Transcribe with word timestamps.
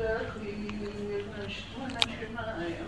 И, 0.00 1.24
значит, 1.34 1.64
мы 1.76 1.86
начинаем. 1.92 2.86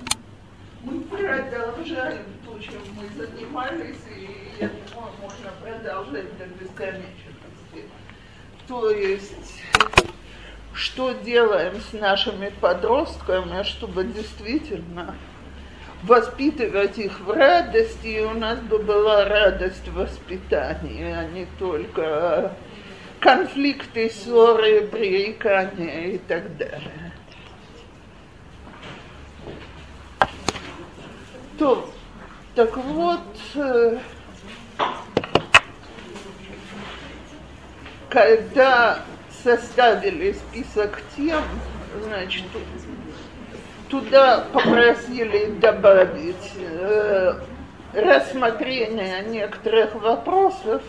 Мы 0.82 1.00
продолжаем 1.02 2.24
то, 2.44 2.58
чем 2.58 2.80
мы 2.96 3.06
занимались, 3.14 3.98
и 4.10 4.60
я 4.60 4.68
думаю, 4.68 5.12
можно 5.20 5.50
продолжать 5.62 6.38
до 6.38 6.46
бесконечности. 6.46 7.84
То 8.66 8.90
есть, 8.90 9.62
что 10.72 11.12
делаем 11.12 11.74
с 11.80 11.92
нашими 11.92 12.48
подростками, 12.60 13.62
чтобы 13.62 14.04
действительно 14.04 15.14
воспитывать 16.02 16.98
их 16.98 17.20
в 17.20 17.30
радости, 17.30 18.06
и 18.06 18.20
у 18.22 18.32
нас 18.32 18.58
бы 18.58 18.78
была 18.78 19.26
радость 19.26 19.86
воспитания, 19.88 21.16
а 21.16 21.24
не 21.26 21.46
только 21.58 22.56
конфликты, 23.20 24.10
ссоры, 24.10 24.88
пререкания 24.88 26.14
и 26.14 26.18
так 26.18 26.56
далее. 26.56 27.01
То, 31.58 31.88
так 32.54 32.76
вот, 32.76 33.20
э, 33.54 33.98
когда 38.08 38.98
составили 39.42 40.32
список 40.32 41.00
тем, 41.16 41.42
значит, 42.02 42.44
туда 43.88 44.46
попросили 44.52 45.52
добавить 45.60 46.52
э, 46.56 47.34
рассмотрение 47.92 49.22
некоторых 49.22 49.94
вопросов, 49.94 50.82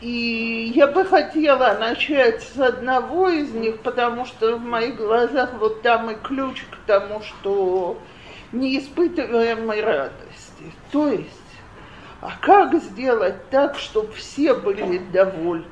и 0.00 0.72
я 0.76 0.86
бы 0.86 1.04
хотела 1.04 1.76
начать 1.78 2.42
с 2.42 2.58
одного 2.58 3.28
из 3.28 3.52
них, 3.52 3.80
потому 3.80 4.26
что 4.26 4.56
в 4.56 4.60
моих 4.60 4.96
глазах 4.96 5.50
вот 5.58 5.82
там 5.82 6.10
и 6.10 6.14
ключ 6.14 6.62
к 6.70 6.86
тому, 6.86 7.20
что 7.22 7.98
не 8.52 8.78
испытываем 8.78 9.66
мы 9.66 9.80
радости. 9.80 10.72
То 10.90 11.08
есть, 11.08 11.30
а 12.20 12.32
как 12.40 12.74
сделать 12.82 13.48
так, 13.50 13.78
чтобы 13.78 14.12
все 14.12 14.54
были 14.54 14.98
довольны? 14.98 15.64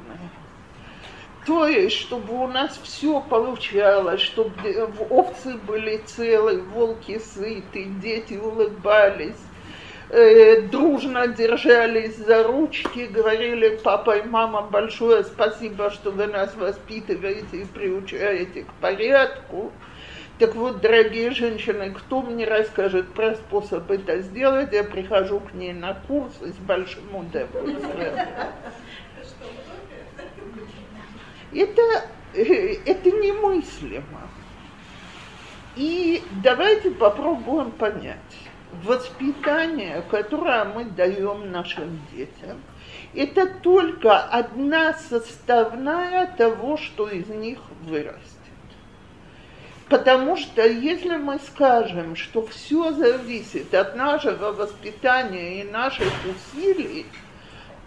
То 1.47 1.69
есть, 1.69 1.97
чтобы 1.97 2.43
у 2.43 2.49
нас 2.49 2.79
все 2.83 3.21
получалось, 3.21 4.21
чтобы 4.21 4.91
овцы 5.11 5.57
были 5.59 5.99
целы, 5.99 6.61
волки 6.61 7.21
сыты, 7.21 7.85
дети 8.03 8.35
улыбались, 8.35 9.39
э, 10.11 10.63
дружно 10.63 11.29
держались 11.29 12.17
за 12.17 12.43
ручки, 12.43 13.07
говорили 13.07 13.79
папа 13.83 14.17
и 14.17 14.27
мама 14.27 14.63
большое 14.63 15.23
спасибо, 15.23 15.91
что 15.91 16.11
вы 16.11 16.27
нас 16.27 16.53
воспитываете 16.57 17.59
и 17.59 17.65
приучаете 17.65 18.65
к 18.65 18.73
порядку. 18.81 19.71
Так 20.39 20.55
вот, 20.55 20.83
дорогие 20.83 21.31
женщины, 21.31 21.93
кто 21.93 22.21
мне 22.21 22.45
расскажет 22.47 23.09
про 23.15 23.37
способ 23.37 23.91
это 23.91 24.21
сделать, 24.21 24.71
я 24.73 24.85
прихожу 24.85 25.41
к 25.41 25.55
ней 25.55 25.73
на 25.73 25.95
курс 25.95 26.35
с 26.41 26.57
большим 26.57 27.17
удовольствием. 27.17 28.15
Это, 31.55 31.83
э, 32.35 32.75
это 32.85 33.11
немыслимо. 33.11 34.29
И 35.75 36.23
давайте 36.43 36.91
попробуем 36.91 37.71
понять 37.71 38.19
воспитание, 38.85 40.03
которое 40.11 40.65
мы 40.65 40.85
даем 40.85 41.51
нашим 41.51 41.99
детям, 42.13 42.61
это 43.15 43.47
только 43.47 44.19
одна 44.19 44.93
составная 44.93 46.27
того, 46.27 46.77
что 46.77 47.09
из 47.09 47.29
них 47.29 47.59
вырастет. 47.83 48.36
Потому 49.89 50.37
что 50.37 50.67
если 50.67 51.17
мы 51.17 51.39
скажем, 51.39 52.17
что 52.17 52.45
все 52.45 52.93
зависит 52.93 53.73
от 53.73 53.95
нашего 53.95 54.51
воспитания 54.51 55.61
и 55.61 55.65
наших 55.65 56.13
усилий, 56.25 57.07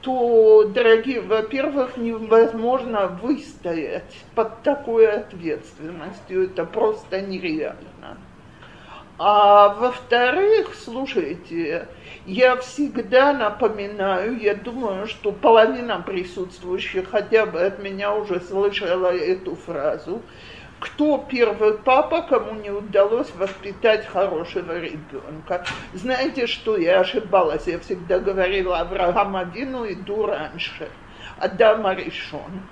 то, 0.01 0.63
дорогие, 0.63 1.19
во-первых, 1.19 1.97
невозможно 1.97 3.07
выстоять 3.07 4.15
под 4.33 4.63
такой 4.63 5.11
ответственностью. 5.11 6.45
Это 6.45 6.63
просто 6.63 7.19
нереально. 7.19 8.17
А 9.21 9.73
во-вторых, 9.73 10.73
слушайте, 10.75 11.89
я 12.25 12.55
всегда 12.55 13.33
напоминаю, 13.33 14.39
я 14.39 14.55
думаю, 14.55 15.07
что 15.07 15.33
половина 15.33 15.99
присутствующих 15.99 17.09
хотя 17.09 17.45
бы 17.45 17.59
от 17.59 17.79
меня 17.83 18.15
уже 18.15 18.39
слышала 18.39 19.13
эту 19.13 19.55
фразу, 19.55 20.21
кто 20.79 21.17
первый 21.29 21.77
папа, 21.77 22.21
кому 22.21 22.53
не 22.53 22.69
удалось 22.69 23.31
воспитать 23.35 24.05
хорошего 24.07 24.79
ребенка. 24.79 25.65
Знаете, 25.93 26.47
что 26.47 26.77
я 26.77 27.01
ошибалась? 27.01 27.67
Я 27.67 27.79
всегда 27.79 28.19
говорила, 28.19 28.79
Авраам 28.79 29.35
Авину 29.35 29.85
иду 29.91 30.25
раньше. 30.25 30.89
Адама 31.37 31.93
решен. 31.93 32.63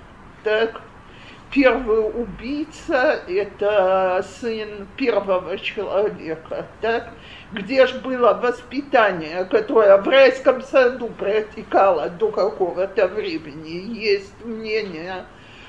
Так, 0.44 0.80
первый 1.50 2.00
убийца– 2.08 3.20
это 3.28 4.24
сын 4.40 4.86
первого 4.96 5.58
человека, 5.58 6.66
так? 6.80 7.10
Где 7.52 7.86
же 7.86 7.98
было 8.00 8.34
воспитание, 8.34 9.44
которое 9.46 9.96
в 9.96 10.08
райском 10.08 10.62
саду 10.62 11.08
протекало 11.08 12.08
до 12.10 12.30
какого-то 12.30 13.08
времени? 13.08 13.98
Есть 13.98 14.44
мнение, 14.44 15.24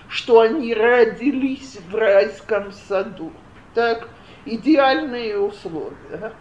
что 0.10 0.42
они 0.42 0.74
родились 0.74 1.78
в 1.90 1.96
райском 1.96 2.72
саду. 2.72 3.32
Так, 3.76 4.10
идеальные 4.46 5.40
условия. 5.40 6.34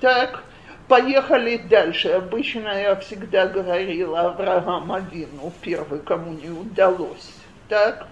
Так, 0.00 0.42
поехали 0.88 1.56
дальше. 1.56 2.08
Обычно 2.08 2.68
я 2.68 2.96
всегда 2.96 3.46
говорила 3.46 4.20
Авраам 4.20 4.92
Авину, 4.92 5.52
первый, 5.60 6.00
кому 6.00 6.32
не 6.32 6.50
удалось. 6.50 7.32
Так, 7.68 8.08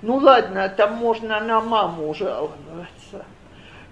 ну 0.00 0.16
ладно, 0.16 0.68
там 0.74 0.94
можно 0.94 1.40
на 1.40 1.60
маму 1.60 2.14
жаловаться. 2.14 3.26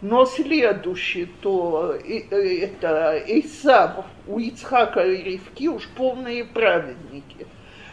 Но 0.00 0.24
следующий, 0.26 1.26
то 1.26 1.92
это 1.92 3.20
Исав, 3.26 4.06
у 4.26 4.38
Ицхака 4.38 5.04
и 5.04 5.22
Ривки 5.22 5.68
уж 5.68 5.88
полные 5.88 6.44
праведники. 6.44 7.46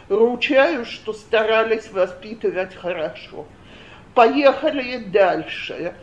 Ручаюсь, 0.08 0.88
что 0.88 1.12
старались 1.12 1.90
воспитывать 1.90 2.74
хорошо. 2.74 3.46
Поехали 4.14 4.98
дальше. 4.98 5.94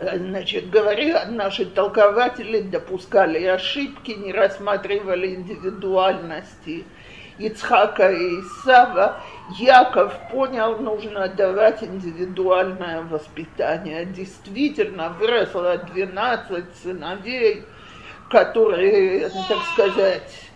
Значит, 0.00 0.70
говоря, 0.70 1.26
наши 1.26 1.66
толкователи 1.66 2.60
допускали 2.60 3.44
ошибки, 3.44 4.12
не 4.12 4.32
рассматривали 4.32 5.34
индивидуальности 5.34 6.84
Ицхака 7.40 8.12
и 8.12 8.40
Исава, 8.40 9.20
Яков 9.58 10.14
понял, 10.30 10.76
нужно 10.78 11.26
давать 11.28 11.82
индивидуальное 11.82 13.02
воспитание. 13.02 14.04
Действительно, 14.04 15.10
выросло 15.10 15.78
12 15.78 16.64
сыновей, 16.82 17.64
которые, 18.28 19.30
так 19.48 19.58
сказать, 19.72 20.49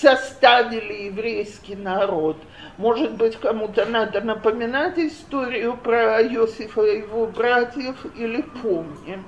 составили 0.00 1.04
еврейский 1.04 1.76
народ. 1.76 2.36
Может 2.76 3.12
быть, 3.12 3.36
кому-то 3.36 3.86
надо 3.86 4.20
напоминать 4.20 4.98
историю 4.98 5.76
про 5.76 6.22
Иосифа 6.22 6.82
и 6.82 6.98
его 6.98 7.26
братьев 7.26 7.96
или 8.16 8.42
помним? 8.62 9.24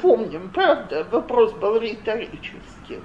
Помним, 0.00 0.50
правда? 0.50 1.06
Вопрос 1.10 1.52
был 1.52 1.78
риторический. 1.78 3.00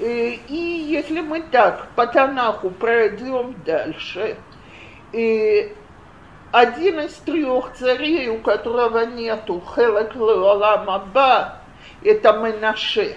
Э, 0.00 0.32
и 0.48 0.54
если 0.54 1.20
мы 1.20 1.42
так 1.42 1.88
по 1.96 2.06
Танаху 2.06 2.70
пройдем 2.70 3.54
дальше, 3.64 4.36
и 5.12 5.72
один 6.52 7.00
из 7.00 7.14
трех 7.14 7.72
царей, 7.74 8.28
у 8.28 8.38
которого 8.38 9.06
нету 9.06 9.62
Хелек 9.74 10.14
Аба, 10.16 11.58
это 12.02 12.32
Менаше. 12.32 13.16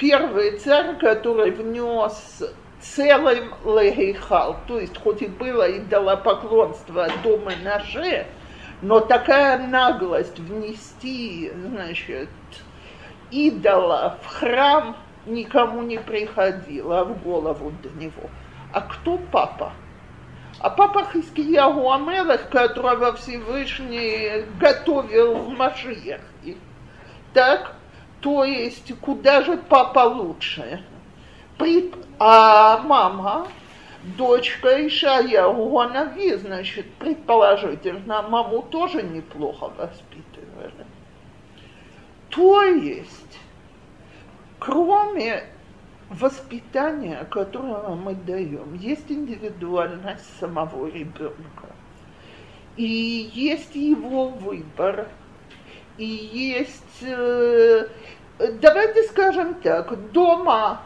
Первый 0.00 0.58
царь, 0.58 0.98
который 0.98 1.52
внес 1.52 2.42
целым 2.80 3.54
Легейхал, 3.64 4.56
то 4.66 4.80
есть 4.80 4.98
хоть 4.98 5.22
и 5.22 5.28
было 5.28 5.70
идолопоклонство 5.78 7.06
до 7.22 7.36
Менаше, 7.36 8.26
но 8.82 8.98
такая 8.98 9.64
наглость 9.68 10.40
внести, 10.40 11.52
значит, 11.54 12.30
идола 13.30 14.18
в 14.22 14.26
храм– 14.26 14.96
никому 15.26 15.82
не 15.82 15.98
приходило 15.98 17.04
в 17.04 17.22
голову 17.22 17.72
до 17.82 17.88
него. 17.90 18.30
А 18.72 18.82
кто 18.82 19.18
папа? 19.30 19.72
А 20.58 20.70
папа 20.70 21.06
Хискиягу 21.12 21.90
Амелах, 21.90 22.50
которого 22.50 23.14
Всевышний 23.14 24.44
готовил 24.58 25.34
в 25.34 25.50
Машиехе. 25.50 26.20
Так, 27.32 27.76
то 28.20 28.44
есть, 28.44 28.92
куда 29.00 29.42
же 29.42 29.56
папа 29.56 30.00
лучше? 30.00 30.84
А 32.18 32.78
мама, 32.78 33.48
дочка 34.16 34.86
Ишая 34.86 35.48
Гуанави, 35.48 36.36
значит, 36.36 36.90
предположительно, 36.94 38.22
маму 38.22 38.62
тоже 38.62 39.02
неплохо 39.02 39.70
воспитывали. 39.76 40.86
То 42.30 42.62
есть, 42.62 43.38
кроме 44.58 45.44
воспитания, 46.10 47.26
которое 47.30 47.94
мы 47.94 48.14
даем, 48.14 48.74
есть 48.74 49.10
индивидуальность 49.10 50.38
самого 50.38 50.86
ребенка. 50.86 51.68
И 52.76 53.30
есть 53.34 53.74
его 53.74 54.28
выбор, 54.28 55.08
и 56.00 56.06
есть, 56.32 57.02
э, 57.02 57.86
давайте 58.38 59.02
скажем 59.02 59.54
так, 59.54 60.10
дома, 60.12 60.80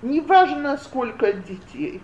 неважно 0.00 0.78
сколько 0.78 1.34
детей, 1.34 2.00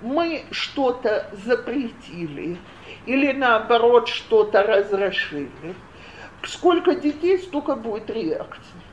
мы 0.00 0.44
что-то 0.52 1.28
запретили 1.44 2.58
или 3.06 3.32
наоборот 3.32 4.08
что-то 4.08 4.62
разрешили, 4.62 5.74
сколько 6.44 6.94
детей, 6.94 7.38
столько 7.38 7.74
будет 7.74 8.08
реакций. 8.08 8.85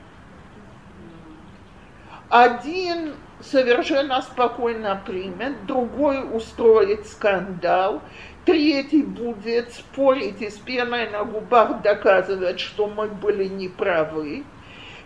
Один 2.33 3.13
совершенно 3.41 4.19
спокойно 4.23 4.99
примет, 5.05 5.67
другой 5.67 6.17
устроит 6.35 7.05
скандал, 7.05 8.01
третий 8.43 9.03
будет 9.03 9.71
спорить 9.71 10.41
и 10.41 10.49
с 10.49 10.57
пеной 10.57 11.11
на 11.11 11.25
губах 11.25 11.83
доказывать, 11.83 12.59
что 12.59 12.87
мы 12.87 13.07
были 13.07 13.43
неправы, 13.43 14.45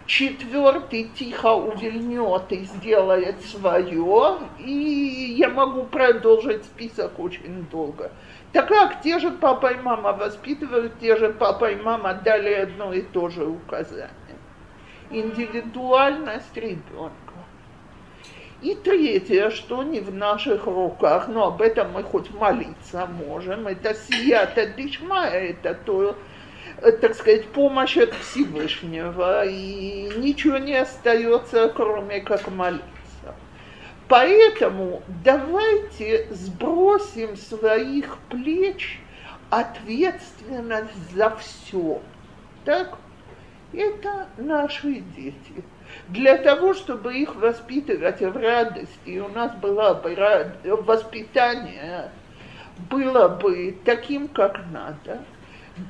четвертый 0.05 1.11
тихо 1.19 1.47
увильнет 1.47 2.49
и 2.53 2.63
сделает 2.63 3.41
свое, 3.41 4.37
и 4.59 5.35
я 5.37 5.49
могу 5.49 5.83
продолжить 5.83 6.63
список 6.63 7.19
очень 7.19 7.67
долго. 7.69 8.09
Так 8.53 8.69
как 8.69 9.01
те 9.01 9.19
же 9.19 9.31
папа 9.31 9.73
и 9.73 9.77
мама 9.81 10.13
воспитывают, 10.13 10.97
те 11.01 11.17
же 11.17 11.33
папа 11.33 11.71
и 11.71 11.75
мама 11.75 12.13
дали 12.13 12.53
одно 12.53 12.93
и 12.93 13.01
то 13.01 13.27
же 13.27 13.45
указание. 13.45 14.26
Индивидуальность 15.09 16.55
ребенка. 16.55 17.11
И 18.61 18.75
третье, 18.75 19.49
что 19.51 19.83
не 19.83 19.99
в 19.99 20.13
наших 20.13 20.65
руках, 20.65 21.27
но 21.27 21.47
об 21.47 21.61
этом 21.61 21.91
мы 21.91 22.03
хоть 22.03 22.31
молиться 22.31 23.05
можем, 23.05 23.67
это 23.67 23.93
сията 23.93 24.65
дишма, 24.65 25.25
это 25.27 25.75
то, 25.75 26.15
Э, 26.79 26.91
так 26.91 27.15
сказать, 27.15 27.47
помощь 27.47 27.97
от 27.97 28.13
Всевышнего, 28.13 29.45
и 29.45 30.11
ничего 30.17 30.57
не 30.57 30.75
остается, 30.75 31.69
кроме 31.69 32.21
как 32.21 32.49
молиться. 32.49 32.83
Поэтому 34.07 35.01
давайте 35.23 36.27
сбросим 36.31 37.35
своих 37.35 38.17
плеч 38.29 38.99
ответственность 39.49 41.13
за 41.15 41.35
все. 41.37 41.99
Так? 42.63 42.97
Это 43.73 44.27
наши 44.37 45.01
дети. 45.15 45.63
Для 46.09 46.37
того, 46.37 46.73
чтобы 46.73 47.15
их 47.15 47.35
воспитывать 47.35 48.21
в 48.21 48.37
радости, 48.37 49.19
у 49.19 49.27
нас 49.29 49.53
было 49.55 49.93
бы 49.93 50.15
воспитание 50.83 52.11
было 52.89 53.27
бы 53.27 53.75
таким, 53.83 54.27
как 54.27 54.59
надо– 54.71 55.23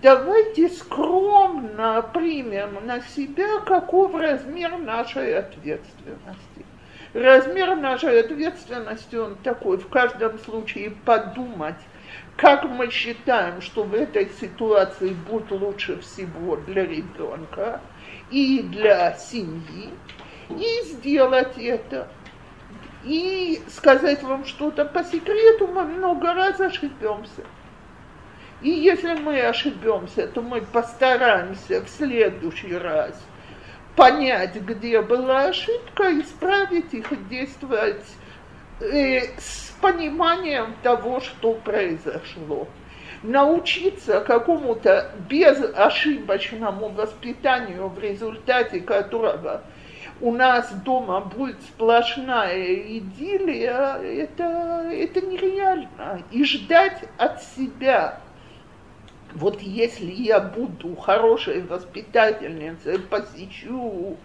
давайте 0.02 0.70
скромно 0.70 2.02
примем 2.14 2.86
на 2.86 3.02
себя, 3.02 3.60
каков 3.66 4.14
размер 4.16 4.78
нашей 4.78 5.38
ответственности. 5.38 6.66
Размер 7.14 7.76
нашей 7.76 8.20
ответственности, 8.20 9.16
он 9.16 9.36
такой, 9.38 9.78
в 9.78 9.88
каждом 9.88 10.38
случае 10.40 10.92
подумать, 11.06 11.78
как 12.38 12.66
мы 12.66 12.92
считаем, 12.92 13.62
что 13.62 13.84
в 13.84 13.94
этой 13.94 14.30
ситуации 14.40 15.10
будет 15.10 15.52
лучше 15.52 16.00
всего 16.00 16.56
для 16.56 16.86
ребенка 16.86 17.82
и 18.30 18.62
для 18.62 19.14
семьи, 19.16 19.90
и 20.50 20.86
сделать 20.86 21.58
это. 21.58 22.08
И 23.04 23.62
сказать 23.70 24.22
вам 24.22 24.46
что-то 24.46 24.86
по 24.86 25.04
секрету, 25.04 25.68
мы 25.68 25.84
много 25.84 26.34
раз 26.34 26.60
ошибемся. 26.60 27.44
И 28.62 28.70
если 28.70 29.14
мы 29.16 29.40
ошибемся, 29.42 30.28
то 30.28 30.42
мы 30.42 30.62
постараемся 30.62 31.84
в 31.84 31.90
следующий 31.90 32.76
раз 32.76 33.20
понять, 33.96 34.56
где 34.56 35.02
была 35.02 35.46
ошибка, 35.46 36.20
исправить 36.20 36.94
их 36.94 37.12
и 37.12 37.16
действовать 37.16 38.06
э, 38.80 39.40
с 39.40 39.67
пониманием 39.82 40.76
того, 40.84 41.20
что 41.20 41.54
произошло. 41.54 42.68
Научиться 43.24 44.22
какому-то 44.22 45.12
безошибочному 45.28 46.90
воспитанию, 46.90 47.88
в 47.88 48.00
результате 48.00 48.80
которого 48.80 49.64
у 50.22 50.32
нас 50.32 50.72
дома 50.84 51.22
будет 51.22 51.62
сплошная 51.64 52.76
идиллия, 52.98 53.98
это, 53.98 54.90
это 54.92 55.22
нереально. 55.22 56.22
И 56.32 56.44
ждать 56.44 57.04
от 57.18 57.44
себя 57.44 58.20
вот 59.34 59.62
если 59.62 60.12
я 60.12 60.40
буду 60.40 60.96
хорошей 60.96 61.62
воспитательницей, 61.62 62.98
посещу 62.98 64.18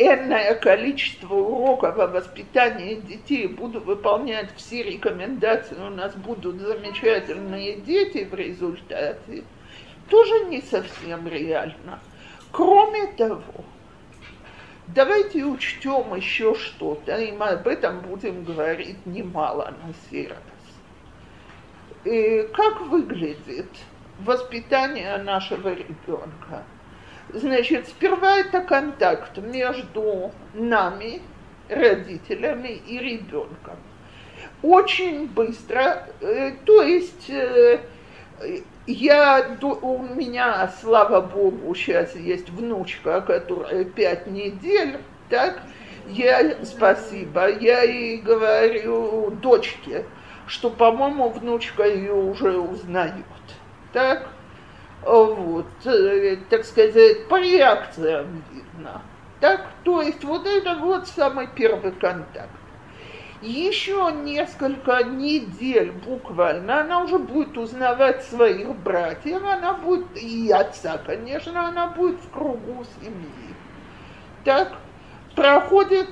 энное 0.00 0.54
количество 0.54 1.34
уроков 1.34 1.98
о 1.98 2.06
воспитании 2.06 2.94
детей, 2.94 3.46
буду 3.46 3.80
выполнять 3.80 4.48
все 4.56 4.82
рекомендации, 4.82 5.76
у 5.76 5.90
нас 5.90 6.14
будут 6.14 6.58
замечательные 6.58 7.76
дети 7.76 8.24
в 8.24 8.34
результате, 8.34 9.44
тоже 10.08 10.46
не 10.46 10.62
совсем 10.62 11.28
реально. 11.28 12.00
Кроме 12.50 13.08
того, 13.08 13.64
давайте 14.88 15.44
учтем 15.44 16.14
еще 16.14 16.54
что-то, 16.54 17.16
и 17.16 17.32
мы 17.32 17.48
об 17.48 17.68
этом 17.68 18.00
будем 18.00 18.42
говорить 18.44 19.04
немало 19.04 19.74
на 19.84 19.92
сей. 20.08 20.30
И 22.04 22.48
как 22.54 22.80
выглядит 22.80 23.68
воспитания 24.20 25.18
нашего 25.18 25.74
ребенка. 25.74 26.64
Значит, 27.32 27.88
сперва 27.88 28.38
это 28.38 28.60
контакт 28.60 29.38
между 29.38 30.32
нами, 30.54 31.22
родителями 31.68 32.80
и 32.86 32.98
ребенком. 32.98 33.76
Очень 34.62 35.26
быстро, 35.26 36.06
э, 36.20 36.52
то 36.64 36.82
есть 36.82 37.30
э, 37.30 37.80
я, 38.86 39.56
у 39.60 39.98
меня, 39.98 40.72
слава 40.80 41.20
богу, 41.20 41.74
сейчас 41.74 42.16
есть 42.16 42.50
внучка, 42.50 43.20
которая 43.20 43.84
пять 43.84 44.26
недель, 44.26 44.98
так, 45.28 45.60
я, 46.08 46.64
спасибо, 46.64 47.48
я 47.48 47.84
и 47.84 48.16
говорю 48.16 49.30
дочке, 49.30 50.04
что, 50.46 50.70
по-моему, 50.70 51.28
внучка 51.28 51.84
ее 51.84 52.14
уже 52.14 52.58
узнает 52.58 53.24
так, 53.92 54.30
вот, 55.02 55.66
э, 55.84 56.36
так 56.48 56.64
сказать, 56.64 57.28
по 57.28 57.40
реакциям 57.40 58.42
видно. 58.52 59.02
Так, 59.40 59.66
то 59.84 60.02
есть 60.02 60.22
вот 60.24 60.46
это 60.46 60.76
вот 60.76 61.08
самый 61.08 61.48
первый 61.48 61.92
контакт. 61.92 62.50
Еще 63.40 64.12
несколько 64.22 65.02
недель 65.02 65.92
буквально 65.92 66.82
она 66.82 67.02
уже 67.02 67.18
будет 67.18 67.56
узнавать 67.56 68.22
своих 68.24 68.76
братьев, 68.76 69.42
она 69.42 69.72
будет, 69.72 70.14
и 70.14 70.52
отца, 70.52 70.98
конечно, 70.98 71.68
она 71.68 71.86
будет 71.86 72.20
в 72.20 72.30
кругу 72.30 72.84
семьи. 73.00 73.54
Так, 74.44 74.72
проходит 75.34 76.10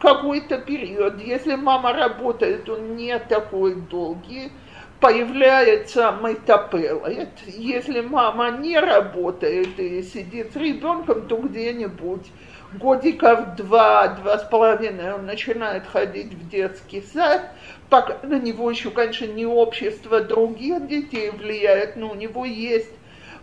какой-то 0.00 0.58
период, 0.58 1.20
если 1.20 1.54
мама 1.54 1.92
работает, 1.92 2.68
он 2.68 2.96
не 2.96 3.16
такой 3.20 3.76
долгий, 3.76 4.50
появляется 5.00 6.14
метапелает. 6.22 7.28
Если 7.46 8.00
мама 8.00 8.50
не 8.50 8.78
работает 8.78 9.78
и 9.78 10.02
сидит 10.02 10.52
с 10.52 10.56
ребенком, 10.56 11.26
то 11.26 11.36
где-нибудь 11.36 12.26
годиков 12.74 13.56
два, 13.56 14.08
два 14.08 14.38
с 14.38 14.44
половиной 14.44 15.14
он 15.14 15.26
начинает 15.26 15.86
ходить 15.86 16.32
в 16.32 16.48
детский 16.48 17.02
сад, 17.02 17.52
пока 17.88 18.18
на 18.22 18.38
него 18.38 18.70
еще, 18.70 18.90
конечно, 18.90 19.26
не 19.26 19.46
общество 19.46 20.20
других 20.20 20.86
детей 20.88 21.30
влияет, 21.30 21.96
но 21.96 22.10
у 22.10 22.14
него 22.14 22.44
есть 22.44 22.90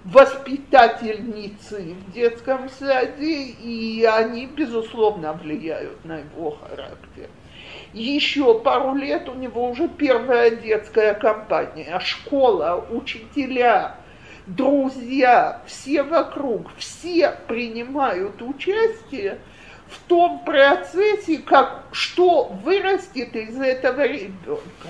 воспитательницы 0.04 1.96
в 1.96 2.12
детском 2.12 2.70
саде, 2.70 3.44
и 3.44 4.04
они, 4.04 4.48
безусловно, 4.48 5.34
влияют 5.34 6.04
на 6.04 6.18
его 6.18 6.52
характер 6.52 7.30
еще 7.94 8.60
пару 8.60 8.96
лет 8.96 9.30
у 9.30 9.36
него 9.36 9.70
уже 9.70 9.88
первая 9.88 10.52
детская 10.52 11.14
компания, 11.14 12.00
школа, 12.00 12.86
учителя, 12.90 13.96
друзья, 14.48 15.62
все 15.68 16.04
вокруг, 16.04 16.68
все 16.78 17.38
принимают 17.48 18.42
участие 18.42 19.38
в 19.88 20.00
том 20.08 20.44
процессе, 20.44 21.38
как, 21.38 21.84
что 21.92 22.46
вырастет 22.46 23.36
из 23.36 23.60
этого 23.60 24.06
ребенка. 24.08 24.90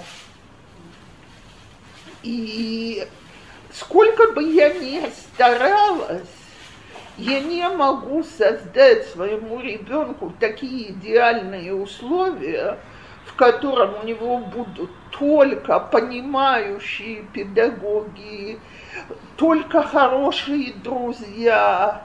И 2.23 3.05
сколько 3.73 4.31
бы 4.31 4.43
я 4.43 4.73
ни 4.73 5.01
старалась, 5.09 6.29
я 7.17 7.41
не 7.41 7.67
могу 7.69 8.23
создать 8.23 9.07
своему 9.07 9.59
ребенку 9.59 10.33
такие 10.39 10.91
идеальные 10.91 11.75
условия, 11.75 12.79
в 13.33 13.35
котором 13.35 13.95
у 14.01 14.05
него 14.05 14.37
будут 14.37 14.91
только 15.17 15.79
понимающие 15.79 17.23
педагоги, 17.33 18.59
только 19.37 19.81
хорошие 19.81 20.73
друзья, 20.73 22.03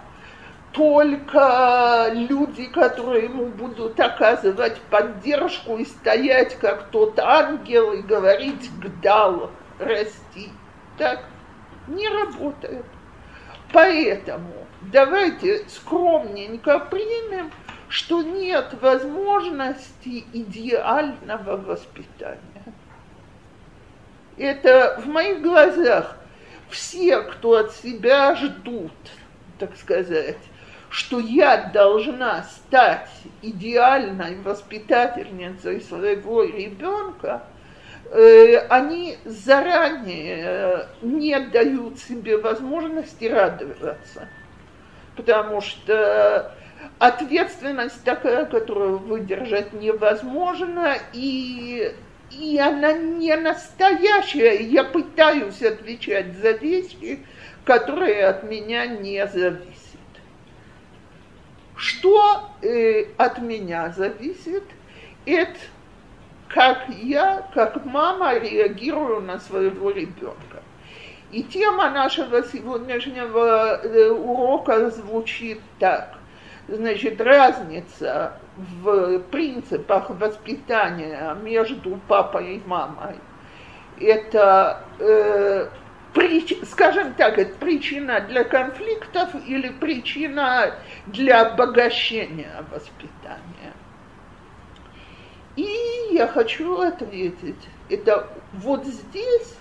только 0.73 2.11
люди, 2.15 2.65
которые 2.67 3.25
ему 3.25 3.47
будут 3.47 4.01
оказывать 4.01 4.81
поддержку 4.91 5.77
и 5.77 5.85
стоять 5.85 6.55
как 6.59 6.89
тот 6.91 7.19
ангел 7.19 7.93
и 7.93 8.01
говорить 8.01 8.71
«гдал, 8.81 9.51
расти». 9.79 10.51
Так 10.97 11.25
не 11.89 12.09
работает. 12.09 12.85
Поэтому 13.73 14.67
давайте 14.81 15.69
скромненько 15.69 16.79
примем, 16.79 17.51
что 17.89 18.23
нет 18.23 18.75
возможности 18.81 20.25
идеального 20.33 21.57
воспитания. 21.57 22.39
Это 24.37 25.01
в 25.03 25.07
моих 25.07 25.43
глазах 25.43 26.17
все, 26.69 27.23
кто 27.23 27.57
от 27.57 27.73
себя 27.73 28.35
ждут, 28.37 28.93
так 29.59 29.77
сказать, 29.77 30.37
что 30.91 31.19
я 31.19 31.71
должна 31.73 32.45
стать 32.45 33.11
идеальной 33.43 34.37
воспитательницей 34.37 35.81
своего 35.81 36.45
ребенка, 36.45 37.43
э, 38.11 38.59
они 38.69 39.19
заранее 39.25 40.87
не 41.03 41.39
дают 41.41 41.99
себе 41.99 42.39
возможности 42.39 43.25
радоваться. 43.25 44.29
Потому 45.17 45.61
что 45.61 46.55
ответственность 46.99 48.03
такая, 48.05 48.45
которую 48.45 48.99
выдержать 48.99 49.73
невозможно, 49.73 50.97
и, 51.13 51.93
и 52.31 52.59
она 52.59 52.93
не 52.93 53.37
настоящая. 53.37 54.63
Я 54.63 54.85
пытаюсь 54.85 55.63
отвечать 55.63 56.37
за 56.39 56.53
вещи, 56.53 57.21
которые 57.65 58.27
от 58.27 58.45
меня 58.45 58.87
не 58.87 59.27
зависят. 59.27 59.79
Что 61.77 62.51
э, 62.63 63.05
от 63.17 63.39
меня 63.39 63.91
зависит? 63.97 64.65
Это 65.27 65.59
как 66.49 66.89
я, 66.89 67.47
как 67.55 67.85
мама 67.85 68.39
реагирую 68.39 69.21
на 69.21 69.39
своего 69.39 69.91
ребенка. 69.91 70.63
И 71.31 71.43
тема 71.43 71.91
нашего 71.91 72.43
сегодняшнего 72.43 73.81
э, 73.83 74.11
урока 74.11 74.91
звучит 74.91 75.61
так. 75.79 76.18
Значит, 76.69 77.21
разница 77.21 78.35
в 78.57 79.21
принципах 79.31 80.11
воспитания 80.11 81.35
между 81.43 81.99
папой 82.07 82.57
и 82.57 82.63
мамой– 82.67 83.17
это 84.01 84.85
э, 84.99 85.69
прич, 86.15 86.55
скажем 86.71 87.15
так, 87.15 87.39
это 87.39 87.55
причина 87.57 88.21
для 88.21 88.45
конфликтов 88.45 89.31
или 89.47 89.69
причина 89.69 90.75
для 91.07 91.43
обогащения 91.43 92.65
воспитания. 92.71 93.73
И 95.57 95.69
я 96.13 96.29
хочу 96.29 96.81
ответить, 96.81 97.69
это 97.89 98.29
вот 98.53 98.85
здесь, 98.87 99.57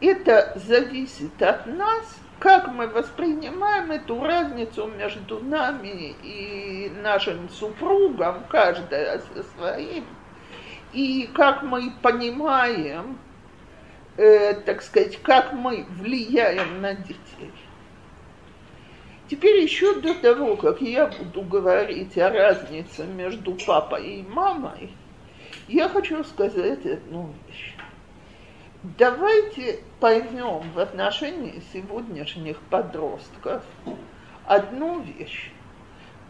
это 0.00 0.52
зависит 0.56 1.42
от 1.42 1.66
нас, 1.66 2.19
как 2.40 2.68
мы 2.68 2.88
воспринимаем 2.88 3.92
эту 3.92 4.20
разницу 4.24 4.86
между 4.86 5.40
нами 5.40 6.16
и 6.22 6.90
нашим 7.02 7.50
супругом, 7.50 8.44
каждая 8.48 9.18
со 9.18 9.42
своим, 9.42 10.06
и 10.94 11.28
как 11.34 11.62
мы 11.62 11.92
понимаем, 12.02 13.18
э, 14.16 14.54
так 14.54 14.82
сказать, 14.82 15.18
как 15.22 15.52
мы 15.52 15.84
влияем 15.90 16.80
на 16.80 16.94
детей. 16.94 17.52
Теперь 19.28 19.60
еще 19.60 20.00
до 20.00 20.14
того, 20.14 20.56
как 20.56 20.80
я 20.80 21.08
буду 21.08 21.42
говорить 21.42 22.16
о 22.16 22.30
разнице 22.30 23.04
между 23.04 23.52
папой 23.52 24.14
и 24.14 24.22
мамой, 24.22 24.90
я 25.68 25.90
хочу 25.90 26.24
сказать 26.24 26.86
одну 26.86 27.34
вещь. 27.46 27.69
Давайте 28.82 29.80
поймем 30.00 30.62
в 30.72 30.78
отношении 30.78 31.62
сегодняшних 31.70 32.58
подростков 32.70 33.62
одну 34.46 35.00
вещь. 35.00 35.52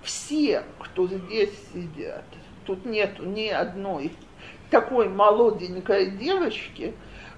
Все, 0.03 0.65
кто 0.81 1.07
здесь 1.07 1.55
сидят, 1.73 2.25
тут 2.65 2.85
нет 2.85 3.21
ни 3.21 3.47
одной 3.47 4.13
такой 4.69 5.09
молоденькой 5.09 6.11
девочки, 6.11 6.93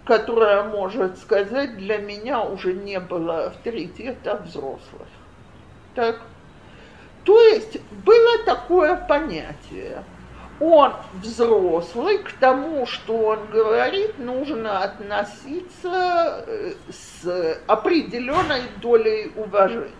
которая 0.07 0.64
может 0.64 1.19
сказать, 1.19 1.76
для 1.76 1.99
меня 1.99 2.42
уже 2.42 2.73
не 2.73 2.99
было 2.99 3.49
авторитета 3.49 4.37
взрослых. 4.37 5.09
Так? 5.95 6.23
То 7.25 7.38
есть 7.38 7.78
было 8.04 8.45
такое 8.47 8.97
понятие. 8.97 10.04
Он 10.64 10.92
взрослый, 11.14 12.19
к 12.19 12.35
тому, 12.35 12.87
что 12.87 13.16
он 13.16 13.47
говорит, 13.47 14.16
нужно 14.21 14.85
относиться 14.85 16.45
э, 16.47 16.75
с 16.88 17.59
определенной 17.66 18.62
долей 18.81 19.33
уважения. 19.35 19.90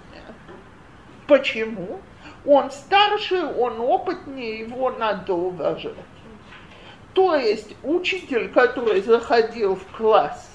Почему? 1.26 1.99
Он 2.47 2.71
старше, 2.71 3.45
он 3.45 3.81
опытнее, 3.81 4.61
его 4.61 4.90
надо 4.90 5.35
уважать. 5.35 5.97
То 7.12 7.35
есть 7.35 7.75
учитель, 7.83 8.49
который 8.50 9.02
заходил 9.02 9.75
в 9.75 9.85
класс, 9.97 10.49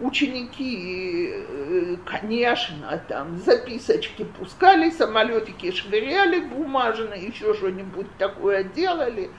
ученики, 0.00 1.30
э, 1.32 1.96
конечно, 2.04 3.02
там 3.08 3.36
записочки 3.38 4.24
пускали, 4.24 4.90
самолетики 4.90 5.70
швыряли 5.70 6.40
бумажные, 6.40 7.26
еще 7.26 7.54
что-нибудь 7.54 8.06
такое 8.18 8.64
делали, 8.64 9.30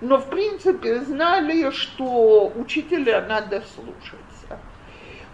но 0.00 0.18
в 0.18 0.28
принципе 0.28 1.00
знали, 1.00 1.70
что 1.70 2.52
учителя 2.56 3.24
надо 3.26 3.62
слушаться. 3.74 4.60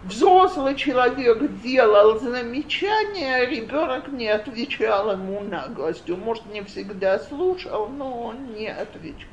Взрослый 0.03 0.75
человек 0.75 1.61
делал 1.61 2.19
замечания, 2.19 3.45
ребенок 3.45 4.07
не 4.07 4.29
отвечал 4.29 5.11
ему 5.11 5.41
наглостью. 5.41 6.17
Может, 6.17 6.47
не 6.47 6.63
всегда 6.63 7.19
слушал, 7.19 7.87
но 7.87 8.23
он 8.23 8.53
не 8.53 8.67
отвечал 8.67 9.29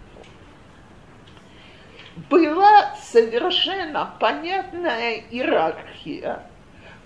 была 2.31 2.95
совершенно 3.03 4.15
понятная 4.19 5.23
иерархия. 5.31 6.43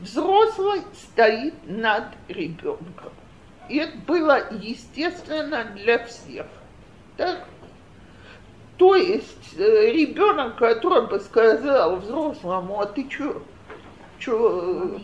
Взрослый 0.00 0.82
стоит 0.94 1.54
над 1.64 2.04
ребенком. 2.28 3.12
И 3.68 3.78
это 3.78 3.96
было 4.06 4.50
естественно 4.50 5.64
для 5.64 6.04
всех. 6.04 6.46
Так? 7.16 7.44
То 8.76 8.96
есть 8.96 9.56
э, 9.56 9.90
ребенок, 9.92 10.56
который 10.56 11.06
бы 11.06 11.20
сказал 11.20 11.96
взрослому, 11.96 12.80
а 12.80 12.86
ты 12.86 13.08
что, 13.08 13.42
что, 14.18 14.98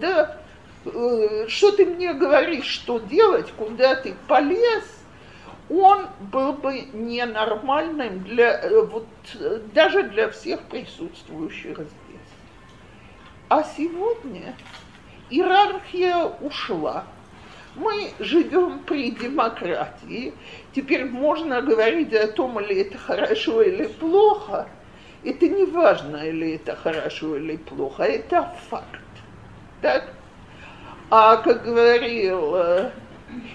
да, 0.00 0.38
э, 0.86 1.46
что 1.48 1.72
ты 1.72 1.84
мне 1.84 2.14
говоришь, 2.14 2.64
что 2.64 2.98
делать, 3.00 3.52
куда 3.58 3.96
ты 3.96 4.14
полез, 4.28 4.84
он 5.70 6.06
был 6.32 6.54
бы 6.54 6.80
ненормальным 6.92 8.20
для, 8.24 8.60
э, 8.60 8.82
вот, 8.82 9.06
даже 9.74 10.04
для 10.04 10.30
всех 10.30 10.62
присутствующих 10.62 11.76
здесь. 11.76 12.28
А 13.48 13.62
сегодня 13.62 14.54
иерархия 15.30 16.24
ушла. 16.40 17.04
Мы 17.74 18.10
живем 18.18 18.80
при 18.80 19.10
демократии. 19.10 20.34
Теперь 20.74 21.04
можно 21.04 21.62
говорить 21.62 22.12
о 22.14 22.26
том, 22.28 22.58
или 22.60 22.80
это 22.80 22.98
хорошо 22.98 23.62
или 23.62 23.86
плохо. 23.86 24.68
Это 25.24 25.48
не 25.48 25.64
важно, 25.64 26.16
или 26.16 26.54
это 26.54 26.76
хорошо 26.76 27.36
или 27.36 27.56
плохо, 27.56 28.04
это 28.04 28.52
факт. 28.70 29.00
Так? 29.82 30.12
А 31.10 31.36
как 31.36 31.64
говорил 31.64 32.54
э, 32.56 32.90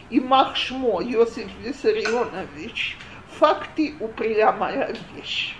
и 0.09 0.19
Махшмо 0.19 1.01
Йосиф 1.01 1.49
Виссарионович, 1.61 2.97
факты 3.37 3.95
упрямая 3.99 4.95
вещь. 5.13 5.55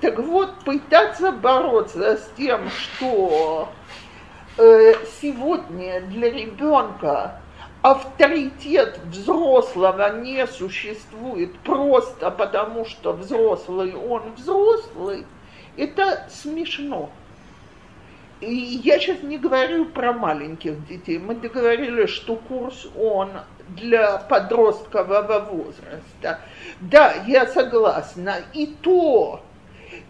Так 0.00 0.18
вот, 0.18 0.60
пытаться 0.64 1.32
бороться 1.32 2.16
с 2.16 2.30
тем, 2.36 2.68
что 2.70 3.68
э, 4.56 4.94
сегодня 5.20 6.02
для 6.02 6.30
ребенка 6.30 7.40
авторитет 7.82 9.00
взрослого 9.06 10.20
не 10.20 10.46
существует 10.46 11.58
просто 11.60 12.30
потому, 12.30 12.84
что 12.84 13.12
взрослый 13.12 13.94
он 13.94 14.34
взрослый, 14.36 15.26
это 15.76 16.28
смешно. 16.30 17.10
И 18.40 18.80
я 18.84 19.00
сейчас 19.00 19.22
не 19.22 19.36
говорю 19.36 19.86
про 19.86 20.12
маленьких 20.12 20.86
детей. 20.86 21.18
Мы 21.18 21.34
договорились, 21.34 22.10
что 22.10 22.36
курс 22.36 22.86
он 22.96 23.30
для 23.68 24.18
подросткового 24.18 25.40
возраста. 25.50 26.40
Да, 26.80 27.14
я 27.26 27.46
согласна. 27.46 28.36
И 28.54 28.66
то 28.80 29.42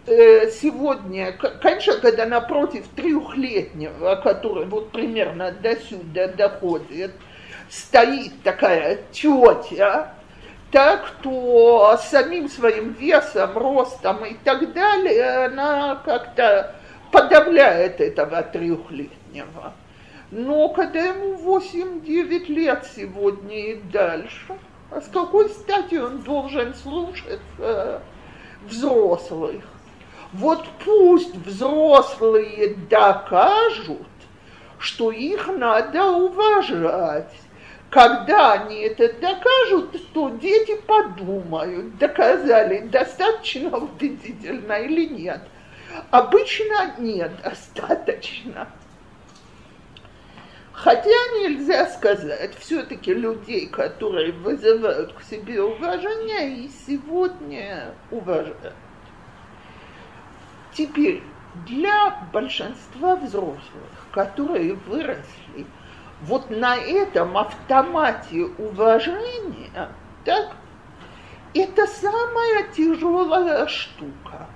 э, 0.05 0.51
сегодня, 0.51 1.33
конечно, 1.61 1.93
когда 1.95 2.27
напротив 2.27 2.85
трехлетнего, 2.95 4.15
который 4.23 4.65
вот 4.65 4.91
примерно 4.91 5.51
до 5.51 5.75
сюда 5.75 6.27
доходит, 6.27 7.11
стоит 7.67 8.43
такая 8.43 8.99
тетя, 9.11 10.13
так, 10.71 11.09
то 11.23 11.97
самим 11.97 12.47
своим 12.47 12.93
весом, 12.93 13.57
ростом 13.57 14.23
и 14.23 14.35
так 14.35 14.71
далее, 14.73 15.45
она 15.45 15.95
как-то 16.05 16.75
подавляет 17.11 18.01
этого 18.01 18.41
трехлетнего. 18.41 19.73
Но 20.31 20.69
когда 20.69 21.05
ему 21.05 21.59
8-9 21.59 22.45
лет 22.47 22.87
сегодня 22.95 23.71
и 23.71 23.75
дальше, 23.75 24.57
а 24.91 25.01
с 25.01 25.07
какой 25.07 25.49
стати 25.49 25.95
он 25.95 26.19
должен 26.19 26.73
слушать 26.75 27.41
взрослых? 28.63 29.63
Вот 30.33 30.63
пусть 30.85 31.35
взрослые 31.35 32.75
докажут, 32.89 34.07
что 34.77 35.11
их 35.11 35.47
надо 35.47 36.11
уважать. 36.11 37.33
Когда 37.89 38.53
они 38.53 38.81
это 38.81 39.11
докажут, 39.13 40.13
то 40.13 40.29
дети 40.29 40.79
подумают, 40.85 41.97
доказали 41.97 42.81
достаточно 42.87 43.75
убедительно 43.75 44.73
или 44.73 45.05
нет– 45.07 45.41
Обычно 46.11 46.95
недостаточно. 46.97 48.67
Хотя 50.83 51.09
нельзя 51.41 51.87
сказать, 51.87 52.55
все-таки 52.57 53.13
людей, 53.13 53.67
которые 53.67 54.31
вызывают 54.31 55.11
к 55.11 55.23
себе 55.23 55.61
уважение, 55.61 56.55
и 56.55 56.69
сегодня 56.87 57.93
уважают. 58.11 58.73
Теперь, 60.73 61.21
для 61.67 62.25
большинства 62.31 63.17
взрослых, 63.17 63.59
которые 64.13 64.75
выросли 64.75 65.65
вот 66.21 66.49
на 66.49 66.77
этом 66.77 67.37
автомате 67.37 68.45
уважения, 68.57 69.89
так, 70.23 70.55
это 71.53 71.87
самая 71.87 72.67
тяжелая 72.71 73.67
штука. 73.67 74.47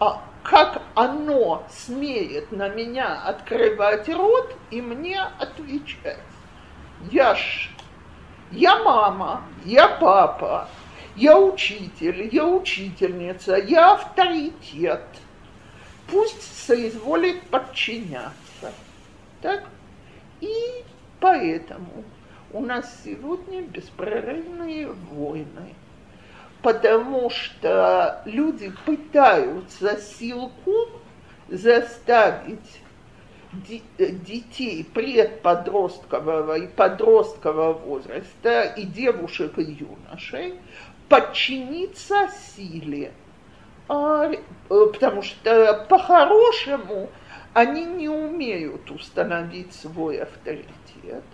А 0.00 0.22
как 0.42 0.82
оно 0.94 1.64
смеет 1.70 2.52
на 2.52 2.68
меня 2.68 3.22
открывать 3.22 4.08
рот 4.08 4.54
и 4.70 4.80
мне 4.80 5.20
отвечать. 5.20 6.18
Я 7.10 7.34
ж, 7.34 7.70
я 8.50 8.82
мама, 8.82 9.42
я 9.64 9.88
папа, 9.88 10.68
я 11.16 11.38
учитель, 11.38 12.28
я 12.32 12.46
учительница, 12.46 13.56
я 13.56 13.94
авторитет. 13.94 15.04
Пусть 16.10 16.66
соизволит 16.66 17.42
подчиняться. 17.44 18.72
Так? 19.40 19.64
И 20.40 20.84
поэтому 21.20 22.04
у 22.52 22.60
нас 22.60 23.02
сегодня 23.04 23.62
беспрерывные 23.62 24.88
войны 24.88 25.74
потому 26.62 27.28
что 27.30 28.22
люди 28.24 28.72
пытаются 28.86 30.00
силком 30.00 30.88
заставить 31.48 32.80
детей 33.98 34.84
предподросткового 34.84 36.58
и 36.58 36.66
подросткового 36.68 37.74
возраста 37.74 38.62
и 38.62 38.84
девушек 38.84 39.58
и 39.58 39.62
юношей 39.62 40.54
подчиниться 41.08 42.28
силе. 42.56 43.12
А, 43.88 44.30
э, 44.30 44.36
потому 44.68 45.20
что 45.20 45.86
по-хорошему 45.90 47.10
они 47.52 47.84
не 47.84 48.08
умеют 48.08 48.90
установить 48.90 49.74
свой 49.74 50.22
авторитет. 50.22 51.24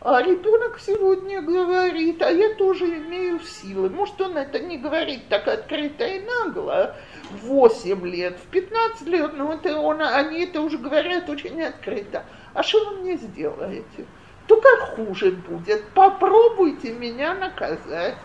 А 0.00 0.22
ребенок 0.22 0.78
сегодня 0.78 1.42
говорит, 1.42 2.22
а 2.22 2.30
я 2.30 2.54
тоже 2.54 2.84
имею 2.84 3.40
силы. 3.40 3.90
Может, 3.90 4.20
он 4.20 4.36
это 4.36 4.60
не 4.60 4.78
говорит 4.78 5.28
так 5.28 5.48
открыто 5.48 6.06
и 6.06 6.20
нагло, 6.20 6.94
в 7.30 7.46
8 7.46 8.06
лет, 8.06 8.38
в 8.38 8.46
15 8.46 9.08
лет, 9.08 9.32
но 9.34 9.52
это 9.54 9.76
он, 9.76 10.00
они 10.00 10.44
это 10.44 10.60
уже 10.60 10.78
говорят 10.78 11.28
очень 11.28 11.60
открыто. 11.60 12.24
А 12.54 12.62
что 12.62 12.90
вы 12.90 13.00
мне 13.00 13.16
сделаете? 13.16 14.06
Только 14.46 14.68
хуже 14.78 15.32
будет. 15.32 15.84
Попробуйте 15.90 16.92
меня 16.92 17.34
наказать. 17.34 18.16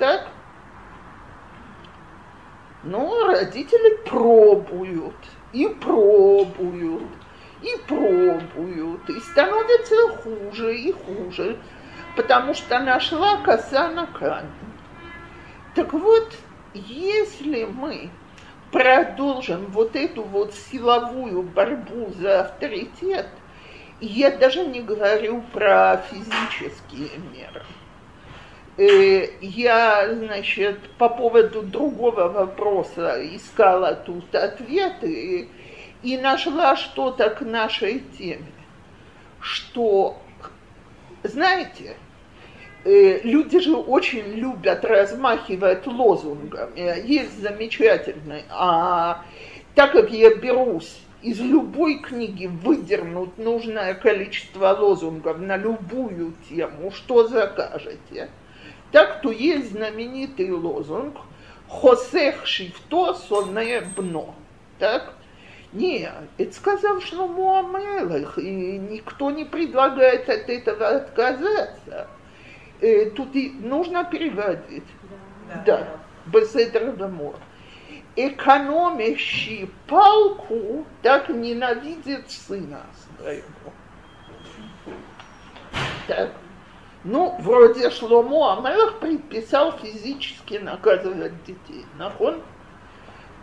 Так? 0.00 0.28
Ну, 2.82 3.24
родители 3.24 3.98
пробуют 4.04 5.14
и 5.52 5.68
пробуют 5.68 7.04
и 7.62 7.76
пробуют, 7.86 9.08
и 9.08 9.20
становится 9.20 10.08
хуже 10.18 10.76
и 10.76 10.92
хуже, 10.92 11.58
потому 12.16 12.54
что 12.54 12.78
нашла 12.78 13.38
коса 13.38 13.88
на 13.88 14.06
камень. 14.06 14.50
Так 15.74 15.92
вот, 15.92 16.34
если 16.74 17.64
мы 17.64 18.10
продолжим 18.72 19.66
вот 19.66 19.96
эту 19.96 20.22
вот 20.22 20.54
силовую 20.54 21.42
борьбу 21.42 22.12
за 22.18 22.40
авторитет, 22.40 23.26
я 24.00 24.30
даже 24.30 24.66
не 24.66 24.80
говорю 24.80 25.42
про 25.52 26.02
физические 26.10 27.10
меры. 27.32 27.62
Э, 28.78 29.28
я, 29.40 30.12
значит, 30.12 30.78
по 30.98 31.08
поводу 31.08 31.62
другого 31.62 32.28
вопроса 32.28 33.16
искала 33.34 33.94
тут 33.94 34.34
ответы, 34.34 35.48
и 36.02 36.18
нашла 36.18 36.76
что-то 36.76 37.30
к 37.30 37.40
нашей 37.40 38.00
теме, 38.18 38.46
что, 39.40 40.18
знаете, 41.22 41.96
э, 42.84 43.20
люди 43.22 43.60
же 43.60 43.76
очень 43.76 44.34
любят 44.34 44.84
размахивать 44.84 45.86
лозунгами. 45.86 47.06
Есть 47.06 47.40
замечательный. 47.40 48.44
А 48.50 49.24
так 49.74 49.92
как 49.92 50.10
я 50.10 50.34
берусь 50.34 51.00
из 51.22 51.40
любой 51.40 51.98
книги 51.98 52.46
выдернуть 52.46 53.36
нужное 53.36 53.94
количество 53.94 54.68
лозунгов 54.68 55.38
на 55.38 55.56
любую 55.56 56.34
тему, 56.48 56.92
что 56.92 57.26
закажете, 57.26 58.30
так 58.92 59.20
то 59.22 59.30
есть 59.30 59.72
знаменитый 59.72 60.50
лозунг 60.52 61.16
«Хосех 61.68 62.46
шифто 62.46 63.14
сонне 63.14 63.82
бно». 63.96 64.34
Так? 64.78 65.14
Не, 65.72 66.10
это 66.38 66.54
сказал 66.54 67.00
Шлому 67.00 67.58
Амелах, 67.58 68.38
и 68.38 68.78
никто 68.78 69.30
не 69.30 69.44
предлагает 69.44 70.28
от 70.28 70.48
этого 70.48 70.88
отказаться. 70.88 72.08
Э, 72.80 73.10
тут 73.10 73.34
и 73.34 73.50
нужно 73.50 74.04
переводить. 74.04 74.84
Да, 75.48 75.62
да. 75.66 75.88
Беседр 76.26 76.92
Дамор. 76.92 77.36
Экономящий 78.16 79.70
палку 79.86 80.86
так 81.02 81.28
ненавидит 81.28 82.30
сына 82.30 82.82
своего. 83.18 83.44
Так. 86.06 86.30
Ну, 87.04 87.36
вроде 87.40 87.90
Шломо 87.90 88.58
Амелах 88.58 88.98
предписал 88.98 89.78
физически 89.78 90.54
наказывать 90.54 91.44
детей. 91.44 91.84
Нахон? 91.98 92.42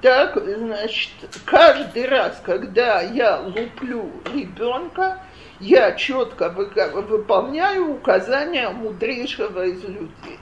Так, 0.03 0.37
значит, 0.45 1.11
каждый 1.45 2.05
раз, 2.09 2.41
когда 2.43 2.99
я 2.99 3.39
луплю 3.39 4.11
ребенка, 4.33 5.23
я 5.61 5.93
четко 5.93 6.49
выполняю 6.49 7.89
указания 7.93 8.67
мудрейшего 8.69 9.65
из 9.65 9.81
людей. 9.81 10.39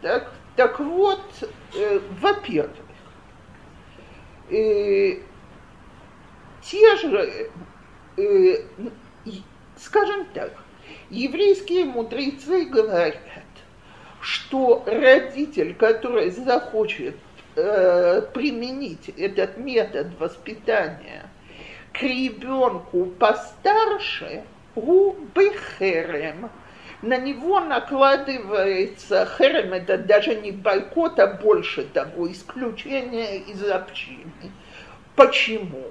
Так, 0.00 0.32
так 0.56 0.80
вот, 0.80 1.20
э, 1.74 2.00
во-первых, 2.22 2.74
э, 4.48 5.18
те 6.62 6.96
же, 6.96 7.50
э, 8.16 8.64
скажем 9.76 10.24
так, 10.32 10.54
еврейские 11.10 11.84
мудрецы 11.84 12.64
говорят, 12.64 13.18
что 14.22 14.84
родитель, 14.86 15.74
который 15.74 16.30
захочет 16.30 17.14
э, 17.60 18.22
применить 18.32 19.08
этот 19.16 19.56
метод 19.56 20.08
воспитания 20.18 21.24
к 21.92 22.02
ребенку 22.02 23.06
постарше, 23.06 24.44
у 24.74 25.12
бехерем. 25.34 26.50
На 27.02 27.16
него 27.16 27.60
накладывается 27.60 29.26
херем, 29.38 29.72
это 29.72 29.96
даже 29.96 30.34
не 30.34 30.52
бойкот, 30.52 31.18
а 31.18 31.26
больше 31.26 31.84
того, 31.84 32.30
исключение 32.30 33.38
из 33.38 33.62
общины. 33.68 34.52
Почему? 35.16 35.86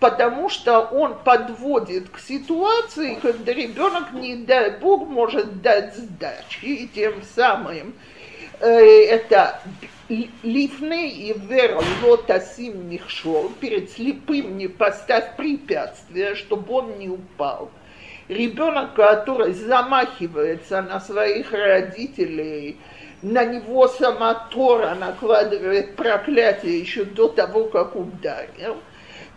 Потому 0.00 0.48
что 0.48 0.80
он 0.80 1.18
подводит 1.22 2.08
к 2.08 2.18
ситуации, 2.18 3.18
когда 3.20 3.52
ребенок, 3.52 4.12
не 4.12 4.36
дай 4.36 4.70
бог, 4.78 5.06
может 5.06 5.60
дать 5.60 5.94
сдачи, 5.94 6.64
и 6.64 6.88
тем 6.88 7.22
самым 7.36 7.94
это 8.66 9.60
лифны 10.08 11.08
и 11.08 11.32
вер 11.32 11.78
лотасим 12.02 12.88
михшол, 12.88 13.50
перед 13.60 13.90
слепым 13.90 14.56
не 14.56 14.68
поставь 14.68 15.36
препятствия, 15.36 16.34
чтобы 16.34 16.72
он 16.74 16.98
не 16.98 17.08
упал. 17.08 17.70
Ребенок, 18.28 18.94
который 18.94 19.52
замахивается 19.52 20.80
на 20.82 21.00
своих 21.00 21.52
родителей, 21.52 22.78
на 23.20 23.44
него 23.44 23.88
сама 23.88 24.34
Тора 24.50 24.94
накладывает 24.94 25.96
проклятие 25.96 26.80
еще 26.80 27.04
до 27.04 27.28
того, 27.28 27.64
как 27.64 27.96
ударил. 27.96 28.76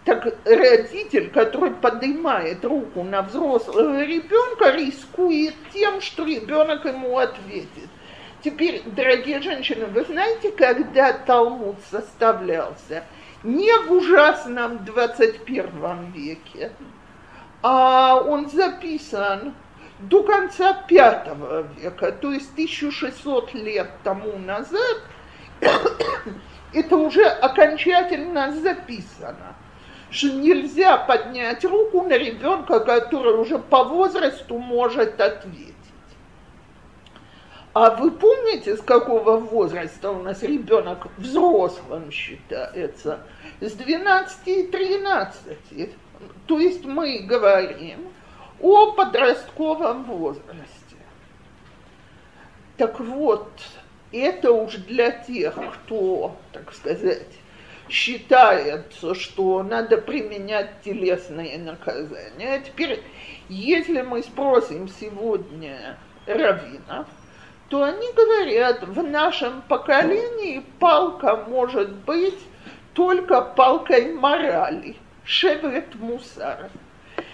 Так 0.05 0.37
родитель, 0.45 1.31
который 1.31 1.71
поднимает 1.71 2.63
руку 2.63 3.03
на 3.03 3.23
взрослого 3.23 4.03
ребенка, 4.03 4.71
рискует 4.71 5.55
тем, 5.73 5.99
что 5.99 6.25
ребенок 6.25 6.85
ему 6.85 7.17
ответит. 7.17 7.89
Теперь, 8.45 8.83
дорогие 8.85 9.41
женщины, 9.41 9.87
вы 9.87 10.03
знаете, 10.03 10.51
когда 10.51 11.13
Талмуд 11.13 11.77
составлялся? 11.89 13.03
Не 13.41 13.75
в 13.87 13.91
ужасном 13.91 14.85
21 14.85 16.11
веке, 16.11 16.71
а 17.63 18.17
он 18.17 18.47
записан 18.51 19.55
до 19.97 20.21
конца 20.21 20.85
V 20.87 21.65
века, 21.79 22.11
то 22.11 22.31
есть 22.31 22.51
1600 22.53 23.55
лет 23.55 23.89
тому 24.03 24.37
назад, 24.37 24.97
это 26.71 26.97
уже 26.97 27.25
окончательно 27.25 28.51
записано, 28.51 29.55
что 30.11 30.27
нельзя 30.27 30.97
поднять 30.97 31.65
руку 31.65 32.03
на 32.03 32.15
ребенка, 32.15 32.79
который 32.79 33.39
уже 33.39 33.57
по 33.57 33.83
возрасту 33.83 34.59
может 34.59 35.19
ответить. 35.19 35.74
А 37.75 37.89
вы 37.89 38.09
помните, 38.09 38.77
с 38.77 38.81
какого 38.81 39.35
возраста 39.35 40.09
у 40.09 40.23
нас 40.23 40.41
ребенок 40.43 41.07
взрослым 41.17 42.09
считается? 42.09 43.19
С 43.59 43.73
12 43.73 44.47
и 44.47 44.63
13. 44.67 45.89
То 46.47 46.57
есть 46.57 46.85
мы 46.85 47.19
говорим 47.19 48.13
о 48.61 48.93
подростковом 48.93 50.05
возрасте. 50.05 50.95
Так 52.77 52.97
вот, 53.01 53.51
это 54.13 54.53
уж 54.53 54.75
для 54.75 55.11
тех, 55.11 55.55
кто, 55.73 56.37
так 56.53 56.73
сказать, 56.73 57.27
считает, 57.89 58.93
что 59.15 59.63
надо 59.63 59.97
применять 59.97 60.81
телесные 60.81 61.57
наказания. 61.57 62.61
Теперь, 62.65 63.03
если 63.49 64.01
мы 64.01 64.23
спросим 64.23 64.87
сегодня 64.87 65.97
раввинов, 66.25 67.07
то 67.69 67.83
они 67.83 68.11
говорят, 68.13 68.83
в 68.83 69.01
нашем 69.03 69.61
поколении 69.63 70.63
палка 70.79 71.35
может 71.47 71.91
быть 71.91 72.37
только 72.93 73.41
палкой 73.41 74.13
морали, 74.13 74.95
шевет 75.23 75.95
мусара. 75.95 76.69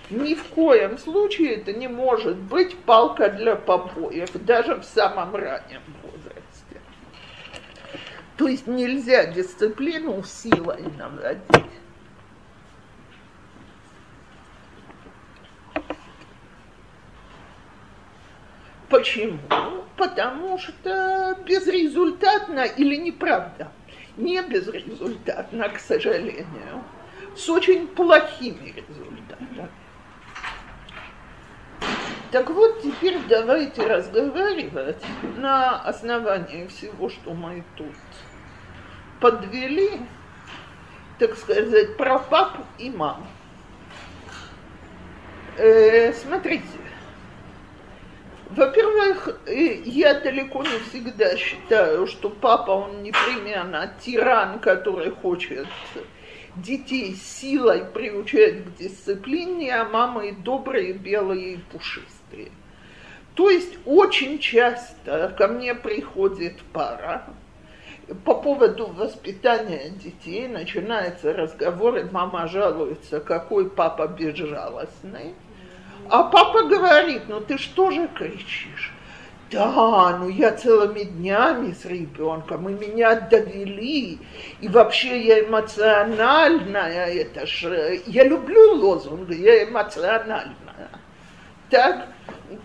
Ни 0.10 0.36
в 0.36 0.44
коем 0.46 0.98
случае 0.98 1.56
это 1.56 1.74
не 1.74 1.88
может 1.88 2.38
быть 2.38 2.78
палка 2.78 3.30
для 3.30 3.56
побоев, 3.56 4.32
даже 4.34 4.76
в 4.76 4.84
самом 4.84 5.36
раннем 5.36 5.82
возрасте. 6.04 6.82
То 8.38 8.48
есть 8.48 8.68
нельзя 8.68 9.26
дисциплину 9.26 10.24
силой 10.24 10.84
наводить. 10.98 11.81
Почему? 18.92 19.40
Потому 19.96 20.58
что 20.58 21.38
безрезультатно 21.46 22.66
или 22.66 22.98
неправда? 22.98 23.72
Не 24.18 24.42
безрезультатно, 24.42 25.70
к 25.70 25.80
сожалению, 25.80 26.84
с 27.34 27.50
очень 27.50 27.88
плохими 27.88 28.76
результатами. 28.76 29.70
Так 32.32 32.50
вот, 32.50 32.82
теперь 32.82 33.18
давайте 33.30 33.88
разговаривать 33.88 35.02
на 35.38 35.82
основании 35.84 36.68
всего, 36.68 37.08
что 37.08 37.34
мы 37.34 37.64
тут 37.78 37.96
подвели, 39.22 40.02
так 41.18 41.38
сказать, 41.38 41.96
про 41.96 42.20
папу 42.20 42.66
и 42.78 42.90
маму. 42.90 43.26
Э, 45.58 46.12
смотрите, 46.14 46.81
во-первых, 48.56 49.40
я 49.48 50.20
далеко 50.20 50.64
не 50.64 50.80
всегда 50.90 51.36
считаю, 51.38 52.08
что 52.08 52.30
папа, 52.30 52.72
он 52.72 53.04
непременно 53.04 53.94
тиран, 54.02 54.60
который 54.60 55.12
хочет 55.12 55.68
детей 56.56 57.16
силой 57.16 57.86
приучать 57.86 58.66
к 58.66 58.78
дисциплине, 58.78 59.74
а 59.74 59.86
мамы 59.86 60.34
добрые, 60.34 60.94
белые 60.94 61.54
и 61.54 61.58
пушистые. 61.58 62.52
То 63.36 63.50
есть 63.50 63.78
очень 63.86 64.40
часто 64.40 65.34
ко 65.38 65.48
мне 65.48 65.74
приходит 65.74 66.62
пара, 66.74 67.28
по 68.26 68.36
поводу 68.36 68.88
воспитания 68.88 69.90
детей 69.90 70.48
начинается 70.48 71.32
разговор, 71.32 71.98
и 71.98 72.04
мама 72.04 72.48
жалуется, 72.48 73.22
какой 73.22 73.70
папа 73.70 74.08
безжалостный. 74.08 75.34
А 76.12 76.24
папа 76.24 76.64
говорит, 76.64 77.22
ну 77.30 77.40
ты 77.40 77.58
что 77.58 77.90
же 77.90 78.10
кричишь? 78.10 78.92
Да, 79.50 80.18
ну 80.20 80.28
я 80.28 80.52
целыми 80.52 81.04
днями 81.04 81.72
с 81.72 81.86
ребенком, 81.86 82.68
и 82.68 82.74
меня 82.74 83.16
довели, 83.16 84.20
и 84.60 84.68
вообще 84.68 85.22
я 85.22 85.40
эмоциональная, 85.46 87.14
это 87.14 87.48
ж, 87.48 88.02
я 88.08 88.26
люблю 88.26 88.76
лозунг, 88.76 89.30
я 89.30 89.64
эмоциональная. 89.64 90.90
Так, 91.70 92.08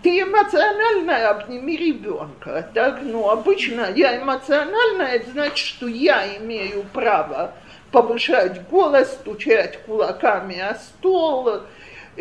ты 0.03 0.23
эмоциональная, 0.23 1.29
обними 1.29 1.77
ребенка. 1.77 2.69
Так, 2.73 2.99
ну, 3.01 3.29
обычно 3.29 3.91
я 3.95 4.17
эмоциональная, 4.17 5.15
это 5.15 5.31
значит, 5.31 5.57
что 5.57 5.87
я 5.87 6.35
имею 6.37 6.83
право 6.91 7.53
повышать 7.93 8.67
голос, 8.67 9.13
стучать 9.13 9.79
кулаками 9.85 10.59
о 10.59 10.75
стол, 10.75 11.61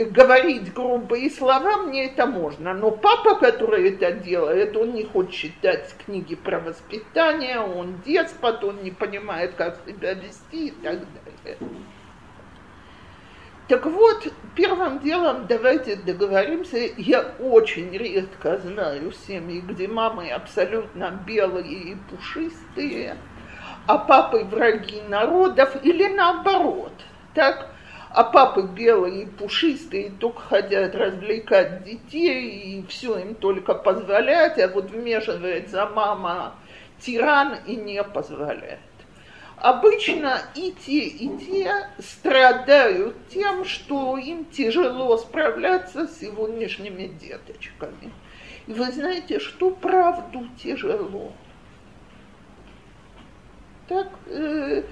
говорить 0.04 0.72
грубые 0.72 1.30
слова, 1.30 1.78
мне 1.78 2.06
это 2.06 2.26
можно. 2.26 2.74
Но 2.74 2.90
папа, 2.90 3.36
который 3.36 3.90
это 3.90 4.12
делает, 4.12 4.76
он 4.76 4.94
не 4.94 5.04
хочет 5.04 5.32
читать 5.32 5.94
книги 6.04 6.34
про 6.34 6.60
воспитание, 6.60 7.60
он 7.60 8.00
деспот, 8.04 8.62
он 8.64 8.82
не 8.82 8.90
понимает, 8.90 9.54
как 9.54 9.78
себя 9.86 10.14
вести 10.14 10.68
и 10.68 10.70
так 10.70 10.98
далее. 10.98 11.58
Так 13.68 13.84
вот, 13.84 14.28
первым 14.54 15.00
делом 15.00 15.46
давайте 15.48 15.96
договоримся. 15.96 16.78
Я 16.96 17.34
очень 17.40 17.90
редко 17.90 18.58
знаю 18.58 19.12
семьи, 19.26 19.60
где 19.60 19.88
мамы 19.88 20.30
абсолютно 20.30 21.10
белые 21.26 21.92
и 21.92 21.96
пушистые, 22.08 23.16
а 23.88 23.98
папы 23.98 24.44
враги 24.44 25.02
народов 25.08 25.76
или 25.82 26.06
наоборот. 26.06 26.92
Так, 27.34 27.70
а 28.10 28.24
папы 28.24 28.62
белые 28.62 29.24
и 29.24 29.26
пушистые 29.26 30.10
только 30.10 30.40
хотят 30.40 30.94
развлекать 30.94 31.84
детей, 31.84 32.78
и 32.78 32.86
все 32.86 33.18
им 33.18 33.34
только 33.34 33.74
позволять, 33.74 34.58
а 34.58 34.68
вот 34.68 34.90
вмешивается 34.90 35.86
мама 35.86 36.54
тиран 37.00 37.56
и 37.66 37.76
не 37.76 38.02
позволяет. 38.02 38.80
Обычно 39.56 40.42
и 40.54 40.72
те, 40.72 41.06
и 41.06 41.38
те 41.38 41.88
страдают 41.98 43.16
тем, 43.28 43.64
что 43.64 44.18
им 44.18 44.44
тяжело 44.44 45.16
справляться 45.16 46.06
с 46.06 46.20
сегодняшними 46.20 47.06
деточками. 47.06 48.12
И 48.66 48.72
вы 48.72 48.92
знаете, 48.92 49.38
что 49.38 49.70
правду 49.70 50.46
тяжело. 50.62 51.32
Так, 53.88 54.08
э, 54.26 54.82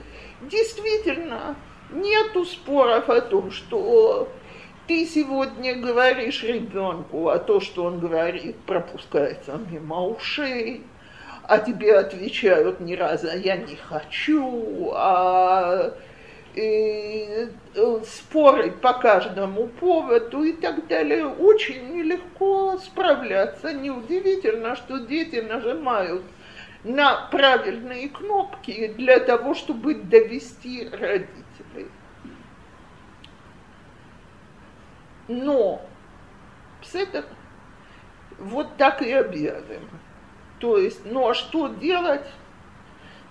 действительно, 0.43 1.57
Нету 1.91 2.45
споров 2.45 3.09
о 3.09 3.21
том, 3.21 3.51
что 3.51 4.29
ты 4.87 5.07
сегодня 5.07 5.77
говоришь 5.77 6.43
ребенку, 6.43 7.29
а 7.29 7.39
то, 7.39 7.61
что 7.61 7.85
он 7.85 8.01
говорит, 8.01 8.57
пропускается 8.67 9.59
мимо 9.71 10.03
ушей, 10.05 10.83
а 11.45 11.59
тебе 11.59 11.97
отвечают 11.97 12.81
ни 12.81 12.95
разу 12.95 13.29
«я 13.37 13.57
не 13.57 13.77
хочу», 13.77 14.91
а 14.95 15.95
и 16.55 17.49
э, 17.75 18.01
споры 18.07 18.71
по 18.71 18.93
каждому 18.93 19.67
поводу 19.67 20.45
и 20.45 20.53
так 20.53 20.87
далее, 20.87 21.27
очень 21.27 21.91
нелегко 21.91 22.79
справляться. 22.79 23.73
Неудивительно, 23.73 24.77
что 24.77 24.99
дети 24.99 25.37
нажимают 25.37 26.23
на 26.85 27.27
правильные 27.33 28.09
кнопки 28.09 28.93
для 28.97 29.19
того, 29.19 29.55
чтобы 29.55 29.95
довести 29.95 30.89
родителей. 30.93 31.44
Но 35.29 35.81
это 36.93 37.25
вот 38.39 38.77
так 38.77 39.03
и 39.03 39.13
объявим. 39.13 39.89
То 40.59 40.79
есть, 40.79 41.05
ну 41.05 41.29
а 41.29 41.35
что 41.35 41.69
делать? 41.69 42.27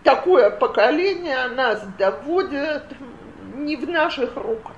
Такое 0.03 0.49
поколение 0.49 1.47
нас 1.47 1.85
доводит 1.97 2.83
не 3.55 3.75
в 3.75 3.89
наших 3.89 4.35
руках. 4.35 4.75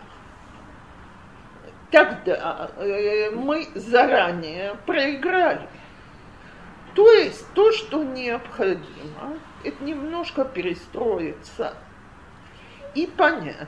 Тогда 1.91 2.69
э, 2.77 3.31
мы 3.31 3.67
заранее 3.73 4.75
проиграли. 4.85 5.67
То 6.93 7.11
есть 7.11 7.45
то, 7.53 7.71
что 7.71 8.03
необходимо, 8.03 9.39
это 9.63 9.83
немножко 9.83 10.45
перестроиться 10.45 11.73
и 12.93 13.05
понять, 13.07 13.67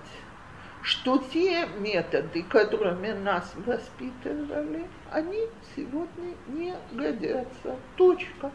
что 0.81 1.17
те 1.33 1.67
методы, 1.79 2.43
которыми 2.43 3.11
нас 3.11 3.53
воспитывали, 3.65 4.85
они 5.11 5.45
сегодня 5.75 6.35
не 6.47 6.73
годятся. 6.91 7.75
Точка. 7.95 8.51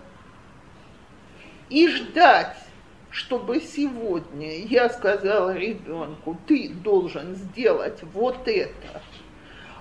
И 1.68 1.88
ждать, 1.88 2.56
чтобы 3.10 3.60
сегодня 3.60 4.58
я 4.64 4.88
сказала 4.88 5.54
ребенку, 5.54 6.38
ты 6.46 6.70
должен 6.70 7.34
сделать 7.34 8.02
вот 8.14 8.46
это, 8.46 9.02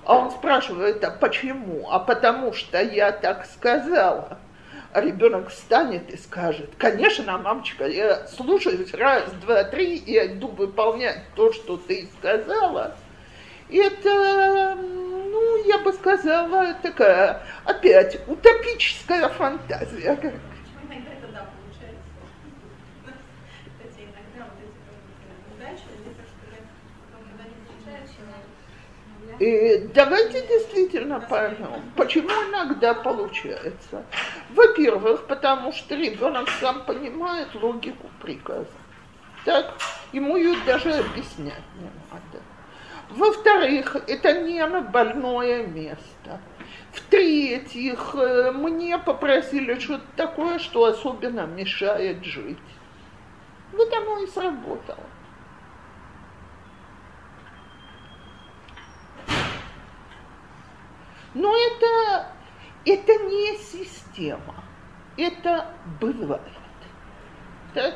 а 0.05 0.17
он 0.17 0.31
спрашивает, 0.31 1.03
а 1.03 1.11
почему? 1.11 1.89
А 1.89 1.99
потому 1.99 2.53
что 2.53 2.81
я 2.81 3.11
так 3.11 3.45
сказала– 3.45 4.39
а 4.93 5.01
ребенок 5.01 5.49
встанет 5.49 6.09
и 6.09 6.17
скажет, 6.17 6.71
конечно, 6.77 7.37
мамочка, 7.37 7.87
я 7.87 8.27
слушаюсь 8.27 8.93
раз, 8.93 9.31
два, 9.41 9.63
три, 9.63 9.95
и 9.95 10.13
я 10.13 10.27
иду 10.27 10.47
выполнять 10.47 11.21
то, 11.35 11.53
что 11.53 11.77
ты 11.77 12.09
сказала. 12.17 12.95
Это, 13.69 14.75
ну, 14.75 15.65
я 15.65 15.79
бы 15.79 15.93
сказала, 15.93 16.73
такая, 16.81 17.41
опять, 17.63 18.19
утопическая 18.27 19.29
фантазия. 19.29 20.19
И 29.39 29.89
давайте 29.95 30.45
действительно 30.45 31.19
поймем, 31.19 31.81
почему 31.95 32.29
иногда 32.29 32.93
получается. 32.93 34.03
Во-первых, 34.53 35.27
потому 35.27 35.71
что 35.71 35.95
ребенок 35.95 36.49
сам 36.59 36.83
понимает 36.83 37.53
логику 37.55 38.09
приказа. 38.21 38.67
Так, 39.45 39.73
ему 40.11 40.35
ее 40.35 40.55
даже 40.65 40.93
объяснять 40.93 41.63
не 41.79 41.89
надо. 42.11 42.43
Во-вторых, 43.09 43.95
это 44.07 44.41
не 44.41 44.65
на 44.65 44.81
больное 44.81 45.65
место. 45.67 46.39
В-третьих, 46.91 48.15
э, 48.15 48.51
мне 48.51 48.97
попросили 48.97 49.79
что-то 49.79 50.05
такое, 50.15 50.59
что 50.59 50.85
особенно 50.85 51.45
мешает 51.45 52.23
жить. 52.23 52.57
Вот 53.71 53.91
оно 53.93 54.19
и 54.19 54.27
сработало. 54.27 55.03
Но 61.33 61.55
это, 61.55 62.27
это 62.85 63.13
не 63.13 63.57
система, 63.57 64.63
это 65.17 65.67
бывает. 65.99 66.41
Так? 67.73 67.95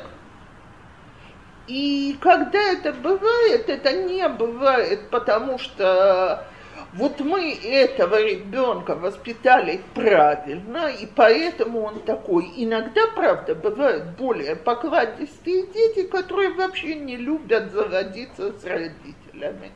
И 1.66 2.16
когда 2.20 2.60
это 2.60 2.92
бывает, 2.92 3.68
это 3.68 3.92
не 3.92 4.28
бывает, 4.28 5.10
потому 5.10 5.58
что 5.58 6.46
вот 6.92 7.20
мы 7.20 7.52
этого 7.52 8.22
ребенка 8.22 8.94
воспитали 8.94 9.80
правильно, 9.94 10.86
и 10.86 11.06
поэтому 11.06 11.82
он 11.82 12.00
такой. 12.00 12.52
Иногда, 12.56 13.08
правда, 13.14 13.54
бывают 13.54 14.16
более 14.16 14.54
покладистые 14.54 15.66
дети, 15.66 16.06
которые 16.06 16.54
вообще 16.54 16.94
не 16.94 17.16
любят 17.16 17.72
заводиться 17.72 18.52
с 18.52 18.64
родителями 18.64 19.72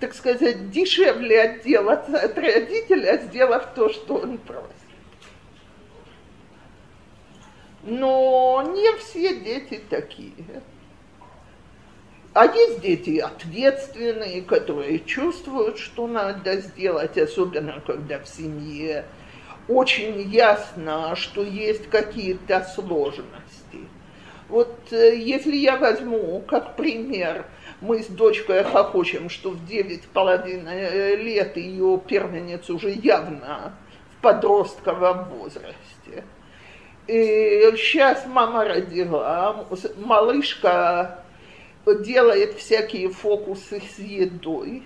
так 0.00 0.14
сказать, 0.14 0.70
дешевле 0.70 1.40
отделаться 1.40 2.18
от 2.18 2.36
родителя, 2.38 3.18
сделав 3.18 3.74
то, 3.74 3.88
что 3.88 4.16
он 4.16 4.38
просит. 4.38 4.70
Но 7.82 8.62
не 8.74 8.96
все 8.98 9.40
дети 9.40 9.80
такие. 9.88 10.62
А 12.32 12.46
есть 12.46 12.80
дети 12.80 13.18
ответственные, 13.18 14.42
которые 14.42 14.98
чувствуют, 15.00 15.78
что 15.78 16.08
надо 16.08 16.56
сделать, 16.56 17.16
особенно 17.16 17.80
когда 17.86 18.18
в 18.18 18.26
семье 18.26 19.04
очень 19.68 20.20
ясно, 20.30 21.14
что 21.14 21.44
есть 21.44 21.88
какие-то 21.88 22.66
сложности. 22.74 23.88
Вот 24.48 24.76
э, 24.90 25.16
если 25.16 25.56
я 25.56 25.76
возьму 25.76 26.42
как 26.46 26.76
пример 26.76 27.46
мы 27.84 28.02
с 28.02 28.06
дочкой 28.06 28.64
хохочем, 28.64 29.28
что 29.28 29.50
в 29.50 29.66
девять 29.66 30.04
половиной 30.04 31.16
лет 31.16 31.56
ее 31.56 32.00
первенец 32.06 32.70
уже 32.70 32.90
явно 32.90 33.74
в 34.12 34.22
подростковом 34.22 35.28
возрасте. 35.28 36.24
И 37.06 37.70
сейчас 37.76 38.24
мама 38.26 38.64
родила, 38.64 39.66
малышка 39.98 41.24
делает 41.86 42.54
всякие 42.54 43.10
фокусы 43.10 43.82
с 43.94 43.98
едой, 43.98 44.82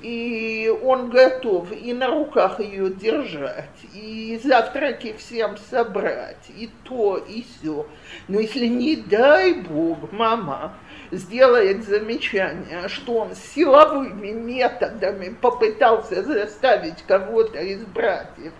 и 0.00 0.74
он 0.82 1.10
готов 1.10 1.70
и 1.72 1.92
на 1.92 2.06
руках 2.06 2.60
ее 2.60 2.88
держать, 2.88 3.68
и 3.94 4.40
завтраки 4.42 5.14
всем 5.18 5.58
собрать, 5.70 6.48
и 6.56 6.70
то, 6.84 7.18
и 7.18 7.42
все. 7.42 7.86
Но 8.26 8.40
если 8.40 8.66
не 8.66 8.96
дай 8.96 9.52
Бог, 9.52 10.10
мама, 10.12 10.74
сделает 11.10 11.84
замечание, 11.84 12.88
что 12.88 13.14
он 13.14 13.34
силовыми 13.34 14.30
методами 14.30 15.34
попытался 15.40 16.22
заставить 16.22 17.02
кого-то 17.02 17.60
из 17.60 17.84
братьев 17.84 18.52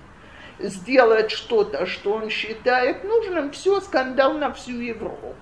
сделать 0.63 1.31
что-то, 1.31 1.87
что 1.87 2.13
он 2.13 2.29
считает 2.29 3.05
нужным, 3.05 3.51
все, 3.51 3.81
скандал 3.81 4.35
на 4.35 4.53
всю 4.53 4.79
Европу. 4.79 5.35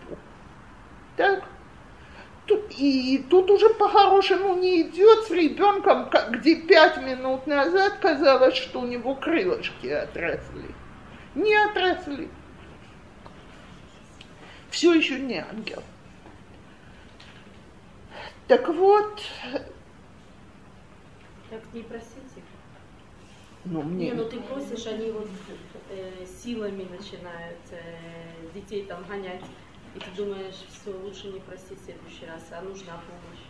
Так? 1.16 1.44
И 2.78 3.26
тут 3.28 3.50
уже 3.50 3.68
по-хорошему 3.70 4.54
не 4.56 4.82
идет 4.82 5.24
с 5.24 5.30
ребенком, 5.30 6.08
где 6.30 6.56
пять 6.56 6.96
минут 7.02 7.46
назад 7.46 7.98
казалось, 8.00 8.56
что 8.56 8.80
у 8.80 8.86
него 8.86 9.14
крылышки 9.14 9.88
отросли. 9.88 10.74
Не 11.34 11.54
отросли. 11.54 12.28
Все 14.70 14.94
еще 14.94 15.20
не 15.20 15.40
ангел. 15.40 15.82
Так 18.48 18.66
вот... 18.68 19.22
Так 21.50 21.62
не 21.74 21.82
просите. 21.82 22.42
Ну, 23.66 23.82
мне... 23.82 24.06
Не, 24.06 24.14
ну 24.14 24.24
ты 24.24 24.40
просишь, 24.40 24.86
они 24.86 25.10
вот 25.10 25.28
э, 25.90 26.24
силами 26.24 26.84
начинают 26.84 27.58
э, 27.70 27.96
детей 28.54 28.84
там 28.86 29.04
гонять. 29.04 29.44
И 29.94 29.98
ты 29.98 30.10
думаешь, 30.16 30.64
все, 30.70 30.90
лучше 30.90 31.28
не 31.28 31.40
просить 31.40 31.78
в 31.78 31.84
следующий 31.84 32.26
раз, 32.26 32.46
а 32.50 32.62
нужна 32.62 32.94
помощь. 33.06 33.44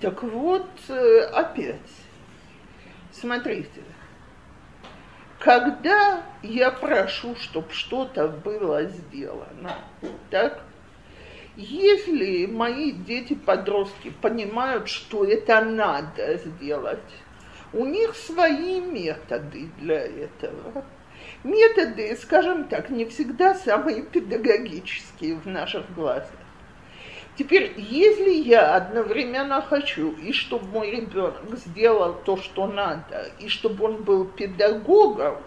Так 0.00 0.22
вот, 0.22 0.68
э, 0.88 1.24
опять, 1.32 1.90
смотрите, 3.10 3.82
когда 5.40 6.24
я 6.42 6.70
прошу, 6.70 7.34
чтобы 7.34 7.70
что-то 7.72 8.28
было 8.28 8.84
сделано, 8.84 9.74
так, 10.30 10.62
если 11.58 12.46
мои 12.46 12.92
дети-подростки 12.92 14.12
понимают, 14.22 14.88
что 14.88 15.24
это 15.24 15.60
надо 15.60 16.36
сделать, 16.36 17.00
у 17.72 17.84
них 17.84 18.14
свои 18.14 18.80
методы 18.80 19.68
для 19.80 20.02
этого. 20.06 20.84
Методы, 21.42 22.16
скажем 22.16 22.68
так, 22.68 22.90
не 22.90 23.06
всегда 23.06 23.56
самые 23.56 24.02
педагогические 24.02 25.34
в 25.34 25.46
наших 25.46 25.92
глазах. 25.94 26.30
Теперь, 27.36 27.74
если 27.76 28.30
я 28.30 28.76
одновременно 28.76 29.60
хочу, 29.60 30.12
и 30.12 30.32
чтобы 30.32 30.66
мой 30.68 30.92
ребенок 30.92 31.42
сделал 31.56 32.14
то, 32.24 32.36
что 32.36 32.68
надо, 32.68 33.32
и 33.40 33.48
чтобы 33.48 33.84
он 33.84 34.04
был 34.04 34.26
педагогом, 34.26 35.38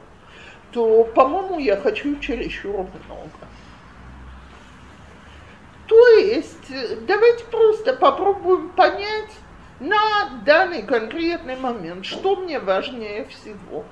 то, 0.74 1.06
по-моему, 1.06 1.60
я 1.60 1.78
хочу 1.78 2.19
чересчур 2.19 2.86
много. 3.06 3.47
То 5.91 6.08
есть 6.19 6.71
э, 6.71 6.95
давайте 7.06 7.43
просто 7.51 7.91
попробуем 7.91 8.69
понять 8.69 9.32
на 9.82 10.41
данный 10.45 10.84
конкретный 10.84 11.58
момент, 11.58 12.06
что 12.06 12.38
мне 12.38 12.60
важнее 12.60 13.25
всего. 13.25 13.84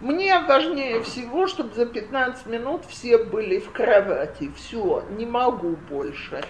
Мне 0.00 0.38
важнее 0.38 1.02
всего, 1.02 1.46
чтобы 1.46 1.74
за 1.74 1.84
15 1.84 2.46
минут 2.46 2.86
все 2.88 3.18
были 3.18 3.58
в 3.58 3.72
кровати. 3.72 4.50
Все, 4.56 5.04
не 5.10 5.26
могу 5.26 5.76
больше. 5.90 6.42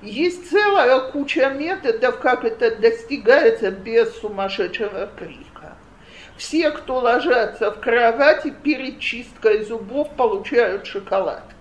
Есть 0.00 0.48
целая 0.48 1.10
куча 1.10 1.50
методов, 1.50 2.20
как 2.20 2.44
это 2.44 2.76
достигается 2.76 3.72
без 3.72 4.14
сумасшедшего 4.20 5.08
крика. 5.18 5.76
Все, 6.36 6.70
кто 6.70 7.00
ложатся 7.00 7.72
в 7.72 7.80
кровати, 7.80 8.54
перед 8.62 9.00
чисткой 9.00 9.64
зубов 9.64 10.14
получают 10.14 10.86
шоколадки. 10.86 11.59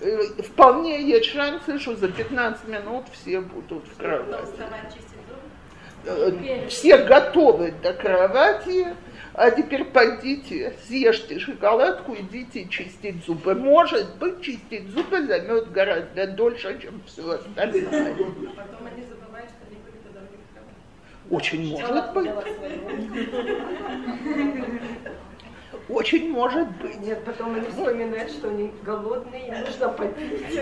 Э, 0.00 0.42
вполне 0.42 1.02
есть 1.02 1.26
шансы, 1.30 1.78
что 1.78 1.94
за 1.94 2.08
15 2.08 2.68
минут 2.68 3.04
все 3.12 3.40
будут 3.40 3.86
в 3.86 3.96
кровати. 3.98 4.48
Э, 6.06 6.66
все 6.68 6.98
готовы 6.98 7.72
до 7.82 7.92
кровати, 7.92 8.88
а 9.34 9.50
теперь 9.50 9.84
пойдите, 9.84 10.74
съешьте 10.86 11.38
шоколадку, 11.38 12.16
идите 12.16 12.66
чистить 12.68 13.24
зубы. 13.26 13.54
Может 13.54 14.16
быть, 14.16 14.40
чистить 14.40 14.88
зубы 14.88 15.26
займет 15.26 15.70
гораздо 15.70 16.26
дольше, 16.28 16.80
чем 16.80 17.02
все 17.06 17.32
остальное. 17.32 18.16
Очень 21.28 21.70
может 21.70 22.12
быть. 22.14 22.30
Очень 25.92 26.30
может 26.30 26.68
быть. 26.78 27.00
Нет, 27.00 27.24
потом 27.24 27.54
они 27.54 27.66
вспоминают, 27.68 28.30
что 28.30 28.48
они 28.48 28.72
голодные, 28.82 29.48
им 29.48 29.60
нужно 29.60 29.88
попить. 29.88 30.60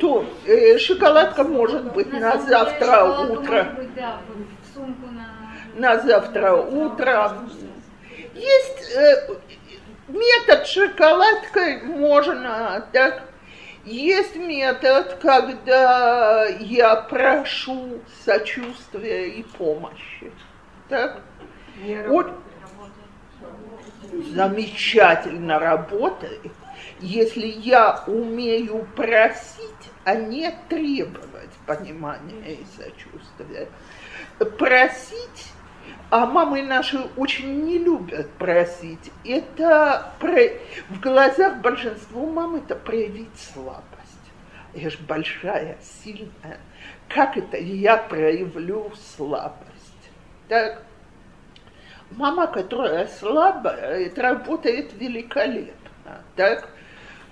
То 0.00 0.24
э, 0.46 0.78
шоколадка 0.78 1.44
может 1.44 1.92
быть 1.92 2.12
на, 2.12 2.18
на 2.18 2.38
завтра 2.38 3.04
утро. 3.04 3.74
Быть, 3.76 3.94
да, 3.94 4.20
на 4.76 5.40
на 5.74 5.98
завтра 6.00 6.54
утром. 6.54 7.50
Есть 8.34 8.96
э, 8.96 9.36
метод 10.08 10.66
шоколадкой, 10.66 11.82
можно 11.82 12.86
так. 12.92 13.22
Есть 13.84 14.36
метод, 14.36 15.18
когда 15.22 16.44
я 16.46 16.96
прошу 16.96 18.00
сочувствия 18.24 19.28
и 19.30 19.42
помощи. 19.42 20.30
Так? 20.88 21.22
Вот, 22.08 22.30
замечательно 24.34 25.58
работает, 25.58 26.52
если 27.00 27.46
я 27.46 28.02
умею 28.06 28.86
просить, 28.96 29.90
а 30.04 30.14
не 30.14 30.50
требовать 30.68 31.50
понимания 31.66 32.52
и 32.54 32.64
сочувствия. 32.76 33.68
Просить 34.58 35.52
а 36.10 36.26
мамы 36.26 36.62
наши 36.62 36.98
очень 37.16 37.64
не 37.64 37.78
любят 37.78 38.28
просить. 38.32 39.12
Это 39.24 40.12
про... 40.18 40.48
в 40.88 41.00
глазах 41.00 41.58
большинства 41.58 42.26
мам 42.26 42.56
это 42.56 42.74
проявить 42.74 43.38
слабость. 43.38 43.84
Я 44.74 44.90
же 44.90 44.98
большая, 45.06 45.78
сильная. 46.02 46.58
Как 47.08 47.36
это 47.36 47.56
я 47.56 47.96
проявлю 47.96 48.92
слабость? 49.16 50.10
Так, 50.48 50.82
мама, 52.10 52.46
которая 52.46 53.06
слабая, 53.06 54.10
работает 54.16 54.92
великолепно. 54.98 56.22
Так, 56.36 56.68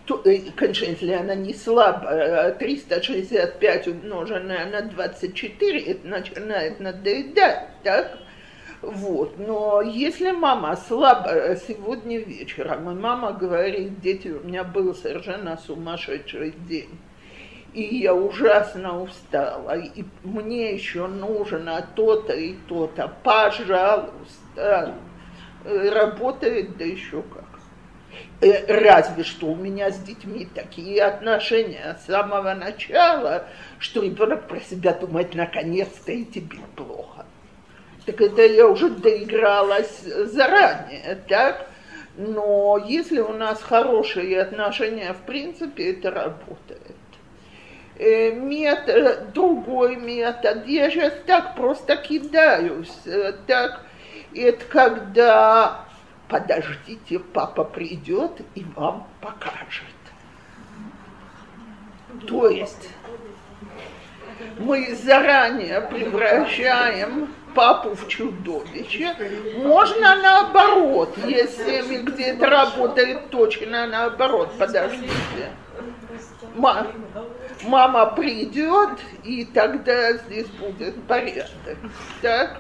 то, 0.07 0.23
э, 0.25 0.41
конечно, 0.57 0.87
если 0.87 1.13
она 1.13 1.35
не 1.35 1.53
слабая, 1.53 2.53
365 2.53 3.89
умноженное 3.89 4.67
на 4.67 4.83
24, 4.83 5.79
это 5.81 6.09
начинает 6.09 6.81
надоедать, 6.81 7.69
так? 7.85 8.19
Вот. 8.81 9.39
Но 9.39 9.83
если 9.83 10.31
мама 10.31 10.77
слабая 10.77 11.57
сегодня 11.57 12.19
вечером, 12.19 12.91
и 12.91 12.95
мама 12.95 13.33
говорит, 13.33 14.01
дети, 14.01 14.29
у 14.29 14.47
меня 14.47 14.65
был 14.65 14.95
совершенно 14.95 15.59
сумасшедший 15.59 16.55
день, 16.69 16.99
и 17.75 17.83
я 17.97 18.15
ужасно 18.15 19.03
устала, 19.03 19.77
и 19.77 20.05
мне 20.23 20.73
еще 20.73 21.07
нужно 21.07 21.87
то-то 21.95 22.33
и 22.33 22.55
то-то, 22.67 23.13
пожалуйста, 23.23 24.48
работает, 25.65 26.77
да 26.77 26.85
еще 26.85 27.23
как. 27.23 27.45
Э, 28.41 28.81
разве 28.83 29.25
что 29.25 29.47
у 29.47 29.57
меня 29.57 29.91
с 29.91 29.99
детьми 30.01 30.49
такие 30.55 31.03
отношения 31.03 31.97
с 32.01 32.07
самого 32.07 32.55
начала, 32.55 33.45
что 33.79 34.03
ребенок 34.03 34.49
про 34.49 34.61
себя 34.61 34.93
думает, 34.93 35.35
наконец-то 35.35 36.13
и 36.13 36.25
тебе 36.25 36.59
плохо 36.77 37.27
так 38.09 38.23
это 38.23 38.43
я 38.43 38.67
уже 38.67 38.89
доигралась 38.89 40.01
заранее, 40.01 41.19
так? 41.29 41.67
Но 42.17 42.83
если 42.89 43.21
у 43.21 43.35
нас 43.35 43.63
хорошие 43.63 44.41
отношения, 44.41 45.13
в 45.13 45.27
принципе, 45.27 45.93
это 45.93 46.11
работает. 46.11 46.97
Э, 47.97 48.33
метод, 48.33 49.33
другой 49.35 49.97
метод, 49.97 50.67
я 50.67 50.91
сейчас 50.91 51.13
так 51.27 51.55
просто 51.55 51.97
кидаюсь, 51.97 52.97
э, 53.05 53.35
так, 53.47 53.83
это 54.35 54.65
когда 54.67 55.85
подождите, 56.29 57.19
папа 57.19 57.65
придет 57.65 58.41
и 58.55 58.65
вам 58.77 59.07
покажет. 59.21 59.85
То 62.27 62.49
есть 62.49 62.91
мы 64.59 64.95
заранее 64.95 65.81
превращаем 65.83 67.29
папу 67.55 67.95
в 67.95 68.09
чудовище. 68.09 69.15
Можно 69.59 70.17
наоборот, 70.17 71.17
если 71.27 72.03
где-то 72.03 72.47
работает 72.47 73.31
точно 73.31 73.87
наоборот. 73.87 74.51
Подождите. 74.59 75.51
Мама, 76.55 76.89
мама 77.65 78.07
придет, 78.07 78.99
и 79.25 79.45
тогда 79.45 80.13
здесь 80.15 80.49
будет 80.49 81.03
порядок. 81.05 81.79
Так? 82.23 82.59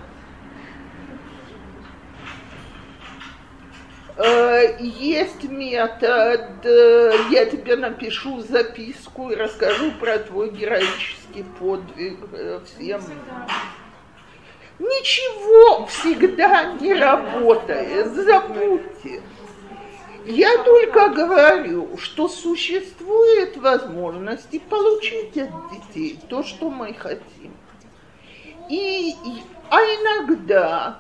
Есть 4.81 5.44
метод, 5.44 6.64
э, 6.64 7.12
я 7.31 7.46
тебе 7.46 7.76
напишу 7.76 8.40
записку 8.40 9.31
и 9.31 9.37
расскажу 9.37 9.92
про 9.92 10.18
твой 10.18 10.50
героический 10.50 11.44
подвиг 11.59 12.18
э, 12.33 12.61
всем. 12.64 13.00
Ничего 14.81 15.87
всегда 15.87 16.72
не 16.81 16.94
работает, 16.94 18.12
забудьте. 18.12 19.22
Я 20.24 20.59
только 20.64 21.09
говорю, 21.11 21.96
что 21.96 22.28
существует 22.28 23.57
возможность 23.57 24.61
получить 24.62 25.37
от 25.38 25.50
детей 25.70 26.18
то, 26.28 26.42
что 26.42 26.70
мы 26.70 26.92
хотим. 26.92 27.52
И, 28.68 29.14
а 29.70 29.78
иногда 29.81 30.98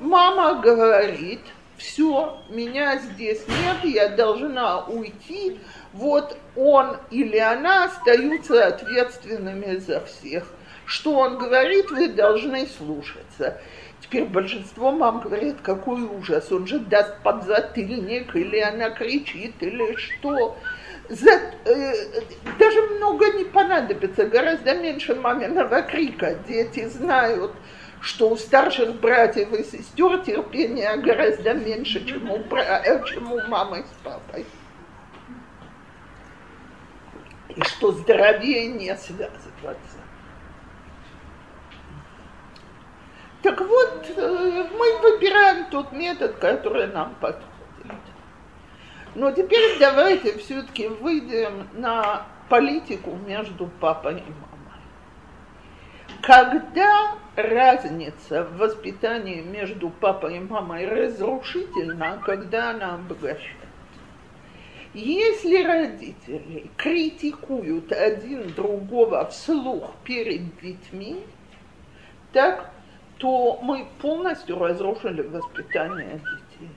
мама 0.00 0.60
говорит, 0.60 1.40
все, 1.78 2.38
меня 2.50 2.98
здесь 2.98 3.40
нет, 3.48 3.84
я 3.84 4.08
должна 4.10 4.84
уйти, 4.84 5.58
вот 5.94 6.36
он 6.56 6.96
или 7.10 7.38
она 7.38 7.84
остаются 7.84 8.66
ответственными 8.66 9.76
за 9.76 10.00
всех 10.04 10.44
что 10.88 11.18
он 11.18 11.38
говорит, 11.38 11.90
вы 11.90 12.08
должны 12.08 12.66
слушаться. 12.66 13.60
Теперь 14.00 14.24
большинство 14.24 14.90
мам 14.90 15.20
говорит, 15.20 15.56
какой 15.62 16.00
ужас, 16.00 16.50
он 16.50 16.66
же 16.66 16.78
даст 16.78 17.22
подзатыльник, 17.22 18.34
или 18.34 18.58
она 18.58 18.90
кричит, 18.90 19.54
или 19.60 19.96
что. 19.96 20.56
За, 21.10 21.30
э, 21.30 21.92
даже 22.58 22.82
много 22.82 23.30
не 23.32 23.44
понадобится, 23.44 24.26
гораздо 24.26 24.74
меньше 24.76 25.14
маминого 25.14 25.82
крика. 25.82 26.36
Дети 26.46 26.86
знают, 26.86 27.52
что 28.00 28.30
у 28.30 28.36
старших 28.36 29.00
братьев 29.00 29.52
и 29.52 29.64
сестер 29.64 30.18
терпения 30.18 30.96
гораздо 30.96 31.54
меньше, 31.54 32.04
чем 32.04 32.30
у, 32.30 32.36
э, 32.56 33.04
чем 33.06 33.32
у 33.32 33.40
мамы 33.48 33.84
с 33.84 34.04
папой. 34.04 34.46
И 37.48 37.62
что 37.62 37.92
здоровее 37.92 38.66
не 38.68 38.96
связываться. 38.96 39.98
Так 43.42 43.60
вот, 43.60 44.06
э, 44.16 44.64
мы 44.72 44.98
выбираем 45.00 45.70
тот 45.70 45.92
метод, 45.92 46.36
который 46.36 46.88
нам 46.88 47.14
подходит. 47.20 47.48
Но 49.14 49.32
теперь 49.32 49.78
давайте 49.78 50.36
все-таки 50.38 50.88
выйдем 50.88 51.68
на 51.72 52.26
политику 52.48 53.16
между 53.26 53.66
папой 53.80 54.18
и 54.18 54.30
мамой. 54.30 54.47
Когда 56.22 57.18
разница 57.36 58.44
в 58.44 58.58
воспитании 58.58 59.40
между 59.40 59.90
папой 59.90 60.38
и 60.38 60.40
мамой 60.40 60.86
разрушительна, 60.86 62.20
когда 62.24 62.70
она 62.70 62.94
обогащает. 62.94 63.56
Если 64.94 65.62
родители 65.62 66.70
критикуют 66.76 67.92
один 67.92 68.52
другого 68.54 69.26
вслух 69.26 69.94
перед 70.02 70.58
детьми, 70.60 71.22
так, 72.32 72.70
то 73.18 73.60
мы 73.62 73.86
полностью 74.00 74.58
разрушили 74.58 75.22
воспитание 75.22 76.20
детей. 76.20 76.70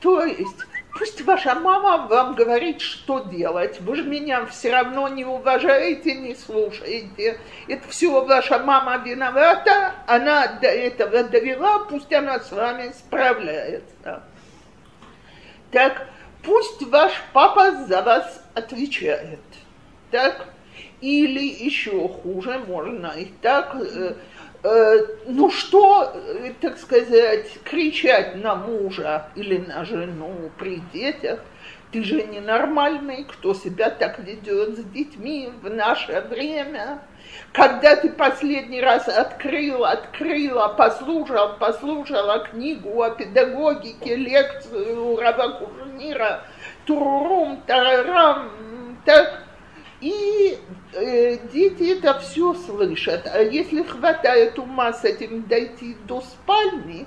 То 0.00 0.24
есть 0.24 0.66
Пусть 0.96 1.20
ваша 1.22 1.56
мама 1.56 2.06
вам 2.06 2.34
говорит, 2.36 2.80
что 2.80 3.18
делать. 3.18 3.80
Вы 3.80 3.96
же 3.96 4.04
меня 4.04 4.46
все 4.46 4.70
равно 4.70 5.08
не 5.08 5.24
уважаете, 5.24 6.14
не 6.14 6.36
слушаете. 6.36 7.40
Это 7.66 7.88
все 7.88 8.24
ваша 8.24 8.60
мама 8.60 8.98
виновата. 8.98 9.94
Она 10.06 10.46
до 10.46 10.68
этого 10.68 11.24
довела, 11.24 11.80
пусть 11.80 12.12
она 12.12 12.38
с 12.38 12.52
вами 12.52 12.92
справляется. 12.92 14.22
Так, 15.72 16.06
пусть 16.44 16.82
ваш 16.82 17.12
папа 17.32 17.72
за 17.72 18.02
вас 18.02 18.44
отвечает. 18.54 19.40
Так? 20.12 20.46
Или 21.00 21.64
еще 21.64 22.08
хуже, 22.08 22.60
можно 22.60 23.08
и 23.08 23.26
так 23.42 23.74
э, 23.74 24.14
ну 25.26 25.50
что, 25.50 26.10
э, 26.14 26.52
так 26.58 26.78
сказать, 26.78 27.50
кричать 27.64 28.36
на 28.36 28.54
мужа 28.54 29.28
или 29.34 29.58
на 29.58 29.84
жену 29.84 30.50
при 30.58 30.76
детях, 30.92 31.40
ты 31.92 32.02
же 32.02 32.22
ненормальный, 32.22 33.24
кто 33.24 33.52
себя 33.52 33.90
так 33.90 34.18
ведет 34.20 34.78
с 34.78 34.84
детьми 34.84 35.50
в 35.62 35.68
наше 35.68 36.22
время. 36.30 37.02
Когда 37.52 37.94
ты 37.94 38.08
последний 38.08 38.80
раз 38.80 39.06
открыл, 39.06 39.84
открыла, 39.84 40.68
послушал, 40.68 41.56
послушала 41.58 42.46
книгу 42.46 43.02
о 43.02 43.10
педагогике, 43.10 44.16
лекцию 44.16 45.16
Рава 45.16 45.58
Кужнира, 45.58 46.42
турурум, 46.86 47.60
тарарам, 47.66 48.50
так 49.04 49.42
и 50.00 50.58
э, 50.58 50.83
дети 51.52 51.98
это 51.98 52.18
все 52.20 52.54
слышат. 52.54 53.26
А 53.26 53.42
если 53.42 53.82
хватает 53.82 54.58
ума 54.58 54.92
с 54.92 55.04
этим 55.04 55.42
дойти 55.42 55.96
до 56.06 56.20
спальни, 56.20 57.06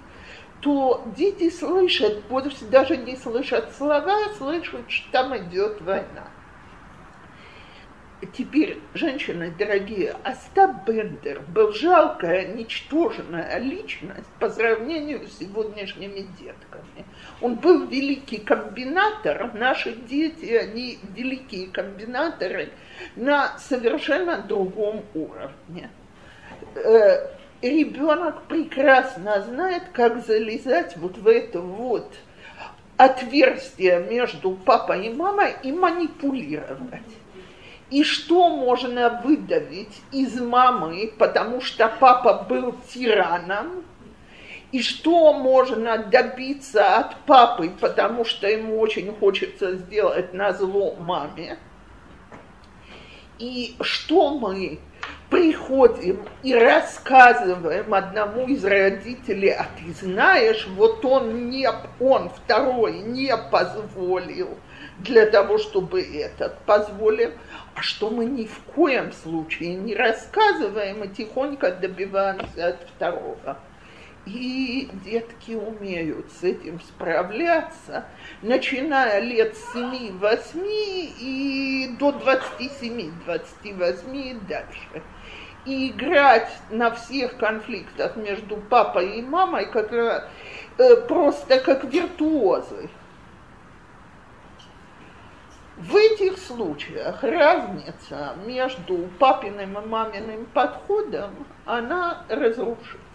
то 0.62 1.04
дети 1.16 1.50
слышат, 1.50 2.24
пусть 2.24 2.70
даже 2.70 2.98
не 2.98 3.16
слышат 3.16 3.76
слова, 3.76 4.16
а 4.26 4.34
слышат, 4.36 4.90
что 4.90 5.12
там 5.12 5.38
идет 5.38 5.82
война. 5.82 6.28
Теперь, 8.34 8.80
женщины 8.96 9.54
дорогие, 9.58 10.16
Остап 10.24 10.88
Бендер 10.88 11.42
был 11.42 11.72
жалкая, 11.72 12.48
ничтожная 12.48 13.60
личность 13.60 14.28
по 14.40 14.50
сравнению 14.50 15.28
с 15.28 15.38
сегодняшними 15.38 16.22
детками. 16.40 17.06
Он 17.42 17.56
был 17.56 17.86
великий 17.86 18.38
комбинатор, 18.38 19.52
наши 19.54 19.94
дети, 19.94 20.54
они 20.56 20.98
великие 21.16 21.68
комбинаторы 21.68 22.70
на 23.16 23.58
совершенно 23.60 24.40
другом 24.40 25.04
уровне. 25.14 25.90
Э, 26.76 27.30
ребенок 27.62 28.44
прекрасно 28.44 29.42
знает, 29.42 29.84
как 29.94 30.26
залезать 30.26 30.98
вот 30.98 31.18
в 31.18 31.28
это 31.28 31.62
вот 31.62 32.12
отверстие 32.98 34.00
между 34.00 34.52
папой 34.52 35.08
и 35.08 35.14
мамой 35.14 35.54
и 35.62 35.72
манипулировать 35.72 37.02
и 37.90 38.04
что 38.04 38.50
можно 38.50 39.22
выдавить 39.24 40.02
из 40.12 40.40
мамы, 40.40 41.12
потому 41.18 41.62
что 41.62 41.92
папа 42.00 42.46
был 42.50 42.76
тираном, 42.94 43.84
и 44.72 44.82
что 44.82 45.34
можно 45.34 45.98
добиться 45.98 46.98
от 46.98 47.16
папы, 47.26 47.72
потому 47.80 48.26
что 48.26 48.48
ему 48.48 48.80
очень 48.80 49.14
хочется 49.16 49.76
сделать 49.76 50.34
на 50.34 50.54
зло 50.54 50.96
маме, 51.00 51.58
и 53.40 53.76
что 53.82 54.38
мы 54.38 54.80
приходим 55.30 56.26
и 56.44 56.54
рассказываем 56.54 57.94
одному 57.94 58.48
из 58.48 58.64
родителей, 58.64 59.52
а 59.52 59.68
ты 59.78 59.94
знаешь, 59.94 60.68
вот 60.68 61.04
он 61.06 61.50
не, 61.50 61.70
он 62.00 62.30
второй 62.30 63.00
не 63.00 63.36
позволил 63.52 64.58
для 65.00 65.26
того, 65.26 65.58
чтобы 65.58 66.02
этот 66.02 66.58
позволил, 66.60 67.32
а 67.76 67.82
что 67.82 68.10
мы 68.10 68.26
ни 68.26 68.46
в 68.46 68.60
коем 68.74 69.12
случае 69.12 69.76
не 69.76 69.96
рассказываем 69.96 71.04
и 71.04 71.10
тихонько 71.10 71.72
добиваемся 71.72 72.70
от 72.70 72.82
второго. 72.96 73.58
И 74.28 74.90
детки 75.06 75.54
умеют 75.54 76.30
с 76.34 76.44
этим 76.44 76.82
справляться, 76.82 78.04
начиная 78.42 79.22
лет 79.22 79.56
7-8 79.74 80.68
и 81.20 81.96
до 81.98 82.10
27-28 82.10 84.18
и 84.18 84.34
дальше. 84.50 85.02
И 85.66 85.92
играть 85.92 86.52
на 86.70 86.92
всех 86.92 87.38
конфликтах 87.38 88.18
между 88.18 88.58
папой 88.58 89.20
и 89.20 89.22
мамой 89.22 89.72
как, 89.72 89.94
э, 89.94 90.28
просто 91.08 91.62
как 91.62 91.86
виртуозы. 91.86 92.90
В 95.78 95.96
этих 95.96 96.38
случаях 96.38 97.24
разница 97.24 98.36
между 98.46 99.08
папиным 99.20 99.80
и 99.80 99.86
маминым 99.86 100.48
подходом, 100.48 101.46
она 101.66 102.26
разрушительна. 102.28 103.07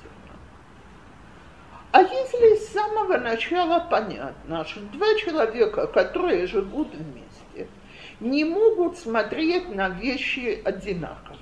А 1.93 2.01
если 2.01 2.57
с 2.57 2.69
самого 2.69 3.19
начала 3.19 3.87
понятно, 3.91 4.65
что 4.65 4.81
два 4.81 5.15
человека, 5.17 5.87
которые 5.87 6.47
живут 6.47 6.89
вместе, 6.95 7.71
не 8.19 8.45
могут 8.47 8.97
смотреть 8.97 9.69
на 9.69 9.91
вещи 9.91 10.63
одинаково. 10.65 11.37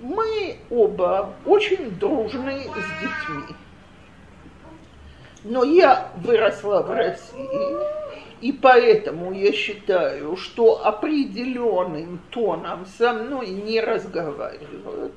Мы 0.00 0.56
оба 0.68 1.32
очень 1.46 1.92
дружны 1.92 2.62
с 2.64 3.00
детьми. 3.00 3.56
Но 5.44 5.62
я 5.62 6.10
выросла 6.16 6.82
в 6.82 6.90
России, 6.90 7.76
и 8.40 8.50
поэтому 8.50 9.32
я 9.32 9.52
считаю, 9.52 10.36
что 10.36 10.84
определенным 10.84 12.20
тоном 12.30 12.84
со 12.86 13.12
мной 13.12 13.50
не 13.50 13.80
разговаривают. 13.80 15.12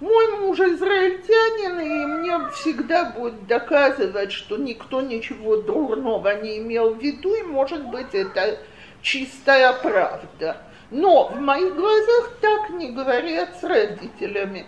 Мой 0.00 0.38
муж 0.38 0.58
израильтянин, 0.60 1.78
и 1.78 2.06
мне 2.06 2.48
всегда 2.54 3.10
будет 3.10 3.46
доказывать, 3.46 4.32
что 4.32 4.56
никто 4.56 5.02
ничего 5.02 5.58
дурного 5.58 6.40
не 6.40 6.58
имел 6.58 6.94
в 6.94 7.02
виду, 7.02 7.34
и, 7.34 7.42
может 7.42 7.86
быть, 7.86 8.14
это 8.14 8.58
чистая 9.02 9.74
правда. 9.74 10.56
Но 10.90 11.28
в 11.28 11.38
моих 11.38 11.76
глазах 11.76 12.32
так 12.40 12.70
не 12.70 12.92
говорят 12.92 13.60
с 13.60 13.62
родителями. 13.62 14.64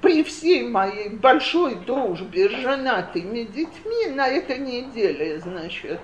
При 0.00 0.22
всей 0.22 0.68
моей 0.68 1.08
большой 1.08 1.74
дружбе 1.74 2.48
с 2.48 2.52
женатыми 2.52 3.42
детьми 3.42 4.14
на 4.14 4.28
этой 4.28 4.58
неделе, 4.58 5.40
значит, 5.40 5.98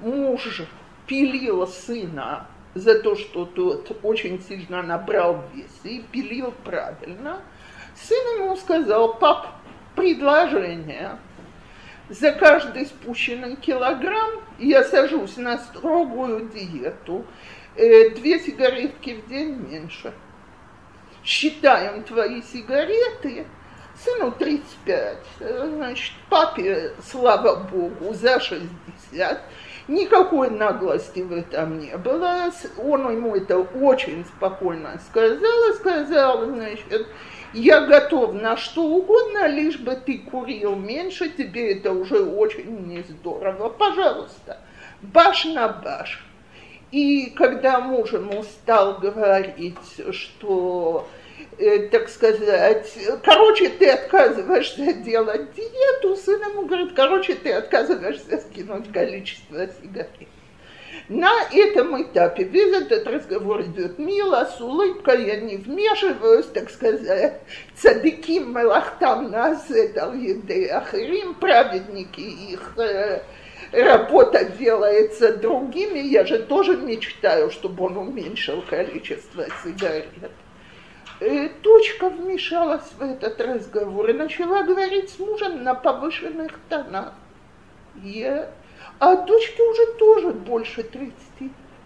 муж 0.00 0.60
пилил 1.06 1.66
сына 1.66 2.48
за 2.74 3.00
то, 3.00 3.16
что 3.16 3.46
тот 3.46 3.96
очень 4.02 4.42
сильно 4.42 4.82
набрал 4.82 5.42
вес 5.54 5.80
и 5.84 6.02
пилил 6.12 6.52
правильно, 6.64 7.40
сын 8.08 8.38
ему 8.38 8.56
сказал, 8.56 9.14
пап, 9.14 9.48
предложение. 9.96 11.18
За 12.08 12.32
каждый 12.32 12.86
спущенный 12.86 13.56
килограмм 13.56 14.42
я 14.58 14.84
сажусь 14.84 15.36
на 15.36 15.58
строгую 15.58 16.50
диету, 16.50 17.24
э, 17.76 18.10
две 18.10 18.38
сигаретки 18.38 19.14
в 19.14 19.28
день 19.28 19.54
меньше. 19.54 20.12
Считаем 21.24 22.02
твои 22.02 22.42
сигареты, 22.42 23.46
сыну 23.96 24.32
35, 24.32 25.18
значит, 25.38 26.12
папе, 26.28 26.92
слава 27.10 27.56
богу, 27.56 28.12
за 28.12 28.38
60, 28.38 29.40
Никакой 29.86 30.48
наглости 30.48 31.20
в 31.20 31.32
этом 31.32 31.78
не 31.78 31.94
было. 31.98 32.50
Он 32.78 33.10
ему 33.10 33.36
это 33.36 33.58
очень 33.58 34.24
спокойно 34.24 34.98
сказал 35.06 35.70
и 35.70 35.74
сказал, 35.74 36.46
значит, 36.46 37.06
я 37.54 37.82
готов 37.82 38.34
на 38.34 38.56
что 38.56 38.82
угодно, 38.82 39.46
лишь 39.46 39.78
бы 39.78 39.94
ты 39.94 40.18
курил 40.18 40.74
меньше, 40.74 41.28
тебе 41.30 41.72
это 41.72 41.92
уже 41.92 42.22
очень 42.22 42.86
не 42.86 43.02
здорово. 43.02 43.68
Пожалуйста, 43.68 44.58
баш 45.00 45.44
на 45.44 45.68
баш. 45.68 46.24
И 46.90 47.30
когда 47.30 47.80
муж 47.80 48.12
ему 48.12 48.42
стал 48.42 48.98
говорить, 48.98 49.76
что 50.12 51.08
э, 51.58 51.88
так 51.88 52.08
сказать, 52.08 52.92
короче, 53.24 53.68
ты 53.68 53.90
отказываешься 53.90 54.92
делать 54.92 55.54
диету, 55.54 56.16
сын 56.16 56.40
ему 56.40 56.66
говорит, 56.66 56.92
короче, 56.94 57.34
ты 57.34 57.52
отказываешься 57.52 58.38
скинуть 58.38 58.92
количество 58.92 59.66
сигарет. 59.66 60.28
На 61.08 61.42
этом 61.52 62.00
этапе 62.00 62.44
весь 62.44 62.74
этот 62.74 63.06
разговор 63.06 63.60
идет 63.62 63.98
мило, 63.98 64.46
с 64.46 64.58
улыбкой, 64.58 65.26
я 65.26 65.36
не 65.36 65.58
вмешиваюсь, 65.58 66.46
так 66.46 66.70
сказать, 66.70 67.42
цадыким 67.76 68.52
малахтам 68.52 69.30
нас, 69.30 69.70
ахирим, 69.70 71.34
праведники 71.34 72.22
их 72.22 72.72
э, 72.78 73.20
работа 73.72 74.46
делается 74.46 75.36
другими, 75.36 75.98
я 75.98 76.24
же 76.24 76.38
тоже 76.38 76.78
мечтаю, 76.78 77.50
чтобы 77.50 77.84
он 77.84 77.98
уменьшил 77.98 78.62
количество 78.62 79.44
сигарет. 79.62 80.08
Э, 81.20 81.50
дочка 81.62 82.08
вмешалась 82.08 82.90
в 82.98 83.02
этот 83.02 83.38
разговор 83.42 84.08
и 84.08 84.14
начала 84.14 84.62
говорить 84.62 85.10
с 85.10 85.18
мужем 85.18 85.62
на 85.62 85.74
повышенных 85.74 86.52
тонах. 86.70 87.12
Я... 88.02 88.50
А 88.98 89.16
дочке 89.16 89.62
уже 89.62 89.86
тоже 89.98 90.30
больше 90.30 90.82
30. 90.82 91.14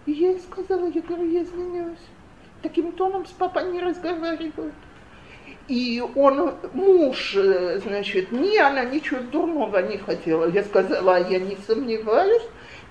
И 0.05 0.11
я 0.11 0.31
ей 0.31 0.39
сказала, 0.39 0.87
я 0.87 1.01
говорю, 1.01 1.29
я 1.29 1.43
извиняюсь. 1.43 1.99
Таким 2.61 2.91
тоном 2.91 3.25
с 3.25 3.31
папой 3.31 3.71
не 3.71 3.79
разговаривают. 3.79 4.73
И 5.67 6.03
он, 6.15 6.55
муж, 6.73 7.35
э, 7.35 7.79
значит, 7.79 8.31
не, 8.31 8.57
она 8.57 8.85
ничего 8.85 9.21
дурного 9.21 9.81
не 9.83 9.97
хотела. 9.97 10.49
Я 10.49 10.63
сказала, 10.63 11.17
«А 11.17 11.19
я 11.19 11.39
не 11.39 11.57
сомневаюсь, 11.67 12.43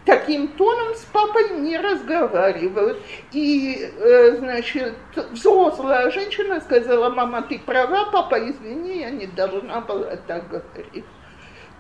таким 0.09 0.49
тоном 0.49 0.95
с 0.95 1.05
папой 1.12 1.51
не 1.61 1.77
разговаривают. 1.77 2.99
И, 3.33 3.79
э, 3.81 4.37
значит, 4.39 4.95
взрослая 5.33 6.11
женщина 6.11 6.61
сказала, 6.61 7.11
мама, 7.11 7.43
ты 7.43 7.59
права, 7.59 8.07
папа, 8.11 8.39
извини, 8.49 9.01
я 9.01 9.11
не 9.11 9.27
должна 9.27 9.81
была 9.81 10.16
так 10.16 10.49
говорить. 10.49 11.05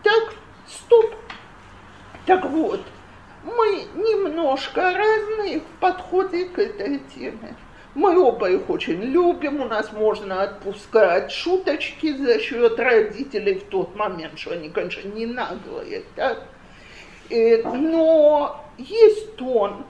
Так, 0.02 0.34
стоп. 0.66 1.14
Так 2.28 2.44
вот, 2.44 2.82
мы 3.42 3.86
немножко 3.94 4.82
разные 4.82 5.60
в 5.60 5.80
подходе 5.80 6.44
к 6.44 6.58
этой 6.58 7.00
теме. 7.14 7.56
Мы 7.94 8.22
оба 8.22 8.50
их 8.50 8.68
очень 8.68 9.00
любим, 9.00 9.62
у 9.62 9.64
нас 9.64 9.92
можно 9.92 10.42
отпускать 10.42 11.32
шуточки 11.32 12.14
за 12.14 12.38
счет 12.38 12.78
родителей 12.78 13.54
в 13.54 13.64
тот 13.64 13.96
момент, 13.96 14.38
что 14.38 14.52
они, 14.52 14.68
конечно, 14.68 15.08
не 15.08 15.24
наглые, 15.24 16.02
так? 16.16 16.42
Э, 17.30 17.62
но 17.62 18.62
есть 18.76 19.36
тон, 19.36 19.86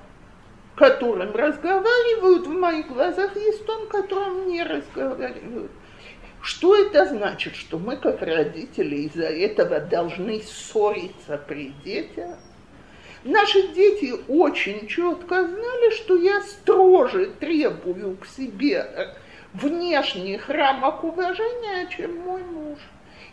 которым 0.76 1.34
разговаривают 1.34 2.46
в 2.46 2.52
моих 2.52 2.86
глазах, 2.86 3.34
есть 3.34 3.66
тон, 3.66 3.88
которым 3.88 4.46
не 4.46 4.62
разговаривают. 4.62 5.72
Что 6.48 6.74
это 6.74 7.04
значит? 7.04 7.54
Что 7.56 7.78
мы, 7.78 7.98
как 7.98 8.22
родители, 8.22 9.00
из-за 9.00 9.26
этого 9.26 9.80
должны 9.80 10.40
ссориться 10.40 11.36
при 11.36 11.74
детях? 11.84 12.38
Наши 13.22 13.68
дети 13.74 14.14
очень 14.28 14.86
четко 14.86 15.46
знали, 15.46 15.94
что 15.94 16.16
я 16.16 16.40
строже 16.40 17.32
требую 17.38 18.16
к 18.16 18.24
себе 18.26 19.14
внешних 19.52 20.48
рамок 20.48 21.04
уважения, 21.04 21.86
чем 21.94 22.16
мой 22.20 22.42
муж. 22.42 22.78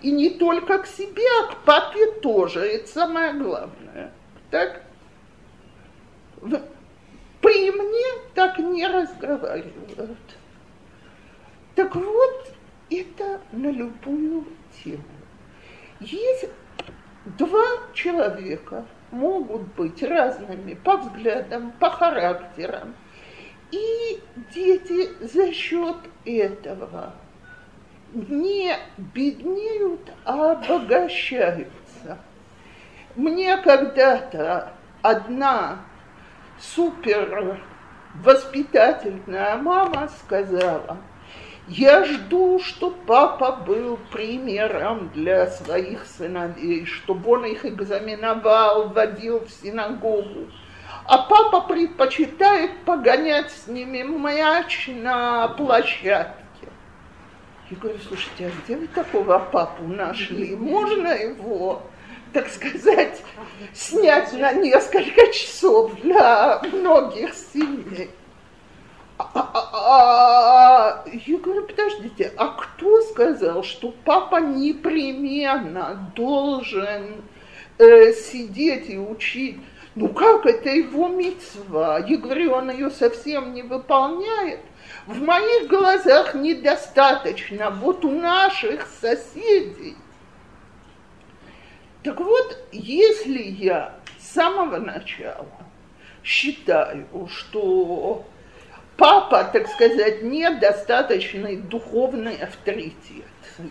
И 0.01 0.11
не 0.11 0.31
только 0.31 0.79
к 0.79 0.85
себе, 0.85 1.23
а 1.41 1.53
к 1.53 1.63
папе 1.63 2.11
тоже. 2.19 2.65
Это 2.65 2.89
самое 2.89 3.31
главное. 3.31 4.11
Так? 4.51 4.81
При 7.41 7.71
мне 7.71 8.21
так 8.33 8.59
не 8.59 8.85
разговаривают. 8.85 10.19
Так 11.75 11.95
вот, 11.95 12.54
это 13.01 13.41
на 13.51 13.69
любую 13.69 14.45
тему. 14.83 15.03
Есть 15.99 16.49
два 17.37 17.65
человека, 17.93 18.85
могут 19.11 19.73
быть 19.75 20.03
разными 20.03 20.73
по 20.73 20.97
взглядам, 20.97 21.71
по 21.79 21.89
характерам. 21.89 22.95
И 23.71 24.21
дети 24.53 25.09
за 25.21 25.51
счет 25.51 25.97
этого 26.25 27.13
не 28.13 28.75
беднеют, 28.97 30.11
а 30.23 30.51
обогащаются. 30.51 32.19
Мне 33.15 33.57
когда-то 33.57 34.73
одна 35.01 35.79
супер 36.59 37.59
воспитательная 38.23 39.57
мама 39.57 40.09
сказала– 40.19 40.97
я 41.67 42.05
жду, 42.05 42.59
чтобы 42.59 42.95
папа 43.07 43.51
был 43.51 43.97
примером 44.11 45.09
для 45.13 45.47
своих 45.47 46.05
сыновей, 46.05 46.85
чтобы 46.85 47.31
он 47.31 47.45
их 47.45 47.65
экзаменовал, 47.65 48.89
водил 48.89 49.39
в 49.39 49.49
синагогу. 49.49 50.47
А 51.05 51.19
папа 51.19 51.61
предпочитает 51.61 52.83
погонять 52.85 53.51
с 53.51 53.67
ними 53.67 54.03
мяч 54.03 54.89
на 54.89 55.47
площадке. 55.49 56.69
Я 57.69 57.77
говорю, 57.77 57.99
слушайте, 58.07 58.47
а 58.47 58.51
где 58.63 58.77
вы 58.77 58.87
такого 58.87 59.39
папу 59.39 59.83
нашли? 59.83 60.55
Можно 60.55 61.07
его, 61.07 61.81
так 62.31 62.47
сказать, 62.49 63.23
снять 63.73 64.33
на 64.33 64.53
несколько 64.53 65.31
часов 65.31 65.95
для 66.01 66.59
многих 66.59 67.33
семей? 67.33 68.11
А, 69.17 69.29
а, 69.33 71.03
а, 71.03 71.05
я 71.07 71.37
говорю, 71.37 71.65
подождите, 71.65 72.33
а 72.35 72.49
кто 72.49 73.01
сказал, 73.01 73.63
что 73.63 73.93
папа 74.03 74.41
непременно 74.41 76.11
должен 76.15 77.23
э, 77.77 78.11
сидеть 78.13 78.89
и 78.89 78.97
учить? 78.97 79.59
Ну 79.95 80.09
как 80.09 80.45
это 80.45 80.69
его 80.69 81.07
мецва? 81.07 81.99
Я 81.99 82.17
говорю, 82.17 82.53
он 82.53 82.69
ее 82.69 82.89
совсем 82.89 83.53
не 83.53 83.61
выполняет. 83.61 84.59
В 85.07 85.21
моих 85.21 85.69
глазах 85.69 86.35
недостаточно. 86.35 87.69
Вот 87.69 88.03
у 88.03 88.11
наших 88.11 88.87
соседей. 88.99 89.95
Так 92.03 92.19
вот, 92.19 92.57
если 92.73 93.41
я 93.41 93.95
с 94.19 94.33
самого 94.33 94.77
начала 94.77 95.47
считаю, 96.23 97.07
что 97.29 98.25
папа, 98.97 99.43
так 99.43 99.67
сказать, 99.67 100.23
недостаточный 100.23 101.57
духовный 101.57 102.37
авторитет. 102.37 103.25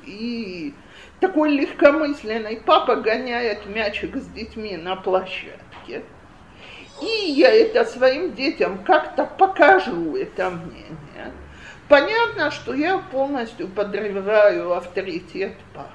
И 0.06 0.74
такой 1.20 1.50
легкомысленный 1.50 2.60
папа 2.64 2.96
гоняет 2.96 3.66
мячик 3.66 4.16
с 4.16 4.26
детьми 4.28 4.76
на 4.76 4.96
площадке. 4.96 6.02
И 7.02 7.32
я 7.32 7.50
это 7.50 7.84
своим 7.84 8.34
детям 8.34 8.84
как-то 8.84 9.24
покажу, 9.24 10.16
это 10.16 10.50
мнение. 10.50 11.32
Понятно, 11.88 12.50
что 12.50 12.72
я 12.72 12.98
полностью 12.98 13.68
подрываю 13.68 14.72
авторитет 14.72 15.54
папы. 15.74 15.90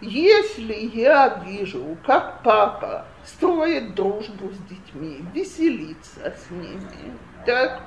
Если 0.00 0.74
я 0.74 1.42
вижу, 1.46 1.96
как 2.04 2.42
папа 2.42 3.06
строит 3.24 3.94
дружбу 3.94 4.50
с 4.50 4.58
детьми, 4.68 5.20
веселится 5.32 6.34
с 6.36 6.50
ними, 6.50 7.16
так 7.46 7.80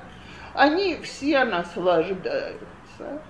они 0.58 0.96
все 0.96 1.44
наслаждаются. 1.44 3.22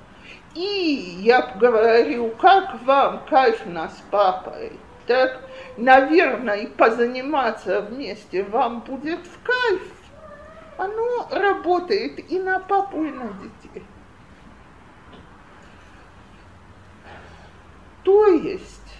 И 0.54 1.18
я 1.20 1.42
говорю, 1.56 2.30
как 2.30 2.82
вам 2.82 3.26
кайфно 3.26 3.90
с 3.90 4.02
папой, 4.10 4.72
так, 5.06 5.42
наверное, 5.76 6.56
и 6.56 6.66
позаниматься 6.66 7.82
вместе 7.82 8.42
вам 8.44 8.80
будет 8.80 9.20
в 9.26 9.42
кайф. 9.42 9.92
Оно 10.78 11.28
работает 11.30 12.30
и 12.30 12.38
на 12.38 12.60
папу, 12.60 13.04
и 13.04 13.10
на 13.10 13.30
детей. 13.34 13.84
То 18.04 18.26
есть, 18.28 18.96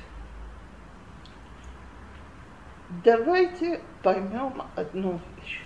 давайте 3.05 3.81
поймем 4.03 4.63
одну 4.77 5.19
вещь. 5.37 5.63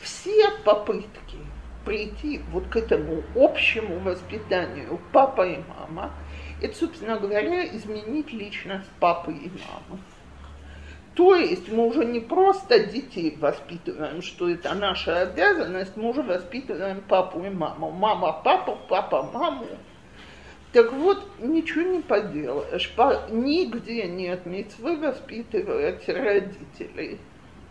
Все 0.00 0.50
попытки 0.64 1.21
прийти 1.84 2.40
вот 2.50 2.66
к 2.68 2.76
этому 2.76 3.22
общему 3.34 3.98
воспитанию 4.00 5.00
папа 5.12 5.46
и 5.46 5.58
мама, 5.68 6.12
это, 6.60 6.76
собственно 6.76 7.18
говоря, 7.18 7.66
изменить 7.76 8.32
личность 8.32 8.88
папы 9.00 9.32
и 9.32 9.48
мамы. 9.48 10.00
То 11.14 11.34
есть 11.34 11.70
мы 11.70 11.86
уже 11.86 12.04
не 12.04 12.20
просто 12.20 12.86
детей 12.86 13.36
воспитываем, 13.38 14.22
что 14.22 14.48
это 14.48 14.74
наша 14.74 15.22
обязанность, 15.22 15.96
мы 15.96 16.10
уже 16.10 16.22
воспитываем 16.22 17.02
папу 17.02 17.44
и 17.44 17.50
маму. 17.50 17.90
Мама 17.90 18.40
папу, 18.42 18.78
папа 18.88 19.22
маму. 19.22 19.66
Так 20.72 20.90
вот, 20.92 21.22
ничего 21.38 21.82
не 21.82 22.00
поделаешь. 22.00 22.90
По, 22.96 23.28
нигде 23.28 24.04
нет 24.04 24.46
митцвы 24.46 24.96
воспитывать 24.96 26.08
родителей. 26.08 27.20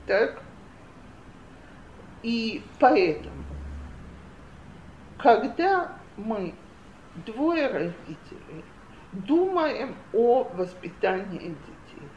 Так? 0.05 0.43
И 2.21 2.61
поэтому 2.79 3.40
когда 5.21 5.97
мы, 6.17 6.53
двое 7.25 7.67
родителей, 7.67 8.63
думаем 9.11 9.95
о 10.13 10.43
воспитании 10.55 11.49
детей, 11.49 12.07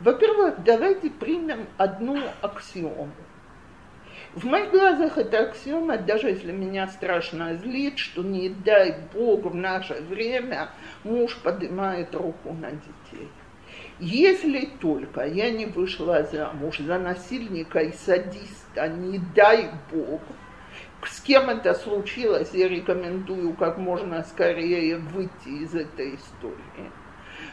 во-первых, 0.00 0.62
давайте 0.64 1.10
примем 1.10 1.66
одну 1.76 2.20
аксиому. 2.42 3.12
В 4.34 4.44
моих 4.46 4.70
глазах 4.70 5.16
эта 5.16 5.48
аксиома, 5.48 5.96
даже 5.96 6.28
если 6.28 6.50
меня 6.50 6.88
страшно 6.88 7.56
злит, 7.56 7.98
что 7.98 8.22
не 8.22 8.48
дай 8.48 8.96
Бог 9.12 9.44
в 9.44 9.54
наше 9.54 9.94
время 10.02 10.70
муж 11.04 11.36
поднимает 11.36 12.14
руку 12.14 12.52
на 12.52 12.70
детей. 12.72 13.28
Если 14.00 14.66
только 14.80 15.24
я 15.24 15.50
не 15.50 15.66
вышла 15.66 16.24
замуж 16.24 16.78
за 16.78 16.98
насильника 16.98 17.78
и 17.78 17.92
садиста, 17.92 18.88
не 18.88 19.20
дай 19.36 19.70
Бог, 19.92 20.20
с 21.06 21.20
кем 21.20 21.50
это 21.50 21.74
случилось, 21.74 22.50
я 22.52 22.68
рекомендую 22.68 23.54
как 23.54 23.78
можно 23.78 24.22
скорее 24.24 24.98
выйти 24.98 25.48
из 25.48 25.74
этой 25.74 26.16
истории. 26.16 26.90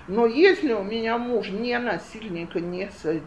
Но 0.08 0.26
если 0.26 0.74
у 0.74 0.84
меня 0.84 1.18
муж 1.18 1.50
не 1.50 1.78
насильник 1.78 2.56
и 2.56 2.62
не 2.62 2.90
садист, 2.90 3.26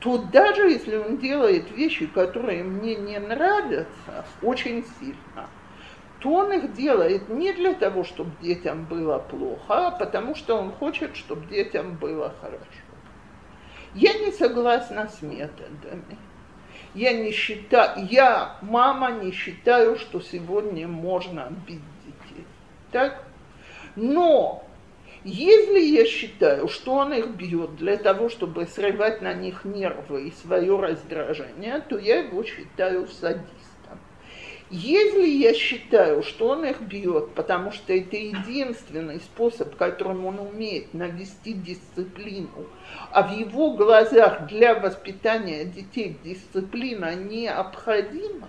то 0.00 0.18
даже 0.18 0.62
если 0.62 0.96
он 0.96 1.18
делает 1.18 1.70
вещи, 1.70 2.06
которые 2.06 2.64
мне 2.64 2.96
не 2.96 3.18
нравятся 3.18 4.24
очень 4.42 4.84
сильно, 4.98 5.48
то 6.20 6.30
он 6.30 6.52
их 6.52 6.72
делает 6.74 7.28
не 7.28 7.52
для 7.52 7.74
того, 7.74 8.04
чтобы 8.04 8.30
детям 8.40 8.84
было 8.84 9.18
плохо, 9.18 9.88
а 9.88 9.90
потому 9.90 10.34
что 10.34 10.56
он 10.56 10.72
хочет, 10.72 11.16
чтобы 11.16 11.46
детям 11.46 11.96
было 11.96 12.34
хорошо. 12.40 12.64
Я 13.94 14.14
не 14.14 14.32
согласна 14.32 15.08
с 15.08 15.20
методами. 15.22 16.18
Я 16.94 17.12
не 17.12 17.32
считаю, 17.32 18.06
я, 18.10 18.56
мама, 18.60 19.12
не 19.12 19.32
считаю, 19.32 19.98
что 19.98 20.20
сегодня 20.20 20.86
можно 20.86 21.50
бить 21.66 21.80
детей. 22.04 22.44
Так? 22.90 23.24
Но 23.96 24.64
если 25.24 25.78
я 25.78 26.04
считаю, 26.04 26.68
что 26.68 26.94
он 26.94 27.12
их 27.12 27.28
бьет 27.28 27.76
для 27.76 27.96
того, 27.96 28.28
чтобы 28.28 28.66
срывать 28.66 29.22
на 29.22 29.32
них 29.32 29.64
нервы 29.64 30.28
и 30.28 30.32
свое 30.32 30.78
раздражение, 30.78 31.80
то 31.80 31.96
я 31.96 32.20
его 32.20 32.42
считаю 32.42 33.06
садистом. 33.06 33.61
Если 34.74 35.26
я 35.26 35.52
считаю, 35.52 36.22
что 36.22 36.48
он 36.48 36.64
их 36.64 36.80
бьет, 36.80 37.34
потому 37.34 37.72
что 37.72 37.92
это 37.92 38.16
единственный 38.16 39.20
способ, 39.20 39.76
которым 39.76 40.24
он 40.24 40.38
умеет 40.38 40.94
навести 40.94 41.52
дисциплину, 41.52 42.66
а 43.10 43.22
в 43.28 43.38
его 43.38 43.74
глазах 43.76 44.46
для 44.46 44.74
воспитания 44.74 45.66
детей 45.66 46.18
дисциплина 46.24 47.14
необходима, 47.14 48.48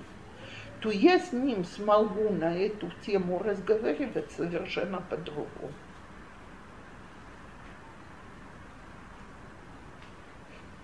то 0.80 0.92
я 0.92 1.20
с 1.20 1.34
ним 1.34 1.66
смогу 1.66 2.30
на 2.30 2.56
эту 2.56 2.90
тему 3.06 3.40
разговаривать 3.44 4.32
совершенно 4.32 5.04
по-другому. 5.10 5.74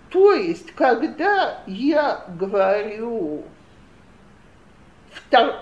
То 0.09 0.33
есть, 0.33 0.73
когда 0.73 1.63
я 1.65 2.25
говорю 2.37 3.45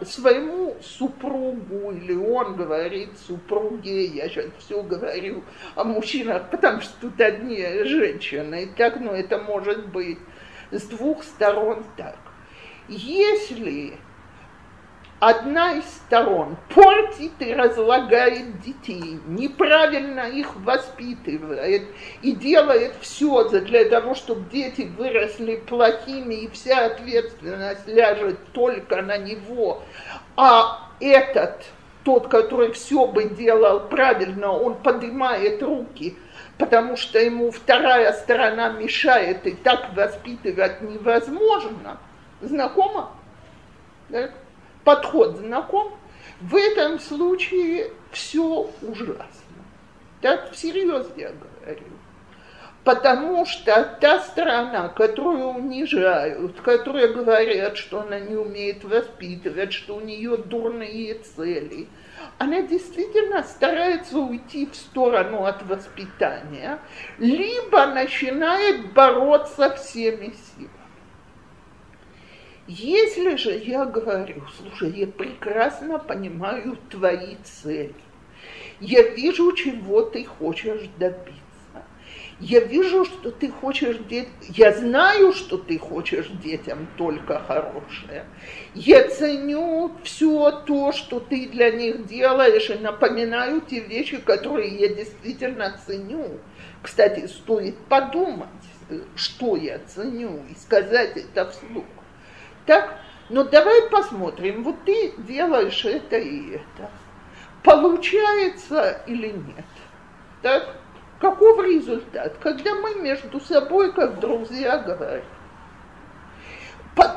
своему 0.04 0.78
супругу, 0.82 1.92
или 1.92 2.16
он 2.16 2.56
говорит 2.56 3.18
супруге, 3.18 4.06
я 4.06 4.30
сейчас 4.30 4.46
все 4.60 4.82
говорю 4.82 5.44
о 5.76 5.84
мужчинах, 5.84 6.50
потому 6.50 6.82
что 6.82 6.94
тут 7.02 7.20
одни 7.20 7.58
женщины, 7.84 8.64
и 8.64 8.66
так, 8.68 9.00
ну, 9.00 9.12
это 9.12 9.38
может 9.40 9.90
быть 9.90 10.20
с 10.72 10.84
двух 10.84 11.24
сторон 11.24 11.84
так. 11.96 12.18
Если 12.88 13.98
одна 15.20 15.74
из 15.74 15.86
сторон 15.86 16.58
портит 16.74 17.32
и 17.40 17.54
разлагает 17.54 18.62
детей, 18.62 19.20
неправильно 19.26 20.30
их 20.30 20.56
воспитывает 20.58 21.84
и 22.22 22.32
делает 22.34 22.94
все 23.02 23.48
для 23.50 23.86
того, 23.86 24.14
чтобы 24.14 24.50
дети 24.52 24.90
выросли 24.98 25.56
плохими, 25.56 26.36
и 26.36 26.50
вся 26.50 26.86
ответственность 26.86 27.88
ляжет 27.88 28.38
только 28.54 29.02
на 29.02 29.18
него, 29.18 29.82
а 30.36 30.92
этот, 31.00 31.66
тот, 32.04 32.28
который 32.28 32.72
все 32.74 33.08
бы 33.08 33.26
делал 33.26 33.80
правильно, 33.80 34.52
он 34.52 34.76
поднимает 34.76 35.64
руки, 35.64 36.16
потому 36.60 36.96
что 36.96 37.20
ему 37.20 37.50
вторая 37.50 38.14
сторона 38.14 38.70
мешает, 38.70 39.48
и 39.48 39.52
так 39.52 39.96
воспитывать 39.96 40.82
невозможно. 40.82 41.98
Знакомо? 42.42 43.12
Да? 44.10 44.30
Подход 44.88 45.36
знаком, 45.36 45.92
в 46.40 46.56
этом 46.56 46.98
случае 46.98 47.92
все 48.10 48.70
ужасно. 48.82 49.60
Так 50.22 50.54
всерьез 50.54 51.08
я 51.18 51.34
говорю. 51.34 51.84
Потому 52.86 53.46
что 53.46 53.84
та 54.00 54.22
страна, 54.22 54.88
которую 54.88 55.48
унижают, 55.48 56.62
которая 56.62 57.10
говорят, 57.10 57.76
что 57.76 58.00
она 58.00 58.22
не 58.22 58.38
умеет 58.38 58.86
воспитывать, 58.86 59.74
что 59.74 59.98
у 59.98 60.00
нее 60.00 60.38
дурные 60.38 61.16
цели, 61.16 61.90
она 62.38 62.62
действительно 62.62 63.44
старается 63.44 64.18
уйти 64.20 64.68
в 64.68 64.76
сторону 64.78 65.44
от 65.44 65.64
воспитания, 65.64 66.80
либо 67.18 67.88
начинает 67.88 68.94
бороться 68.94 69.76
всеми 69.76 70.34
силами. 70.56 70.77
Если 72.68 73.38
же 73.38 73.58
я 73.58 73.86
говорю, 73.86 74.44
слушай, 74.58 74.92
я 74.92 75.08
прекрасно 75.08 76.00
понимаю 76.00 76.78
твои 76.90 77.38
цели, 77.44 77.96
я 78.82 79.04
вижу, 79.04 79.54
чего 79.54 80.02
ты 80.02 80.26
хочешь 80.26 80.90
добиться, 80.98 81.32
я 82.42 82.60
вижу, 82.60 83.06
что 83.06 83.32
ты 83.32 83.50
хочешь 83.50 83.98
детям, 84.10 84.34
я 84.50 84.74
знаю, 84.74 85.32
что 85.32 85.58
ты 85.58 85.80
хочешь 85.80 86.28
детям 86.44 86.90
только 86.98 87.40
хорошее. 87.40 88.26
Я 88.76 89.08
ценю 89.08 89.94
все 90.04 90.52
то, 90.66 90.92
что 90.92 91.22
ты 91.22 91.48
для 91.48 91.72
них 91.72 92.06
делаешь, 92.06 92.70
и 92.70 92.76
напоминаю 92.76 93.62
те 93.62 93.80
вещи, 93.80 94.18
которые 94.18 94.76
я 94.78 94.90
действительно 94.90 95.80
ценю. 95.88 96.40
Кстати, 96.84 97.28
стоит 97.28 97.78
подумать, 97.88 98.50
что 99.16 99.56
я 99.56 99.80
ценю, 99.88 100.44
и 100.50 100.56
сказать 100.56 101.16
это 101.16 101.50
вслух. 101.50 101.86
Так? 102.68 103.00
Но 103.30 103.44
давай 103.44 103.90
посмотрим, 103.90 104.64
вот 104.64 104.76
ты 104.86 105.14
делаешь 105.18 105.84
это 105.86 106.18
и 106.18 106.56
это. 106.56 106.92
Получается 107.64 109.02
или 109.08 109.30
нет? 109.30 109.66
Так? 110.42 110.76
Каков 111.20 111.60
результат? 111.64 112.38
Когда 112.40 112.76
мы 112.76 112.96
между 112.96 113.40
собой, 113.40 113.92
как 113.92 114.20
друзья, 114.20 114.78
говорим, 114.78 115.26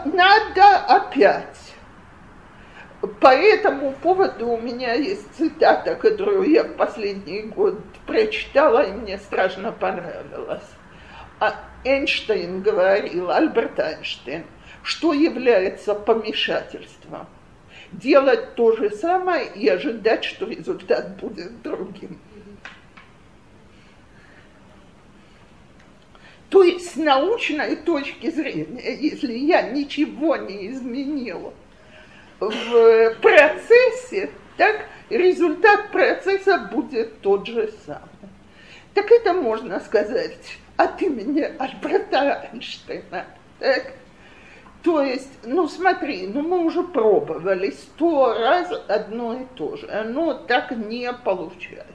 надо 0.06 0.76
опять. 0.88 1.74
По 3.20 3.28
этому 3.28 3.92
поводу 3.92 4.48
у 4.48 4.60
меня 4.60 4.94
есть 4.94 5.34
цитата, 5.34 5.94
которую 5.96 6.48
я 6.50 6.64
в 6.64 6.76
последний 6.76 7.42
год 7.42 7.78
прочитала, 8.06 8.82
и 8.82 8.92
мне 8.92 9.18
страшно 9.18 9.72
понравилась. 9.72 10.68
А 11.40 11.54
Эйнштейн 11.84 12.62
говорил, 12.62 13.30
Альберт 13.30 13.78
Эйнштейн– 13.78 14.44
что 14.82 15.12
является 15.12 15.94
помешательством? 15.94 17.26
Делать 17.92 18.54
то 18.54 18.76
же 18.76 18.90
самое 18.90 19.46
и 19.54 19.68
ожидать, 19.68 20.24
что 20.24 20.46
результат 20.46 21.16
будет 21.16 21.60
другим. 21.62 22.18
То 26.50 26.64
есть 26.64 26.92
с 26.92 26.96
научной 26.96 27.76
точки 27.76 28.30
зрения, 28.30 28.96
если 28.96 29.32
я 29.32 29.62
ничего 29.62 30.36
не 30.36 30.68
изменила 30.68 31.52
в 32.40 33.14
процессе, 33.22 34.30
так 34.56 34.84
результат 35.08 35.92
процесса 35.92 36.58
будет 36.72 37.20
тот 37.20 37.46
же 37.46 37.72
самый. 37.86 38.08
Так 38.94 39.10
это 39.12 39.32
можно 39.32 39.78
сказать 39.80 40.58
от 40.76 41.00
имени 41.02 41.42
Альберта 41.58 42.50
Эйнштейна. 42.52 43.26
Так? 43.60 43.92
То 44.82 45.02
есть, 45.02 45.44
ну 45.44 45.68
смотри, 45.68 46.26
ну 46.26 46.42
мы 46.42 46.64
уже 46.64 46.82
пробовали 46.82 47.70
сто 47.70 48.32
раз 48.32 48.72
одно 48.88 49.40
и 49.40 49.44
то 49.54 49.76
же, 49.76 49.86
оно 49.90 50.34
так 50.34 50.70
не 50.70 51.12
получается. 51.12 51.92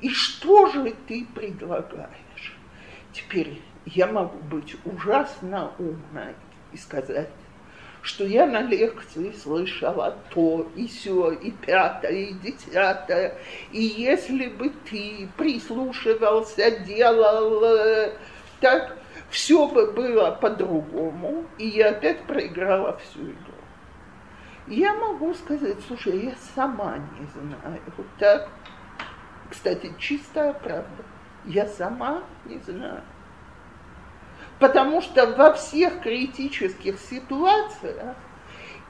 И 0.00 0.10
что 0.10 0.66
же 0.66 0.94
ты 1.06 1.26
предлагаешь? 1.34 2.56
Теперь 3.12 3.60
я 3.86 4.06
могу 4.06 4.38
быть 4.38 4.76
ужасно 4.84 5.72
умной 5.78 6.34
и 6.72 6.76
сказать, 6.76 7.30
что 8.02 8.24
я 8.24 8.46
на 8.46 8.60
лекции 8.60 9.32
слышала 9.32 10.16
то, 10.30 10.68
и 10.76 10.86
все, 10.86 11.32
и 11.32 11.50
пятое, 11.50 12.12
и 12.12 12.32
десятое, 12.34 13.34
и 13.72 13.82
если 13.82 14.48
бы 14.48 14.70
ты 14.88 15.28
прислушивался, 15.38 16.70
делал 16.80 17.64
э, 17.64 18.12
так, 18.60 18.97
все 19.30 19.68
бы 19.68 19.92
было 19.92 20.30
по-другому, 20.30 21.44
и 21.58 21.66
я 21.66 21.90
опять 21.90 22.24
проиграла 22.24 22.96
всю 22.96 23.22
игру. 23.22 23.54
Я 24.66 24.94
могу 24.94 25.32
сказать, 25.34 25.76
слушай, 25.86 26.26
я 26.26 26.34
сама 26.54 26.98
не 26.98 27.26
знаю. 27.26 27.80
Вот 27.96 28.06
так. 28.18 28.48
Кстати, 29.50 29.92
чистая 29.98 30.52
правда. 30.52 31.04
Я 31.46 31.66
сама 31.66 32.22
не 32.44 32.58
знаю. 32.58 33.02
Потому 34.58 35.00
что 35.00 35.26
во 35.26 35.52
всех 35.54 36.00
критических 36.00 36.98
ситуациях 36.98 38.16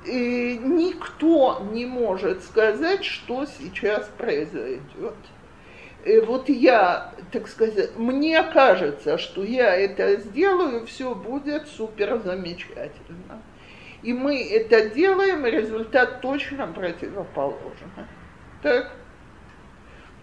э, 0.05 0.55
никто 0.55 1.61
не 1.70 1.86
может 1.86 2.43
сказать, 2.43 3.05
что 3.05 3.45
сейчас 3.45 4.09
произойдет. 4.16 5.14
И 6.05 6.20
вот 6.20 6.49
я, 6.49 7.12
так 7.32 7.49
сказать, 7.49 7.96
мне 7.96 8.42
кажется, 8.42 9.18
что 9.18 9.42
я 9.42 9.74
это 9.74 10.16
сделаю, 10.16 10.86
все 10.86 11.14
будет 11.14 11.66
супер 11.68 12.20
замечательно. 12.20 13.42
И 14.03 14.12
мы 14.12 14.40
это 14.49 14.90
делаем, 14.90 15.44
и 15.46 15.51
результат 15.51 16.20
точно 16.20 16.68
противоположный. 16.68 18.07
Так, 18.62 18.92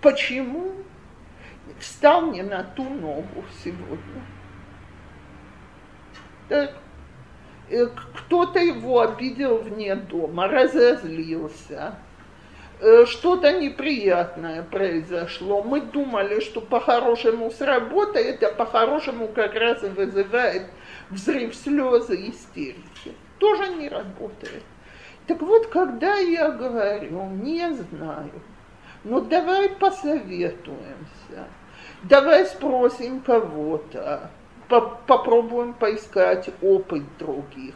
почему 0.02 0.72
встал 1.80 2.32
не 2.32 2.42
на 2.42 2.64
ту 2.64 2.84
ногу 2.84 3.44
сегодня? 3.64 4.22
Так, 6.48 6.74
э, 7.70 7.88
кто-то 8.14 8.60
его 8.60 9.02
обидел 9.02 9.58
вне 9.58 9.96
дома, 9.96 10.48
разозлился, 10.48 11.96
э, 12.00 12.15
что-то 13.06 13.60
неприятное 13.60 14.64
произошло. 14.64 15.64
Мы 15.64 15.82
думали, 15.82 16.40
что 16.40 16.62
по-хорошему 16.62 17.52
сработает, 17.52 18.44
а 18.44 18.54
по-хорошему 18.54 19.28
как 19.30 19.56
раз 19.56 19.84
и 19.84 19.88
вызывает 19.88 20.64
взрыв 21.10 21.56
слезы, 21.56 22.30
истерики. 22.30 23.14
Тоже 23.40 23.74
не 23.76 23.90
работает. 23.90 24.64
Так 25.28 25.42
вот, 25.42 25.68
когда 25.68 26.16
я 26.18 26.52
говорю, 26.52 27.26
не 27.30 27.74
знаю, 27.74 28.32
ну 29.04 29.22
давай 29.22 29.70
посоветуемся, 29.70 31.48
давай 32.04 32.46
спросим 32.46 33.22
кого-то, 33.22 34.30
попробуем 34.68 35.74
поискать 35.74 36.50
опыт 36.62 37.04
других. 37.18 37.76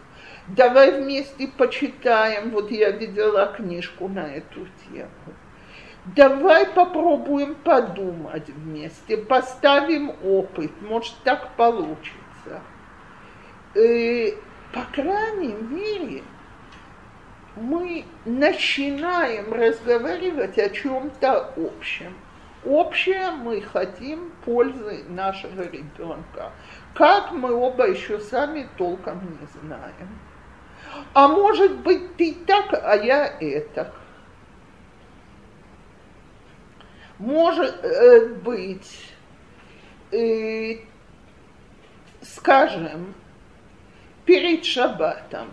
Давай 0.56 1.00
вместе 1.00 1.48
почитаем, 1.48 2.50
вот 2.50 2.72
я 2.72 2.90
видела 2.90 3.54
книжку 3.56 4.08
на 4.08 4.28
эту 4.34 4.68
тему. 4.88 5.10
Давай 6.16 6.66
попробуем 6.66 7.54
подумать 7.54 8.50
вместе, 8.50 9.18
поставим 9.18 10.12
опыт, 10.24 10.72
может 10.82 11.14
так 11.24 11.56
получится. 11.56 12.62
И, 13.76 14.36
по 14.74 14.82
крайней 14.92 15.54
мере, 15.54 16.24
мы 17.56 18.06
начинаем 18.26 19.54
разговаривать 19.54 20.58
о 20.58 20.70
чем-то 20.70 21.54
общем. 21.58 22.16
Общее 22.66 23.32
мы 23.32 23.62
хотим 23.62 24.32
пользы 24.46 25.04
нашего 25.10 25.62
ребенка. 25.62 26.52
Как 26.96 27.32
мы 27.34 27.54
оба 27.54 27.88
еще 27.88 28.20
сами 28.20 28.68
толком 28.78 29.22
не 29.22 29.48
знаем. 29.62 30.20
А 31.14 31.28
может 31.28 31.80
быть 31.80 32.16
ты 32.18 32.34
так, 32.46 32.74
а 32.74 32.96
я 32.96 33.26
это. 33.40 33.92
Может 37.18 37.84
э, 37.84 38.28
быть, 38.36 39.12
э, 40.12 40.78
скажем, 42.22 43.14
перед 44.26 44.64
шаббатом, 44.64 45.50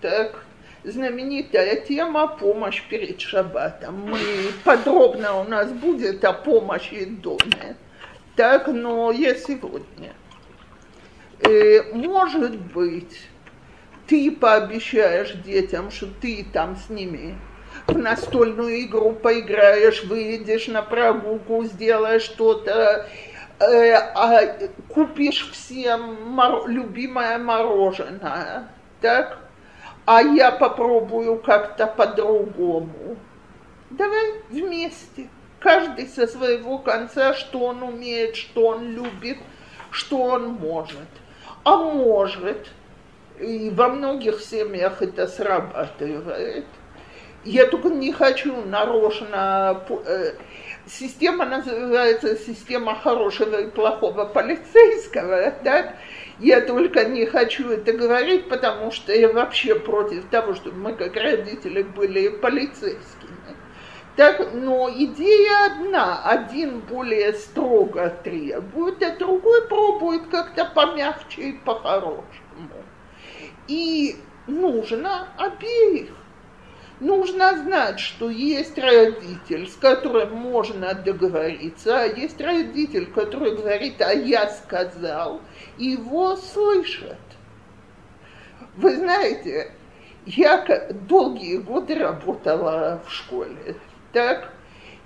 так, 0.00 0.44
знаменитая 0.84 1.76
тема 1.80 2.26
«Помощь 2.28 2.82
перед 2.88 3.20
шаббатом». 3.20 4.10
Мы 4.10 4.18
подробно 4.64 5.40
у 5.40 5.44
нас 5.44 5.72
будет 5.72 6.24
о 6.24 6.32
помощи 6.32 7.04
доме. 7.06 7.76
Так, 8.36 8.68
но 8.68 9.10
я 9.10 9.34
сегодня. 9.34 10.12
Э, 11.40 11.92
может 11.94 12.56
быть, 12.56 13.27
ты 14.08 14.30
пообещаешь 14.30 15.32
детям, 15.44 15.90
что 15.90 16.06
ты 16.20 16.46
там 16.52 16.76
с 16.76 16.88
ними 16.88 17.36
в 17.86 17.96
настольную 17.96 18.82
игру 18.82 19.12
поиграешь, 19.12 20.04
выйдешь 20.04 20.66
на 20.66 20.82
прогулку, 20.82 21.64
сделаешь 21.64 22.22
что-то, 22.22 23.08
э, 23.60 23.92
а 23.92 24.56
купишь 24.88 25.50
всем 25.52 26.16
мор- 26.24 26.66
любимое 26.68 27.38
мороженое, 27.38 28.68
так? 29.00 29.38
а 30.08 30.22
я 30.22 30.52
попробую 30.52 31.38
как-то 31.38 31.86
по-другому. 31.86 33.18
Давай 33.90 34.40
вместе, 34.48 35.28
каждый 35.60 36.06
со 36.06 36.26
своего 36.26 36.78
конца, 36.78 37.34
что 37.34 37.58
он 37.60 37.82
умеет, 37.82 38.34
что 38.34 38.68
он 38.68 38.90
любит, 38.90 39.36
что 39.90 40.22
он 40.22 40.52
может. 40.52 41.08
А 41.62 41.76
может, 41.76 42.68
и 43.40 43.70
во 43.70 43.88
многих 43.88 44.40
семьях 44.40 45.02
это 45.02 45.26
срабатывает. 45.26 46.66
Я 47.44 47.66
только 47.66 47.88
не 47.88 48.12
хочу 48.12 48.62
нарочно... 48.66 49.84
Э, 50.06 50.32
система 50.86 51.46
называется 51.46 52.36
система 52.36 52.94
хорошего 52.96 53.60
и 53.60 53.70
плохого 53.70 54.24
полицейского, 54.24 55.52
так? 55.64 55.94
Я 56.40 56.60
только 56.60 57.04
не 57.04 57.26
хочу 57.26 57.70
это 57.70 57.92
говорить, 57.92 58.48
потому 58.48 58.90
что 58.90 59.12
я 59.12 59.32
вообще 59.32 59.74
против 59.74 60.28
того, 60.28 60.54
чтобы 60.54 60.76
мы 60.76 60.94
как 60.94 61.14
родители 61.16 61.82
были 61.82 62.28
полицейскими. 62.28 63.38
Так, 64.16 64.52
но 64.52 64.90
идея 64.90 65.66
одна. 65.66 66.22
Один 66.24 66.80
более 66.80 67.32
строго 67.34 68.10
требует, 68.24 69.00
а 69.00 69.16
другой 69.16 69.68
пробует 69.68 70.26
как-то 70.28 70.64
помягче 70.64 71.42
и 71.42 71.52
по-хорошему. 71.52 72.24
И 73.68 74.16
нужно 74.46 75.28
обеих. 75.36 76.10
Нужно 77.00 77.56
знать, 77.58 78.00
что 78.00 78.28
есть 78.28 78.76
родитель, 78.76 79.68
с 79.68 79.76
которым 79.76 80.34
можно 80.34 80.94
договориться, 80.94 82.00
а 82.00 82.06
есть 82.06 82.40
родитель, 82.40 83.06
который 83.06 83.54
говорит, 83.54 84.00
а 84.00 84.12
я 84.12 84.48
сказал, 84.48 85.40
его 85.76 86.34
слышат. 86.34 87.18
Вы 88.74 88.96
знаете, 88.96 89.72
я 90.26 90.64
долгие 91.08 91.58
годы 91.58 91.94
работала 91.94 93.00
в 93.06 93.12
школе, 93.12 93.76
так, 94.12 94.52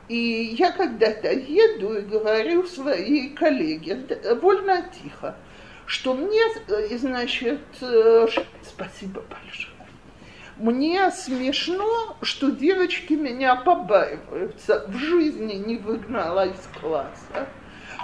и 0.08 0.54
я 0.58 0.72
когда-то 0.72 1.30
еду 1.30 1.94
и 1.94 2.00
говорю 2.00 2.66
своей 2.66 3.30
коллеге 3.30 3.94
довольно 3.94 4.82
тихо, 4.82 5.36
что 5.92 6.14
мне, 6.14 6.40
э, 6.68 6.96
значит, 6.96 7.60
э, 7.82 8.26
спасибо 8.62 9.22
большое 9.28 9.76
мне 10.56 11.10
смешно, 11.10 12.16
что 12.22 12.50
девочки 12.50 13.14
меня 13.14 13.56
побаиваются. 13.56 14.84
В 14.86 14.96
жизни 14.96 15.54
не 15.54 15.76
выгнала 15.76 16.46
из 16.46 16.68
класса, 16.80 17.48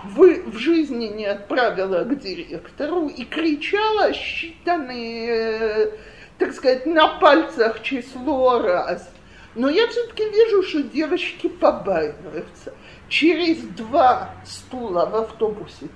в, 0.02 0.50
в 0.50 0.58
жизни 0.58 1.06
не 1.06 1.26
отправила 1.26 2.04
к 2.04 2.18
директору 2.18 3.06
и 3.06 3.24
кричала 3.24 4.10
считанные, 4.10 5.92
так 6.38 6.52
сказать, 6.52 6.84
на 6.86 7.18
пальцах 7.20 7.82
число 7.82 8.60
раз. 8.60 9.08
Но 9.54 9.68
я 9.68 9.86
все-таки 9.88 10.24
вижу, 10.28 10.62
что 10.64 10.82
девочки 10.82 11.48
побаиваются. 11.48 12.74
Через 13.08 13.58
два 13.58 14.34
стула 14.44 15.06
в 15.06 15.14
автобусе 15.14 15.88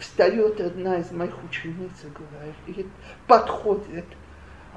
встает 0.00 0.60
одна 0.60 0.96
из 0.98 1.10
моих 1.12 1.34
учениц 1.44 1.92
и 2.02 2.08
говорит, 2.08 2.86
подходит– 3.26 4.06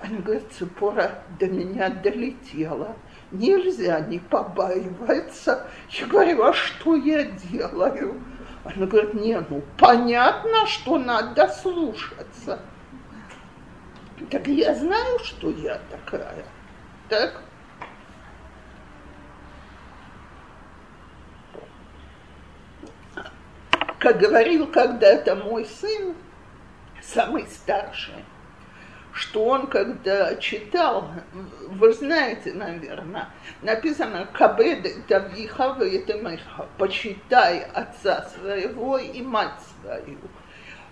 она 0.03 0.19
говорит, 0.19 0.51
Цепора 0.51 1.23
до 1.39 1.47
меня 1.47 1.89
долетела. 1.89 2.97
Нельзя 3.31 4.01
не 4.01 4.19
побаиваться. 4.19 5.65
Я 5.89 6.07
говорю, 6.07 6.43
а 6.43 6.51
что 6.51 6.95
я 6.95 7.23
делаю? 7.23 8.21
Она 8.65 8.85
говорит, 8.85 9.13
не, 9.13 9.39
ну 9.49 9.63
понятно, 9.77 10.67
что 10.67 10.97
надо 10.97 11.47
слушаться. 11.47 12.59
Так 14.29 14.45
я 14.47 14.75
знаю, 14.75 15.19
что 15.19 15.49
я 15.51 15.79
такая. 15.89 16.45
Так? 17.07 17.41
Как 24.03 24.17
говорил 24.17 24.67
когда-то 24.67 25.33
мой 25.33 25.65
сын, 25.65 26.13
самый 27.01 27.47
старший, 27.47 28.25
что 29.13 29.45
он, 29.45 29.67
когда 29.67 30.35
читал, 30.35 31.09
вы 31.69 31.93
знаете, 31.93 32.51
наверное, 32.51 33.29
написано 33.61 34.27
«Кабед 34.33 35.07
тавиха 35.07 35.77
веетемеха» 35.79 36.67
«Почитай 36.77 37.59
отца 37.73 38.27
своего 38.35 38.97
и 38.97 39.21
мать 39.21 39.61
свою». 39.79 40.17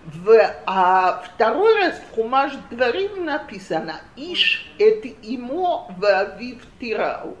В, 0.06 0.50
а 0.64 1.22
второй 1.22 1.80
раз 1.80 1.98
в 1.98 2.14
Хумаш 2.14 2.54
Дворим 2.70 3.26
написано 3.26 4.00
«Иш 4.16 4.72
это 4.78 5.08
имо 5.08 5.94
вавив 5.98 6.62
тирау». 6.80 7.36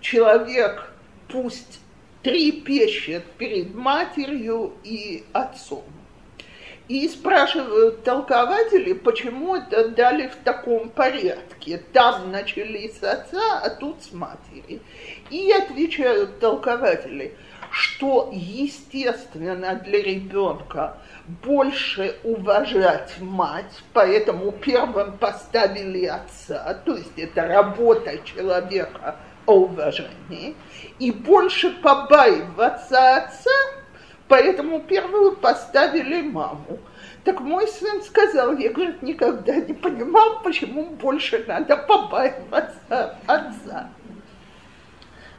Человек 0.00 0.90
пусть 1.28 1.78
трепещет 2.22 3.24
перед 3.38 3.74
матерью 3.74 4.72
и 4.84 5.24
отцом. 5.32 5.84
И 6.88 7.08
спрашивают 7.08 8.02
толкователи, 8.02 8.94
почему 8.94 9.54
это 9.54 9.90
дали 9.90 10.26
в 10.26 10.34
таком 10.42 10.88
порядке. 10.88 11.80
Там 11.92 12.32
начали 12.32 12.88
с 12.88 13.02
отца, 13.02 13.60
а 13.62 13.70
тут 13.70 14.02
с 14.02 14.12
матери. 14.12 14.80
И 15.30 15.52
отвечают 15.52 16.40
толкователи, 16.40 17.36
что 17.70 18.30
естественно 18.32 19.76
для 19.76 20.02
ребенка 20.02 20.98
больше 21.44 22.16
уважать 22.24 23.12
мать, 23.20 23.82
поэтому 23.92 24.50
первым 24.50 25.16
поставили 25.16 26.06
отца, 26.06 26.74
то 26.84 26.96
есть 26.96 27.16
это 27.16 27.46
работа 27.46 28.18
человека 28.24 29.16
о 29.50 29.62
уважении, 29.62 30.54
и 30.98 31.10
больше 31.10 31.70
побаиваться 31.82 33.16
отца, 33.16 33.50
поэтому 34.28 34.80
первую 34.80 35.36
поставили 35.36 36.22
маму. 36.22 36.78
Так 37.24 37.40
мой 37.40 37.66
сын 37.66 38.02
сказал, 38.02 38.56
я, 38.56 38.70
говорит, 38.70 39.02
никогда 39.02 39.56
не 39.56 39.74
понимал, 39.74 40.40
почему 40.42 40.84
больше 40.84 41.44
надо 41.46 41.76
побаиваться 41.76 43.18
отца. 43.26 43.90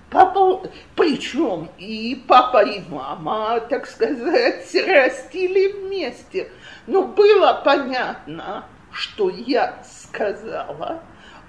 Папа, 0.10 0.62
причем 0.96 1.70
и 1.78 2.22
папа, 2.28 2.66
и 2.66 2.82
мама, 2.90 3.62
так 3.62 3.88
сказать, 3.88 4.76
растили 4.76 5.72
вместе. 5.72 6.52
Но 6.86 7.04
было 7.04 7.62
понятно, 7.64 8.66
что 8.92 9.30
я 9.30 9.82
сказала, 9.90 11.02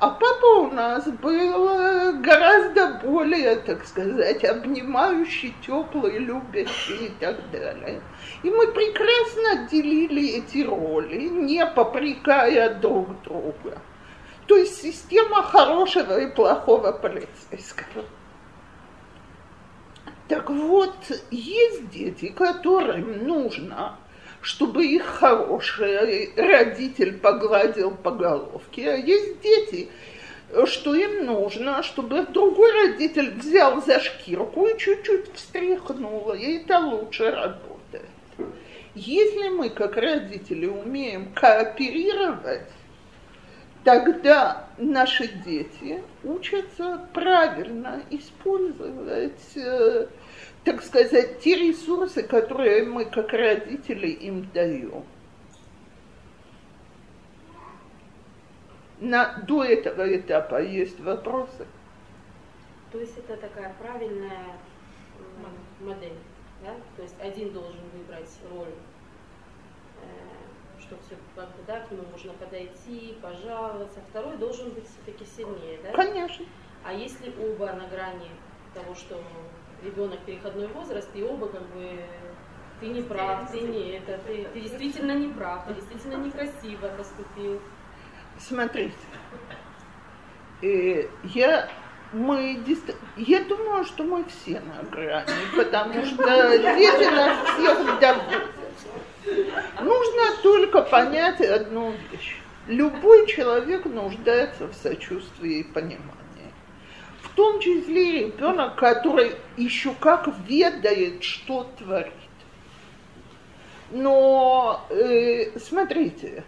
а 0.03 0.11
папа 0.11 0.47
у 0.47 0.71
нас 0.73 1.07
был 1.07 2.21
гораздо 2.21 2.99
более, 3.05 3.55
так 3.55 3.87
сказать, 3.87 4.43
обнимающий, 4.43 5.55
теплый, 5.65 6.19
любящий 6.19 7.07
и 7.07 7.09
так 7.21 7.37
далее. 7.53 8.03
И 8.43 8.51
мы 8.51 8.67
прекрасно 8.73 9.69
делили 9.71 10.39
эти 10.39 10.65
роли, 10.65 11.29
не 11.29 11.65
попрекая 11.65 12.75
друг 12.81 13.23
друга. 13.23 13.79
То 14.49 14.57
есть 14.57 14.83
система 14.83 15.41
хорошего 15.45 16.19
и 16.19 16.35
плохого 16.35 16.91
полицейского. 16.91 18.05
Так 20.27 20.51
вот, 20.51 20.97
есть 21.31 21.91
дети, 21.91 22.31
которым 22.37 23.25
нужно, 23.25 24.01
чтобы 24.43 24.85
их 24.85 25.05
хороший 25.05 26.33
родитель 26.37 27.17
погладил 27.17 27.93
по 27.93 28.11
головке, 28.11 28.91
а 28.91 28.97
есть 28.97 29.41
дети, 29.41 29.89
что 30.67 30.95
им 30.95 31.25
нужно, 31.25 31.83
чтобы 31.83 32.27
другой 32.27 32.73
родитель 32.73 33.31
взял 33.31 33.81
за 33.81 34.01
шкирку 34.01 34.67
и 34.67 34.77
чуть-чуть 34.79 35.33
встряхнул, 35.35 36.33
и 36.33 36.59
это 36.59 36.81
лучше 36.81 37.31
работает. 37.31 38.09
Если 38.95 39.49
мы, 39.49 39.71
как 39.71 39.97
родители, 39.97 40.67
умеем 40.67 41.33
кооперировать, 41.33 42.69
тогда 43.85 44.69
наши 44.77 45.29
дети 45.47 46.03
учатся 46.25 47.01
правильно 47.15 48.03
использовать 48.11 49.57
э, 49.57 50.09
так 50.65 50.83
сказать, 50.83 51.41
те 51.41 51.57
ресурсы, 51.57 52.23
которые 52.23 52.85
мы 52.85 53.05
как 53.05 53.33
родители 53.33 54.09
им 54.09 54.49
даем. 54.53 55.05
На, 59.01 59.39
до 59.43 59.65
этого 59.65 60.17
этапа 60.17 60.63
есть 60.63 61.01
вопросы? 61.01 61.67
То 62.93 63.01
есть 63.01 63.19
это 63.19 63.37
такая 63.37 63.75
правильная 63.81 64.57
модель, 65.81 66.17
да? 66.63 66.75
То 66.97 67.03
есть 67.03 67.17
один 67.21 67.53
должен 67.53 67.81
выбрать 67.93 68.31
роль, 68.53 68.75
э, 70.03 70.81
что 70.81 70.97
все 70.99 71.17
да, 71.67 71.81
к 71.81 71.91
нему 71.91 72.05
можно 72.13 72.33
подойти, 72.35 73.17
пожаловаться, 73.21 73.99
а 73.99 74.11
второй 74.11 74.37
должен 74.37 74.71
быть 74.71 74.85
все-таки 74.87 75.25
сильнее, 75.25 75.81
да? 75.83 75.91
Конечно. 75.91 76.47
А 76.85 76.93
если 76.93 77.33
оба 77.41 77.73
на 77.73 77.89
грани 77.89 78.29
того, 78.73 78.95
что 78.95 79.21
ребенок 79.85 80.21
переходной 80.21 80.67
возраст, 80.69 81.09
и 81.15 81.23
оба 81.23 81.49
как 81.49 81.63
бы 81.69 82.01
ты 82.81 82.89
не 82.89 83.03
прав, 83.03 83.51
ты 83.51 83.61
не 83.61 83.93
это, 83.93 84.19
ты, 84.27 84.47
ты 84.53 84.61
действительно 84.61 85.13
не 85.13 85.29
прав, 85.29 85.67
ты 85.67 85.75
действительно 85.75 86.17
некрасиво 86.17 86.89
поступил. 86.97 87.61
Смотрите, 88.39 88.95
э, 90.63 91.07
я 91.25 91.69
мы 92.13 92.63
я 93.17 93.45
думаю, 93.45 93.85
что 93.85 94.05
мы 94.05 94.25
все 94.25 94.61
на 94.61 94.83
грани, 94.91 95.29
потому 95.57 96.05
что 96.05 96.59
дети 96.59 97.15
нас 97.15 97.39
всех 97.55 98.01
доводят. 98.01 98.51
Нужно 99.81 100.23
только 100.43 100.83
понять 100.83 101.41
одну 101.41 101.95
вещь. 102.11 102.39
Любой 102.67 103.27
человек 103.27 103.85
нуждается 103.87 104.67
в 104.67 104.75
сочувствии 104.75 105.61
и 105.61 105.65
понимании 105.65 106.22
в 107.33 107.35
том 107.35 107.61
числе 107.61 108.27
ребенок, 108.27 108.77
который 108.77 109.33
еще 109.57 109.95
как 109.95 110.29
ведает, 110.47 111.23
что 111.25 111.67
творит. 111.79 112.13
Но 113.91 114.85
э, 114.91 115.59
смотрите, 115.59 116.45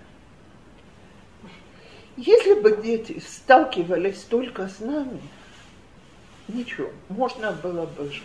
если 2.17 2.55
бы 2.61 2.77
дети 2.83 3.19
сталкивались 3.27 4.23
только 4.25 4.69
с 4.69 4.81
нами, 4.81 5.21
ничего, 6.49 6.91
можно 7.09 7.53
было 7.53 7.87
бы 7.87 8.11
жить. 8.11 8.23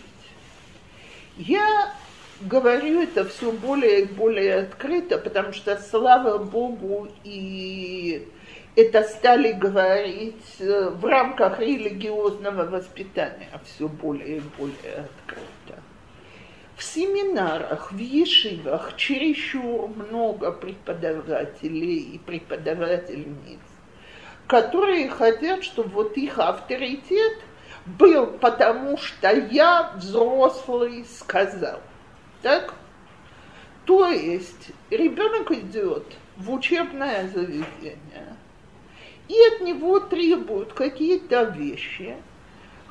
Я 1.38 1.94
говорю 2.42 3.02
это 3.02 3.24
все 3.24 3.54
более 3.54 4.02
и 4.02 4.06
более 4.06 4.64
открыто, 4.64 5.18
потому 5.18 5.54
что, 5.54 5.78
слава 5.78 6.38
Богу, 6.38 7.08
и 7.24 8.28
это 8.80 9.04
стали 9.04 9.52
говорить 9.52 10.56
э, 10.60 10.90
в 10.90 11.04
рамках 11.06 11.60
религиозного 11.60 12.64
воспитания 12.64 13.50
все 13.66 13.88
более 13.88 14.38
и 14.38 14.42
более 14.58 15.06
открыто. 15.06 15.82
В 16.78 16.84
семинарах, 16.84 17.92
в 17.92 17.98
ешивах 17.98 18.96
чересчур 18.96 19.90
много 19.90 20.54
преподавателей 20.54 22.16
и 22.16 22.18
преподавательниц, 22.20 23.60
которые 24.48 25.10
хотят, 25.10 25.66
чтобы 25.66 25.90
вот 25.90 26.16
их 26.16 26.40
авторитет 26.40 27.38
был 27.86 28.28
потому, 28.28 28.96
что 28.98 29.30
я 29.30 29.92
взрослый 29.98 31.04
сказал. 31.06 31.82
Так? 32.42 32.74
То 33.86 34.08
есть 34.08 34.72
ребенок 34.90 35.52
идет 35.52 36.06
в 36.38 36.54
учебное 36.54 37.28
заведение, 37.28 38.38
и 39.30 39.36
от 39.54 39.62
него 39.62 40.00
требуют 40.00 40.74
какие-то 40.74 41.44
вещи, 41.44 42.18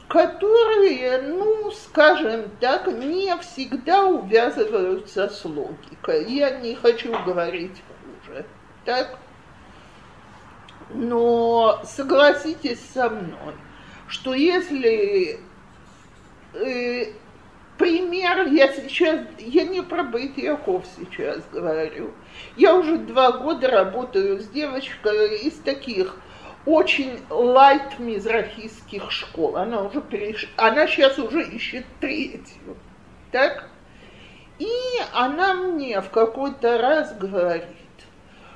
которые, 0.06 1.20
ну, 1.22 1.70
скажем 1.72 2.44
так, 2.60 2.86
не 2.86 3.36
всегда 3.38 4.06
увязываются 4.06 5.28
с 5.28 5.44
логикой. 5.44 6.32
Я 6.32 6.58
не 6.60 6.76
хочу 6.76 7.12
говорить 7.24 7.82
хуже, 8.24 8.46
так? 8.84 9.18
Но 10.94 11.82
согласитесь 11.84 12.80
со 12.94 13.10
мной, 13.10 13.54
что 14.06 14.32
если 14.32 15.40
э, 16.54 17.12
пример, 17.76 18.46
я 18.46 18.72
сейчас, 18.72 19.20
я 19.38 19.64
не 19.64 19.82
про 19.82 20.04
Байтьяков 20.04 20.84
сейчас 20.96 21.42
говорю, 21.52 22.12
я 22.56 22.74
уже 22.74 22.96
два 22.96 23.32
года 23.32 23.68
работаю 23.68 24.40
с 24.40 24.48
девочкой 24.48 25.38
из 25.38 25.54
таких 25.58 26.16
очень 26.68 27.18
лайт 27.30 27.98
мизрахистских 27.98 29.10
школ. 29.10 29.56
Она 29.56 29.82
уже 29.82 30.02
переш... 30.02 30.52
она 30.56 30.86
сейчас 30.86 31.18
уже 31.18 31.42
ищет 31.42 31.86
третью. 31.98 32.76
Так? 33.32 33.70
И 34.58 34.68
она 35.14 35.54
мне 35.54 36.00
в 36.02 36.10
какой-то 36.10 36.76
раз 36.78 37.16
говорит, 37.16 37.64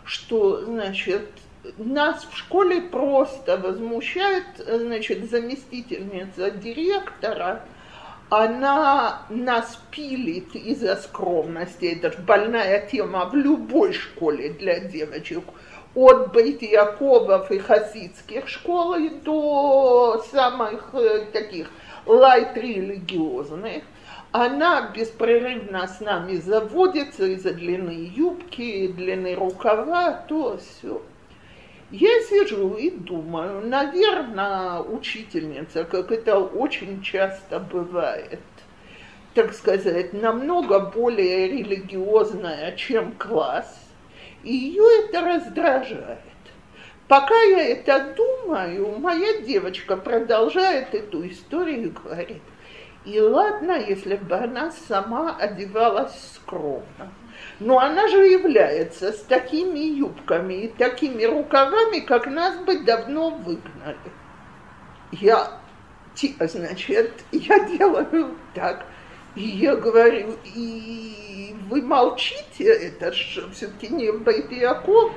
что, 0.04 0.62
значит, 0.64 1.30
нас 1.78 2.26
в 2.30 2.36
школе 2.36 2.82
просто 2.82 3.56
возмущает, 3.56 4.44
значит, 4.58 5.30
заместительница 5.30 6.50
директора, 6.50 7.64
она 8.28 9.22
нас 9.30 9.78
пилит 9.90 10.54
из-за 10.54 10.96
скромности. 10.96 11.86
Это 11.86 12.12
же 12.12 12.18
больная 12.18 12.86
тема 12.86 13.26
в 13.26 13.34
любой 13.34 13.92
школе 13.92 14.50
для 14.50 14.80
девочек 14.80 15.44
от 15.94 16.32
Бейт-Яковов 16.32 17.50
и 17.50 17.58
хасидских 17.58 18.48
школ 18.48 18.96
до 19.24 20.24
самых 20.30 20.94
э, 20.94 21.26
таких 21.32 21.70
лайт-религиозных, 22.06 23.84
она 24.32 24.90
беспрерывно 24.94 25.86
с 25.86 26.00
нами 26.00 26.36
заводится 26.36 27.26
из-за 27.26 27.52
длины 27.52 28.10
юбки, 28.14 28.88
длины 28.88 29.34
рукава, 29.34 30.12
то 30.26 30.58
все. 30.58 31.02
Я 31.90 32.22
сижу 32.22 32.74
и 32.74 32.88
думаю, 32.88 33.68
наверное, 33.68 34.78
учительница, 34.78 35.84
как 35.84 36.10
это 36.10 36.38
очень 36.38 37.02
часто 37.02 37.58
бывает, 37.60 38.40
так 39.34 39.52
сказать, 39.52 40.14
намного 40.14 40.80
более 40.80 41.48
религиозная, 41.48 42.74
чем 42.76 43.12
класс, 43.12 43.81
и 44.42 44.54
ее 44.54 44.84
это 45.04 45.20
раздражает. 45.20 46.18
Пока 47.08 47.40
я 47.42 47.68
это 47.68 48.14
думаю, 48.16 48.98
моя 48.98 49.40
девочка 49.42 49.96
продолжает 49.96 50.94
эту 50.94 51.28
историю 51.28 51.86
и 51.86 51.90
говорит, 51.90 52.42
и 53.04 53.20
ладно, 53.20 53.72
если 53.72 54.16
бы 54.16 54.36
она 54.36 54.70
сама 54.70 55.36
одевалась 55.36 56.34
скромно. 56.34 57.12
Но 57.58 57.78
она 57.78 58.06
же 58.08 58.18
является 58.26 59.12
с 59.12 59.22
такими 59.22 59.80
юбками 59.80 60.54
и 60.54 60.68
такими 60.68 61.24
рукавами, 61.24 62.00
как 62.00 62.26
нас 62.26 62.56
бы 62.58 62.80
давно 62.80 63.30
выгнали. 63.30 63.96
Я, 65.10 65.60
значит, 66.14 67.12
я 67.32 67.58
делаю 67.68 68.36
так. 68.54 68.86
И 69.34 69.42
я 69.42 69.76
говорю, 69.76 70.36
и 70.54 71.54
вы 71.70 71.80
молчите, 71.80 72.64
это 72.64 73.12
же 73.12 73.48
все-таки 73.50 73.88
не 73.88 74.12
Байтиаков. 74.12 75.12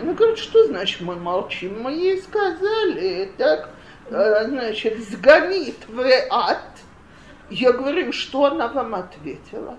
Она 0.00 0.14
говорит, 0.14 0.38
что 0.38 0.66
значит 0.66 1.00
мы 1.00 1.14
молчим? 1.16 1.80
Мы 1.80 1.92
ей 1.92 2.20
сказали, 2.22 3.30
так, 3.38 3.70
э, 4.10 4.48
значит, 4.48 4.98
сгонит 5.08 5.76
в 5.86 6.02
ад. 6.30 6.64
Я 7.50 7.72
говорю, 7.72 8.12
что 8.12 8.46
она 8.46 8.68
вам 8.68 8.94
ответила? 8.96 9.76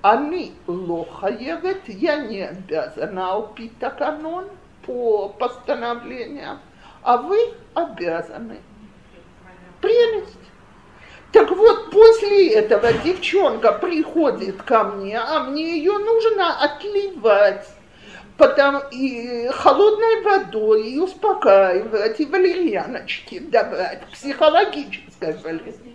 Они 0.00 0.54
лохаевет, 0.66 1.88
я 1.88 2.24
не 2.24 2.48
обязана 2.48 3.32
алпить 3.32 3.78
канон 3.98 4.46
по 4.86 5.28
постановлениям, 5.28 6.60
а 7.02 7.18
вы 7.18 7.36
обязаны. 7.74 8.60
Прелесть. 9.82 10.39
Так 11.32 11.50
вот, 11.50 11.90
после 11.90 12.54
этого 12.54 12.92
девчонка 12.92 13.72
приходит 13.72 14.62
ко 14.62 14.84
мне, 14.84 15.18
а 15.18 15.44
мне 15.44 15.76
ее 15.78 15.98
нужно 15.98 16.60
отливать 16.60 17.66
потом 18.36 18.82
и 18.90 19.48
холодной 19.52 20.22
водой, 20.22 20.88
и 20.88 20.98
успокаивать, 20.98 22.18
и 22.20 22.24
валерьяночки 22.24 23.38
давать, 23.38 24.00
психологической 24.12 25.36
валерьяночки. 25.44 25.94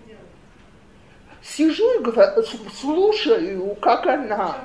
Сижу 1.42 2.00
и 2.00 2.04
говорю, 2.04 2.44
слушаю, 2.80 3.76
как 3.82 4.06
она, 4.06 4.56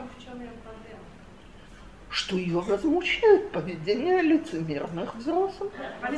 что 2.11 2.37
ее 2.37 2.61
возмущает 2.61 3.53
поведение 3.53 4.21
лицемерных 4.23 5.15
взрослых. 5.15 5.73
Э, 5.79 6.13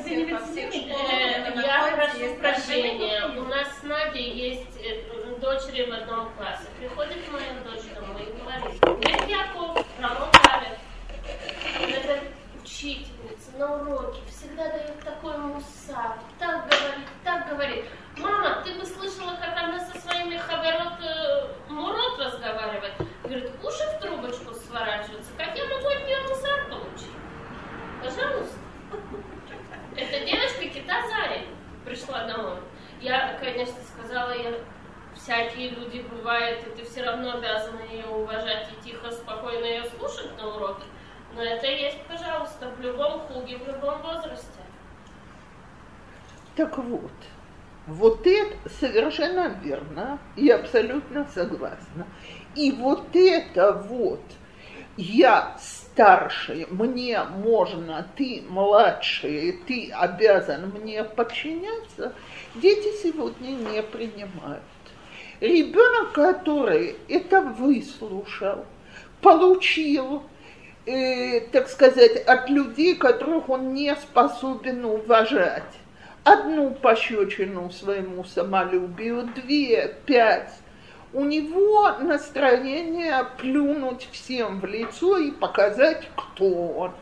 я 1.55 1.93
прошу 1.95 2.35
прощения, 2.37 3.27
у 3.39 3.45
нас 3.45 3.69
с 3.79 3.83
Надей 3.83 4.33
есть 4.33 4.79
э, 4.83 5.03
дочери 5.39 5.91
в 5.91 5.93
одном 5.93 6.31
классе. 6.37 6.65
Приходит 6.79 7.19
моя 7.31 7.61
дочь 7.65 7.85
домой 7.95 8.23
и 8.23 8.33
говорит, 8.41 9.07
нет, 9.07 9.29
Яков, 9.29 9.87
Рамон 10.01 10.31
Это 11.81 12.21
учительница 12.63 13.51
на 13.59 13.83
уроке 13.83 14.21
всегда 14.29 14.69
дает 14.71 14.99
такой 15.01 15.37
мусар, 15.37 16.19
так 16.39 16.69
говорит, 16.71 17.07
так 17.23 17.49
говорит. 17.51 17.85
Мама, 18.19 18.63
ты 18.63 18.75
бы 18.75 18.85
слышала, 18.85 19.37
как 19.37 19.57
она 19.57 19.81
со 19.81 19.99
своими 19.99 20.37
хабарот 20.37 21.01
э, 21.03 21.49
Мурот 21.69 22.19
разговаривает? 22.19 22.95
Говорит, 23.25 23.51
уши 23.63 23.85
в 23.97 24.01
трубочку 24.01 24.53
сворачиваются. 24.55 25.31
Как 25.39 25.57
я 25.57 25.65
могу 25.65 25.89
от 25.89 26.07
нее 26.07 26.21
мусор 26.29 26.67
получить? 26.69 27.11
Пожалуйста. 28.03 28.59
Это 29.97 30.27
девочка 30.27 30.69
Китазари 30.69 31.47
пришла 31.85 32.27
домой. 32.27 32.59
Я, 33.01 33.39
конечно, 33.41 33.77
сказала, 33.95 34.33
я 34.33 34.55
всякие 35.15 35.71
люди 35.71 36.01
бывают, 36.01 36.67
и 36.67 36.71
ты 36.71 36.85
все 36.85 37.05
равно 37.05 37.39
обязана 37.39 37.81
ее 37.81 38.07
уважать 38.07 38.69
и 38.73 38.85
тихо, 38.85 39.11
спокойно 39.11 39.65
ее 39.65 39.85
слушать 39.85 40.37
на 40.37 40.57
уроке. 40.57 40.85
Но 41.35 41.43
это 41.43 41.67
есть, 41.67 42.03
пожалуйста, 42.07 42.69
в 42.71 42.81
любом 42.81 43.21
хуге, 43.21 43.57
в 43.57 43.67
любом 43.67 44.03
возрасте. 44.03 44.61
Так 46.55 46.77
вот, 46.77 47.11
вот 47.87 48.27
это 48.27 48.57
совершенно 48.81 49.49
верно, 49.63 50.19
я 50.37 50.57
абсолютно 50.57 51.27
согласна. 51.35 52.07
И 52.55 52.71
вот 52.71 53.15
это 53.15 53.73
вот, 53.73 54.23
я 54.97 55.57
старший, 55.61 56.67
мне 56.71 57.23
можно, 57.25 58.07
ты 58.17 58.43
младший, 58.49 59.61
ты 59.67 59.91
обязан 59.93 60.71
мне 60.71 61.03
подчиняться, 61.03 62.13
дети 62.55 63.03
сегодня 63.03 63.51
не 63.51 63.83
принимают. 63.83 64.63
Ребенок, 65.41 66.13
который 66.13 66.97
это 67.09 67.41
выслушал, 67.41 68.65
получил, 69.21 70.23
э, 70.87 71.41
так 71.53 71.69
сказать, 71.69 72.17
от 72.27 72.49
людей, 72.49 72.95
которых 72.95 73.49
он 73.49 73.75
не 73.75 73.95
способен 73.97 74.85
уважать, 74.85 75.65
одну 76.25 76.71
пощечину 76.71 77.71
своему 77.71 78.25
самолюбию, 78.25 79.29
две, 79.35 79.95
пять. 80.07 80.53
У 81.13 81.25
него 81.25 81.91
настроение 81.99 83.27
плюнуть 83.39 84.09
всем 84.13 84.61
в 84.61 84.65
лицо 84.65 85.19
и 85.19 85.31
показать, 85.31 86.09
кто 86.17 86.69
он. 86.69 86.93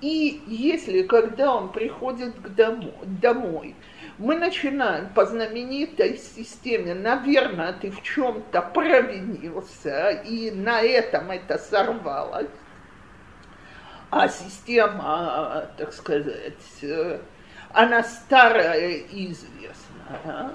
И 0.00 0.42
если, 0.46 1.02
когда 1.02 1.54
он 1.54 1.70
приходит 1.70 2.34
к 2.34 2.48
домой, 2.48 2.94
домой 3.02 3.74
мы 4.18 4.36
начинаем 4.36 5.10
по 5.10 5.26
знаменитой 5.26 6.16
системе, 6.16 6.94
наверное, 6.94 7.74
ты 7.74 7.90
в 7.90 8.02
чем-то 8.02 8.62
провинился, 8.62 10.10
и 10.10 10.50
на 10.50 10.80
этом 10.80 11.30
это 11.30 11.58
сорвалось, 11.58 12.48
а 14.10 14.28
система, 14.28 15.66
так 15.76 15.92
сказать, 15.92 16.54
она 17.76 18.02
старая 18.02 18.88
и 18.88 19.32
известная, 19.32 20.50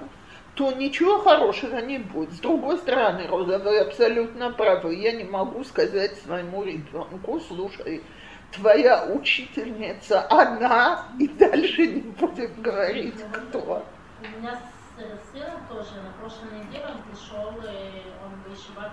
то 0.56 0.72
ничего 0.72 1.18
хорошего 1.20 1.76
не 1.78 1.98
будет. 1.98 2.32
С 2.32 2.40
другой 2.40 2.78
стороны, 2.78 3.28
Роза, 3.28 3.60
вы 3.60 3.78
абсолютно 3.78 4.50
правы. 4.50 4.96
Я 4.96 5.12
не 5.12 5.22
могу 5.22 5.62
сказать 5.62 6.18
своему 6.18 6.64
ребенку, 6.64 7.40
слушай, 7.46 8.02
твоя 8.50 9.06
учительница, 9.06 10.26
она, 10.28 11.06
и 11.20 11.28
дальше 11.28 11.86
не 11.86 12.00
будем 12.00 12.60
говорить, 12.60 13.24
кто. 13.32 13.86
У 14.20 14.40
меня 14.40 14.58
с 14.98 15.32
сыном 15.32 15.64
тоже 15.68 16.02
на 16.02 16.10
прошлой 16.20 16.58
неделе 16.58 16.86
он 16.86 17.02
пришел, 17.08 17.46
он 17.46 18.32
в 18.44 18.52
Ишиват 18.52 18.92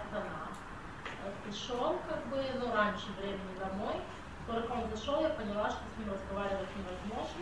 Пришел, 1.45 1.95
как 2.07 2.27
бы, 2.27 2.43
ну, 2.59 2.71
раньше 2.71 3.07
времени 3.19 3.57
домой. 3.59 3.95
Только 4.45 4.71
он 4.71 4.89
зашел, 4.95 5.21
я 5.21 5.29
поняла, 5.29 5.69
что 5.69 5.79
с 5.79 5.97
ним 5.97 6.13
разговаривать 6.13 6.69
невозможно 6.77 7.41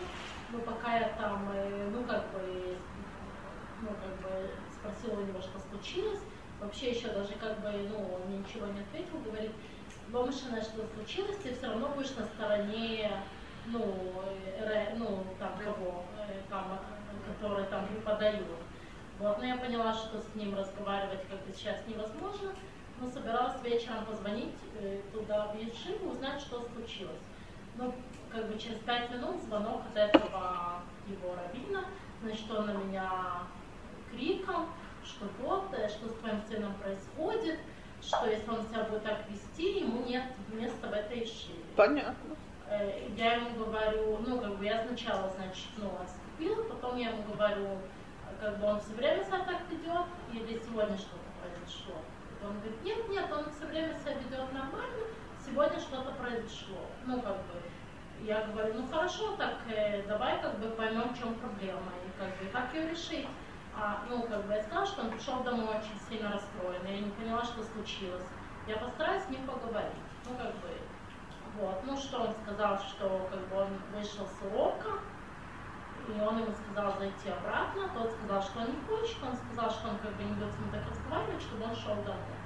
ну, 0.52 0.60
пока 0.60 0.98
я 0.98 1.10
там, 1.10 1.50
э, 1.54 1.90
ну, 1.92 2.04
как 2.04 2.32
бы, 2.32 2.78
ну, 3.82 3.90
как 3.90 4.16
бы 4.22 4.50
спросила 4.74 5.20
у 5.20 5.26
него, 5.26 5.42
что 5.42 5.60
случилось, 5.60 6.22
вообще 6.60 6.92
еще 6.92 7.10
даже 7.10 7.34
как 7.34 7.60
бы, 7.60 7.72
ну, 7.90 8.16
он 8.16 8.28
мне 8.28 8.38
ничего 8.40 8.66
не 8.68 8.82
ответил, 8.82 9.20
говорит, 9.26 9.52
Бомышина, 10.10 10.62
что 10.62 10.88
случилось, 10.96 11.38
ты 11.44 11.54
все 11.54 11.68
равно 11.68 11.90
будешь 11.90 12.16
на 12.16 12.26
стороне, 12.26 13.12
ну, 13.66 14.24
э, 14.60 14.96
ну, 14.96 15.26
там, 15.38 15.52
кого, 15.64 16.06
э, 16.30 16.42
там, 16.50 16.80
который 17.28 17.66
там 17.66 17.88
преподает. 17.88 18.46
Вот, 19.20 19.40
но 19.40 19.46
я 19.46 19.58
поняла, 19.58 19.94
что 19.94 20.20
с 20.22 20.36
ним 20.36 20.56
разговаривать 20.56 21.28
как 21.30 21.44
бы 21.46 21.52
сейчас 21.52 21.78
невозможно, 21.88 22.54
но 23.02 23.08
собиралась 23.10 23.62
вечером 23.64 24.06
позвонить 24.06 24.56
туда 25.12 25.48
в 25.48 25.58
Ешиву, 25.58 26.12
узнать, 26.12 26.40
что 26.40 26.64
случилось. 26.74 27.22
Ну, 27.76 27.94
как 28.38 28.50
бы 28.50 28.60
через 28.60 28.78
пять 28.80 29.10
минут 29.10 29.42
звонок 29.42 29.82
от 29.92 29.98
этого 29.98 30.82
его 31.08 31.36
раввина, 31.36 31.86
значит, 32.22 32.52
он 32.52 32.68
на 32.68 32.74
меня 32.74 33.12
криком, 34.12 34.70
что 35.04 35.26
вот, 35.42 35.74
э, 35.74 35.90
что 35.90 36.10
с 36.10 36.14
твоим 36.14 36.42
сыном 36.48 36.76
происходит, 36.76 37.58
что 38.00 38.28
если 38.28 38.48
он 38.52 38.68
себя 38.68 38.84
будет 38.84 39.04
так 39.04 39.22
вести, 39.28 39.80
ему 39.80 40.04
нет 40.06 40.24
места 40.52 40.88
в 40.88 40.94
этой 40.94 41.26
шире. 41.26 41.64
Понятно. 41.76 42.36
Э, 42.70 43.10
я 43.18 43.34
ему 43.36 43.66
говорю, 43.66 44.20
ну, 44.20 44.40
как 44.40 44.58
бы 44.58 44.66
я 44.66 44.86
сначала, 44.86 45.32
значит, 45.36 45.70
ну, 45.78 45.90
отступила, 46.00 46.64
потом 46.66 46.98
я 46.98 47.10
ему 47.10 47.24
говорю, 47.34 47.80
как 48.40 48.60
бы 48.60 48.68
он 48.68 48.80
все 48.82 48.94
время 48.94 49.24
себя 49.26 49.40
так 49.40 49.62
ведет, 49.72 50.06
или 50.32 50.60
сегодня 50.60 50.96
что-то 50.96 51.26
произошло. 51.42 51.96
Он 52.44 52.54
говорит, 52.60 52.84
нет, 52.84 53.10
нет, 53.10 53.26
он 53.32 53.52
все 53.52 53.66
время 53.66 53.96
себя 53.96 54.14
ведет 54.14 54.54
нормально, 54.54 55.08
сегодня 55.44 55.80
что-то 55.80 56.12
произошло. 56.12 56.86
Ну, 57.08 57.20
как 57.22 57.38
бы, 57.38 57.62
я 58.24 58.46
говорю, 58.46 58.74
ну 58.76 58.88
хорошо, 58.88 59.36
так 59.38 59.56
э, 59.70 60.04
давай 60.08 60.42
как 60.42 60.60
бы 60.60 60.70
поймем, 60.70 61.14
в 61.14 61.18
чем 61.18 61.36
проблема, 61.36 61.92
и 62.06 62.20
как 62.20 62.30
бы 62.38 62.50
как 62.52 62.74
ее 62.74 62.90
решить. 62.90 63.28
А, 63.80 64.04
ну, 64.10 64.24
как 64.24 64.46
бы 64.46 64.54
я 64.54 64.64
сказала, 64.64 64.88
что 64.88 65.02
он 65.04 65.12
пришел 65.12 65.44
домой 65.44 65.68
очень 65.68 66.00
сильно 66.10 66.32
расстроен, 66.32 66.84
я 66.86 67.00
не 67.00 67.12
поняла, 67.12 67.44
что 67.44 67.62
случилось. 67.64 68.26
Я 68.68 68.78
постараюсь 68.78 69.24
с 69.24 69.30
ним 69.30 69.46
поговорить. 69.46 69.94
Ну, 70.26 70.36
как 70.36 70.52
бы, 70.56 70.70
вот. 71.60 71.84
Ну, 71.86 71.96
что 71.96 72.22
он 72.22 72.34
сказал, 72.44 72.80
что 72.80 73.30
как 73.32 73.40
бы 73.48 73.56
он 73.56 73.70
вышел 73.94 74.26
с 74.26 74.46
урока, 74.46 75.00
и 76.08 76.20
он 76.22 76.40
ему 76.40 76.52
сказал 76.54 76.98
зайти 76.98 77.30
обратно, 77.30 77.90
тот 77.94 78.12
сказал, 78.12 78.42
что 78.42 78.60
он 78.60 78.68
не 78.68 78.82
хочет, 78.88 79.18
он 79.24 79.36
сказал, 79.36 79.70
что 79.70 79.90
он 79.90 79.98
как 80.00 80.16
бы 80.16 80.24
не 80.24 80.34
будет 80.34 80.54
с 80.54 80.60
ним 80.60 80.72
так 80.72 80.90
разговаривать, 80.90 81.42
чтобы 81.42 81.64
он 81.66 81.76
шел 81.76 81.96
домой. 81.96 82.38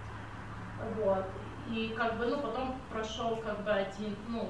Вот. 0.97 1.25
И 1.69 1.93
как 1.95 2.17
бы, 2.17 2.25
ну, 2.25 2.41
потом 2.41 2.75
прошел 2.91 3.37
как 3.37 3.63
бы 3.63 3.71
один, 3.71 4.17
ну, 4.27 4.49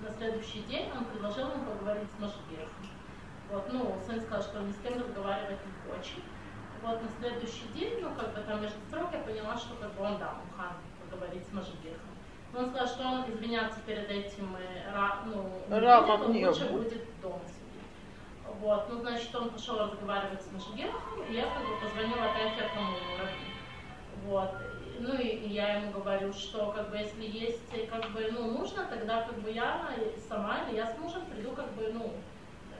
на 0.00 0.10
следующий 0.16 0.62
день 0.62 0.90
он 0.96 1.04
предложил 1.06 1.50
ему 1.50 1.64
поговорить 1.64 2.08
с 2.16 2.20
Машбехом. 2.20 2.86
Вот, 3.50 3.72
ну, 3.72 3.96
сын 4.06 4.20
сказал, 4.20 4.42
что 4.42 4.58
он 4.58 4.68
ни 4.68 4.72
с 4.72 4.78
кем 4.78 5.00
разговаривать 5.00 5.58
не 5.64 5.92
хочет. 5.92 6.22
Вот 6.82 7.02
на 7.02 7.08
следующий 7.18 7.66
день, 7.74 8.00
ну, 8.00 8.10
как 8.14 8.34
бы 8.34 8.40
там 8.42 8.60
между 8.60 8.78
строк 8.88 9.08
я 9.12 9.18
поняла, 9.20 9.56
что 9.56 9.74
как 9.76 9.92
бы 9.94 10.04
он, 10.04 10.18
да, 10.18 10.34
Мухан 10.34 10.74
поговорить 11.10 11.46
с 11.48 11.52
Машбехом. 11.52 12.14
Но 12.52 12.60
он 12.60 12.70
сказал, 12.70 12.86
что 12.86 13.02
он 13.04 13.30
извиняться 13.30 13.80
перед 13.80 14.08
этим, 14.08 14.56
э, 14.56 14.90
ну, 15.26 15.50
он 16.26 16.32
не 16.32 16.46
лучше 16.46 16.66
будет. 16.66 16.90
будет 16.90 17.20
дома 17.20 17.40
сидеть. 17.46 18.58
Вот, 18.60 18.88
ну, 18.88 19.00
значит, 19.00 19.34
он 19.34 19.50
пошел 19.50 19.78
разговаривать 19.78 20.42
с 20.42 20.52
Машбехом, 20.52 21.22
и 21.28 21.34
я 21.34 21.46
как 21.46 21.62
бы 21.62 21.76
позвонила 21.82 22.24
опять 22.30 22.58
этому 22.58 22.92
раввину. 23.18 23.54
Вот. 24.24 24.50
Ну 25.00 25.14
и, 25.14 25.48
я 25.48 25.74
ему 25.74 25.92
говорю, 25.92 26.32
что 26.32 26.72
как 26.72 26.90
бы 26.90 26.96
если 26.96 27.24
есть 27.24 27.62
как 27.88 28.10
бы 28.10 28.30
ну 28.32 28.58
нужно, 28.58 28.84
тогда 28.86 29.22
как 29.22 29.38
бы 29.38 29.50
я 29.50 29.90
сама 30.28 30.64
или 30.68 30.76
я 30.76 30.86
с 30.86 30.98
мужем 30.98 31.22
приду 31.26 31.52
как 31.52 31.72
бы 31.74 31.90
ну 31.92 32.12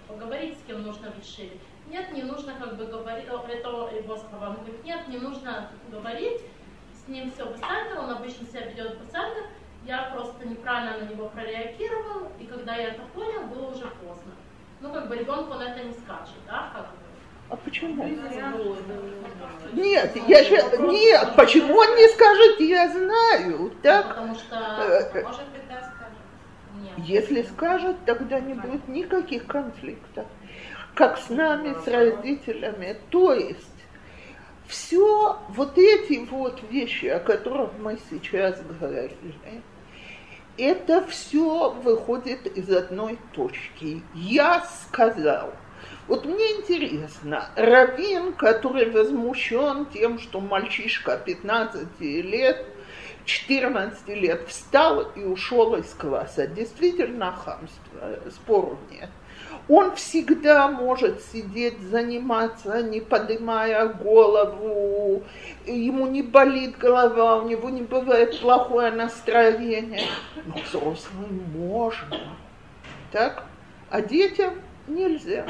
поговорить 0.08 0.58
с 0.58 0.62
кем 0.66 0.82
нужно 0.82 1.12
решить. 1.16 1.52
Нет, 1.86 2.12
не 2.12 2.22
нужно 2.22 2.54
как 2.54 2.76
бы 2.76 2.86
говорить, 2.86 3.26
это 3.26 3.68
его 3.94 4.16
слова. 4.16 4.48
Он 4.48 4.56
говорит, 4.56 4.84
нет, 4.84 5.06
не 5.08 5.18
нужно 5.18 5.70
говорить, 5.90 6.40
с 6.92 7.08
ним 7.08 7.30
все 7.30 7.46
бесально, 7.46 8.02
он 8.02 8.10
обычно 8.10 8.46
себя 8.46 8.66
ведет 8.66 8.98
бесально, 9.00 9.46
я 9.86 10.10
просто 10.14 10.46
неправильно 10.46 11.04
на 11.04 11.10
него 11.10 11.28
прореагировал, 11.28 12.32
и 12.38 12.46
когда 12.46 12.74
я 12.74 12.88
это 12.88 13.02
понял, 13.14 13.44
было 13.44 13.70
уже 13.70 13.86
поздно. 13.86 14.32
Ну, 14.80 14.92
как 14.92 15.08
бы 15.08 15.16
ребенку 15.16 15.54
он 15.54 15.62
это 15.62 15.82
не 15.82 15.92
скажет, 15.92 16.36
да, 16.46 16.70
как 16.74 16.90
бы. 16.90 17.07
А 17.50 17.56
почему? 17.56 18.04
Нет, 19.72 20.16
я 20.28 20.44
ща- 20.44 20.76
нет, 20.78 21.28
почему 21.36 21.74
он 21.76 21.96
не 21.96 22.08
скажет, 22.08 22.60
я 22.60 22.88
знаю, 22.90 23.72
так? 23.82 24.08
Потому 24.08 24.34
что, 24.34 24.56
Э, 24.56 25.22
Может 25.22 25.40
быть, 25.48 25.62
да, 25.68 25.80
скажет. 25.80 26.18
нет. 26.82 26.92
Если 26.98 27.42
скажет, 27.42 27.96
тогда 28.06 28.40
не 28.40 28.54
будет 28.54 28.86
никаких 28.88 29.46
конфликтов, 29.46 30.26
как 30.94 31.18
с 31.18 31.28
нами, 31.30 31.74
с 31.84 31.88
родителями. 31.88 32.96
То 33.10 33.32
есть 33.34 33.66
все 34.66 35.38
вот 35.50 35.78
эти 35.78 36.24
вот 36.30 36.60
вещи, 36.70 37.06
о 37.06 37.20
которых 37.20 37.70
мы 37.78 37.98
сейчас 38.10 38.60
говорили, 38.62 39.12
это 40.58 41.06
все 41.06 41.70
выходит 41.70 42.46
из 42.46 42.70
одной 42.70 43.18
точки. 43.32 44.02
Я 44.14 44.64
сказал. 44.88 45.52
Вот 46.06 46.24
мне 46.24 46.44
интересно, 46.56 47.50
Равин, 47.56 48.32
который 48.32 48.90
возмущен 48.90 49.86
тем, 49.86 50.18
что 50.18 50.40
мальчишка 50.40 51.18
15 51.18 52.00
лет, 52.00 52.64
14 53.24 54.08
лет 54.08 54.48
встал 54.48 55.02
и 55.14 55.24
ушел 55.24 55.74
из 55.74 55.92
класса. 55.92 56.46
Действительно 56.46 57.32
хамство, 57.32 58.30
спору 58.30 58.78
нет. 58.90 59.10
Он 59.68 59.94
всегда 59.96 60.68
может 60.68 61.22
сидеть, 61.22 61.78
заниматься, 61.80 62.82
не 62.82 63.02
поднимая 63.02 63.86
голову, 63.86 65.22
ему 65.66 66.06
не 66.06 66.22
болит 66.22 66.78
голова, 66.78 67.36
у 67.36 67.46
него 67.46 67.68
не 67.68 67.82
бывает 67.82 68.40
плохое 68.40 68.90
настроение. 68.90 70.06
Но 70.46 70.54
взрослым 70.62 71.44
можно, 71.54 72.18
так? 73.12 73.44
А 73.90 74.00
детям 74.00 74.54
нельзя. 74.86 75.46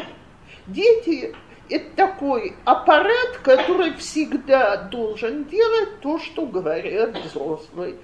Дети– 0.68 1.34
это 1.70 1.96
такой 1.96 2.54
аппарат, 2.66 3.38
который 3.42 3.94
всегда 3.94 4.76
должен 4.76 5.44
делать 5.44 6.00
то, 6.00 6.18
что 6.18 6.44
говорят 6.44 7.16
взрослые. 7.16 7.96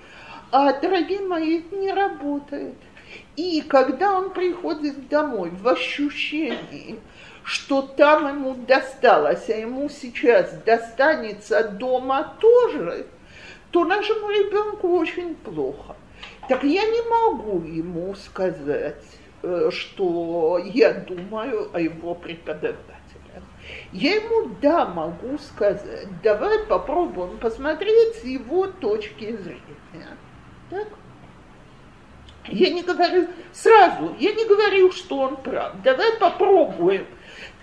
А, 0.50 0.72
дорогие 0.72 1.20
мои, 1.20 1.58
это 1.58 1.76
не 1.76 1.92
работает. 1.92 2.74
И 3.36 3.60
когда 3.62 4.18
он 4.18 4.30
приходит 4.30 5.08
домой 5.08 5.50
в 5.50 5.68
ощущении, 5.68 6.98
что 7.42 7.82
там 7.82 8.28
ему 8.28 8.54
досталось, 8.54 9.50
а 9.50 9.52
ему 9.52 9.90
сейчас 9.90 10.50
достанется 10.64 11.68
дома 11.68 12.36
тоже, 12.40 13.06
то 13.70 13.84
нашему 13.84 14.30
ребенку 14.30 14.96
очень 14.96 15.34
плохо. 15.34 15.96
Так 16.48 16.64
я 16.64 16.82
не 16.82 17.10
могу 17.10 17.62
ему 17.66 18.14
сказать, 18.14 19.04
что 19.70 20.59
я 20.59 20.92
думаю 20.92 21.70
о 21.72 21.80
его 21.80 22.14
преподавателях. 22.14 22.95
Я 23.92 24.16
ему, 24.16 24.55
да, 24.61 24.84
могу 24.86 25.38
сказать, 25.38 26.07
давай 26.22 26.61
попробуем 26.61 27.38
посмотреть 27.38 28.16
с 28.16 28.24
его 28.24 28.66
точки 28.66 29.36
зрения. 29.36 30.16
Так? 30.70 30.88
Я 32.47 32.70
не 32.70 32.82
говорю 32.82 33.28
сразу, 33.53 34.14
я 34.18 34.32
не 34.32 34.45
говорю, 34.45 34.92
что 34.92 35.18
он 35.20 35.36
прав. 35.36 35.80
Давай 35.82 36.12
попробуем. 36.18 37.07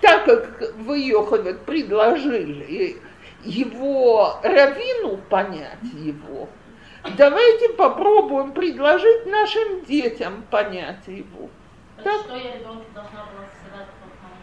Так 0.02 0.26
как 0.26 0.74
вы, 0.78 1.00
Йоховец, 1.02 1.58
предложили 1.66 2.98
его 3.44 4.40
равину 4.42 5.18
понять 5.30 5.78
его, 5.94 6.50
давайте 7.18 7.70
попробуем 7.70 8.54
предложить 8.54 9.26
нашим 9.26 9.84
детям 9.86 10.44
понять 10.50 11.08
его. 11.08 11.50
Так 12.04 12.22
что 12.22 12.36
я 12.36 12.56
ребенку 12.56 12.86
должна 12.94 13.26
была 13.26 13.46
сказать? 13.60 13.88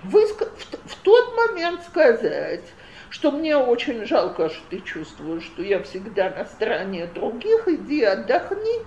Вы 0.05 0.27
в, 0.27 0.93
в 0.93 0.97
тот 1.03 1.37
момент 1.37 1.83
сказать, 1.83 2.65
что 3.11 3.31
мне 3.31 3.57
очень 3.57 4.05
жалко, 4.07 4.49
что 4.49 4.61
ты 4.71 4.81
чувствуешь, 4.81 5.45
что 5.45 5.63
я 5.63 5.83
всегда 5.83 6.31
на 6.31 6.45
стороне 6.45 7.07
других, 7.07 7.67
иди 7.67 8.05
отдохни. 8.05 8.85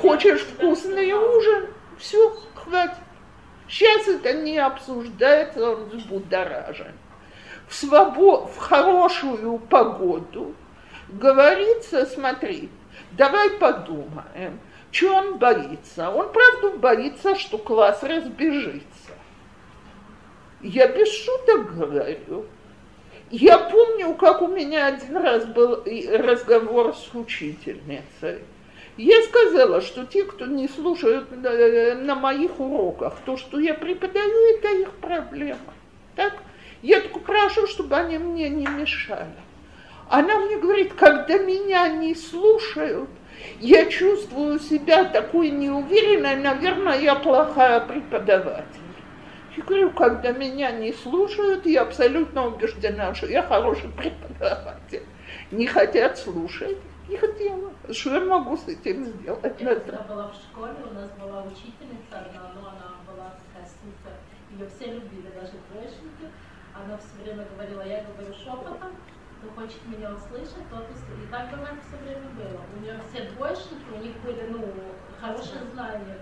Хочешь 0.00 0.40
вкусный 0.40 1.12
ужин? 1.12 1.68
Все, 1.98 2.36
хватит. 2.54 2.96
Сейчас 3.68 4.08
это 4.08 4.34
не 4.34 4.58
обсуждается, 4.58 5.70
он 5.70 5.88
взбудоражен. 5.88 6.92
В, 7.68 7.74
свобо... 7.74 8.46
в 8.46 8.58
хорошую 8.58 9.58
погоду 9.58 10.54
говорится, 11.08 12.04
смотри, 12.06 12.68
давай 13.12 13.50
подумаем, 13.50 14.60
что 14.94 15.12
он 15.12 15.38
боится. 15.38 16.08
Он 16.10 16.30
правда 16.32 16.78
боится, 16.78 17.34
что 17.34 17.58
класс 17.58 18.02
разбежится. 18.02 19.12
Я 20.62 20.86
без 20.86 21.08
шуток 21.12 21.74
говорю. 21.74 22.46
Я 23.30 23.58
помню, 23.58 24.14
как 24.14 24.42
у 24.42 24.46
меня 24.46 24.86
один 24.86 25.16
раз 25.16 25.44
был 25.46 25.82
разговор 25.84 26.94
с 26.94 27.12
учительницей. 27.14 28.38
Я 28.96 29.22
сказала, 29.22 29.80
что 29.80 30.06
те, 30.06 30.22
кто 30.22 30.46
не 30.46 30.68
слушают 30.68 31.28
э, 31.32 31.94
на 31.96 32.14
моих 32.14 32.60
уроках 32.60 33.14
то, 33.26 33.36
что 33.36 33.58
я 33.58 33.74
преподаю, 33.74 34.56
это 34.56 34.68
их 34.68 34.92
проблема. 34.92 35.74
Так? 36.14 36.34
Я 36.80 37.00
только 37.00 37.18
прошу, 37.18 37.66
чтобы 37.66 37.96
они 37.96 38.18
мне 38.18 38.48
не 38.48 38.66
мешали. 38.68 39.34
Она 40.08 40.38
мне 40.38 40.58
говорит, 40.58 40.92
когда 40.92 41.38
меня 41.38 41.88
не 41.88 42.14
слушают, 42.14 43.08
я 43.60 43.86
чувствую 43.86 44.58
себя 44.58 45.04
такой 45.04 45.50
неуверенной, 45.50 46.36
наверное, 46.36 47.00
я 47.00 47.14
плохая 47.14 47.80
преподаватель. 47.80 48.80
Я 49.56 49.62
говорю, 49.62 49.90
когда 49.92 50.32
меня 50.32 50.72
не 50.72 50.92
слушают, 50.92 51.64
я 51.66 51.82
абсолютно 51.82 52.46
убеждена, 52.46 53.14
что 53.14 53.26
я 53.26 53.42
хороший 53.42 53.88
преподаватель. 53.90 55.04
Не 55.52 55.66
хотят 55.66 56.18
слушать, 56.18 56.76
не 57.08 57.16
хотела. 57.16 57.72
Что 57.90 58.14
я 58.14 58.20
могу 58.20 58.56
с 58.56 58.66
этим 58.66 59.04
сделать? 59.04 59.60
Я 59.60 59.74
когда 59.76 59.98
была 60.02 60.28
в 60.28 60.34
школе, 60.34 60.74
у 60.90 60.94
нас 60.94 61.10
была 61.12 61.42
учительница 61.42 62.10
одна, 62.10 62.52
но 62.54 62.68
она 62.68 62.94
была 63.06 63.30
такая 63.30 63.68
супер. 63.68 64.12
Ее 64.50 64.68
все 64.74 64.92
любили, 64.92 65.30
даже 65.34 65.52
двоечники. 65.70 66.32
Она 66.74 66.98
все 66.98 67.22
время 67.22 67.46
говорила, 67.54 67.86
я 67.86 68.04
говорю 68.04 68.34
шепотом, 68.34 68.90
кто 69.44 69.60
хочет 69.60 69.86
меня 69.86 70.10
услышать, 70.10 70.68
тот 70.70 70.88
услышит. 70.90 71.24
И 71.24 71.26
так 71.30 71.52
у 71.52 71.56
нас 71.56 71.74
все 71.86 71.96
время 71.98 72.28
было. 72.30 72.60
У 72.76 72.80
нее 72.80 73.00
все 73.10 73.30
двоечники, 73.30 73.84
у 73.92 73.98
них 73.98 74.16
были, 74.22 74.46
ну, 74.50 74.74
хорошие 75.20 75.62
знания. 75.72 76.18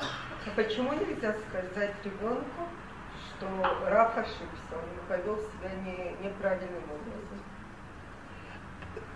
А 0.00 0.50
почему 0.56 0.92
нельзя 0.94 1.34
сказать 1.34 1.94
ребенку, 2.04 2.68
что 3.36 3.46
Раф 3.90 4.16
ошибся, 4.16 4.72
он 4.72 5.06
повел 5.08 5.36
себя 5.36 5.70
не, 5.84 6.16
неправильным 6.26 6.84
образом? 6.84 7.44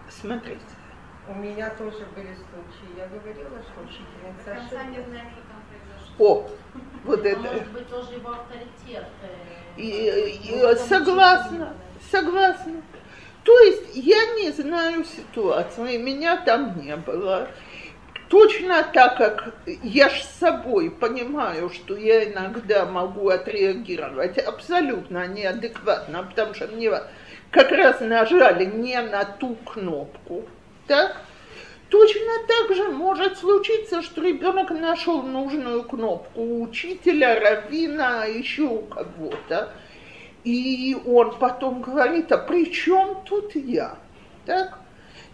Смотрите, 0.09 0.61
У 1.27 1.35
меня 1.35 1.71
тоже 1.71 2.05
были 2.15 2.35
случаи. 2.35 2.99
Я 2.99 3.07
говорила, 3.09 3.63
что 3.63 3.81
учительница 3.81 4.53
ошиблась. 4.53 4.71
О, 6.19 6.47
вот 7.05 7.25
А 7.25 7.29
это. 7.29 7.41
может 7.41 7.73
быть 7.73 7.89
тоже 7.89 8.15
его 8.15 8.31
авторитет. 8.31 9.05
э, 9.23 9.81
И, 9.81 10.51
и 10.51 10.57
ну, 10.57 10.69
там 10.75 10.77
согласна, 10.77 11.75
согласна. 12.11 12.83
То 13.43 13.59
есть 13.61 13.95
я 13.95 14.35
не 14.37 14.51
знаю 14.53 15.05
ситуации, 15.05 15.99
меня 15.99 16.37
там 16.39 16.81
не 16.81 16.97
было. 16.97 17.49
Точно 18.29 18.83
так, 18.85 19.19
как 19.19 19.55
я 19.83 20.09
ж 20.09 20.23
с 20.23 20.39
собой 20.39 20.91
понимаю, 20.91 21.69
что 21.71 21.95
я 21.97 22.25
иногда 22.25 22.87
могу 22.87 23.29
отреагировать 23.29 24.39
абсолютно 24.39 25.27
неадекватно, 25.27 26.23
потому 26.23 26.55
что 26.55 26.67
мне 26.69 26.91
как 27.51 27.71
раз 27.71 28.01
нажали 28.01 28.65
не 28.65 28.99
на 29.01 29.25
ту 29.25 29.57
кнопку, 29.57 30.49
так? 30.87 31.17
Точно 31.95 32.33
так 32.49 32.75
же 32.75 32.89
может 32.89 33.39
случиться, 33.39 34.03
что 34.03 34.21
ребенок 34.21 34.71
нашел 34.71 35.23
нужную 35.23 35.85
кнопку 35.85 36.41
у 36.41 36.63
учителя, 36.65 37.39
равина, 37.39 38.25
еще 38.25 38.63
у 38.63 38.83
кого-то. 38.83 39.73
И 40.43 40.97
он 41.07 41.39
потом 41.39 41.83
говорит, 41.83 42.33
а 42.33 42.39
при 42.39 42.73
чем 42.73 43.23
тут 43.25 43.55
я? 43.55 43.97
Так? 44.45 44.81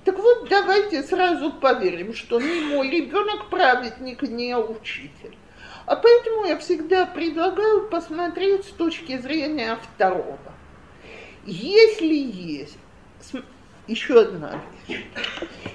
Так 0.04 0.18
вот, 0.18 0.50
давайте 0.50 1.02
сразу 1.02 1.50
поверим, 1.50 2.12
что 2.12 2.38
не 2.38 2.60
мой 2.74 2.90
ребенок 2.90 3.48
праведник, 3.48 4.20
не 4.20 4.54
учитель. 4.54 5.38
А 5.86 5.96
поэтому 5.96 6.44
я 6.44 6.58
всегда 6.58 7.06
предлагаю 7.06 7.88
посмотреть 7.88 8.66
с 8.66 8.72
точки 8.72 9.16
зрения 9.16 9.78
второго. 9.94 10.52
Если 11.46 12.16
есть, 12.16 12.76
еще 13.90 14.20
одна 14.20 14.60
вещь, 14.86 15.04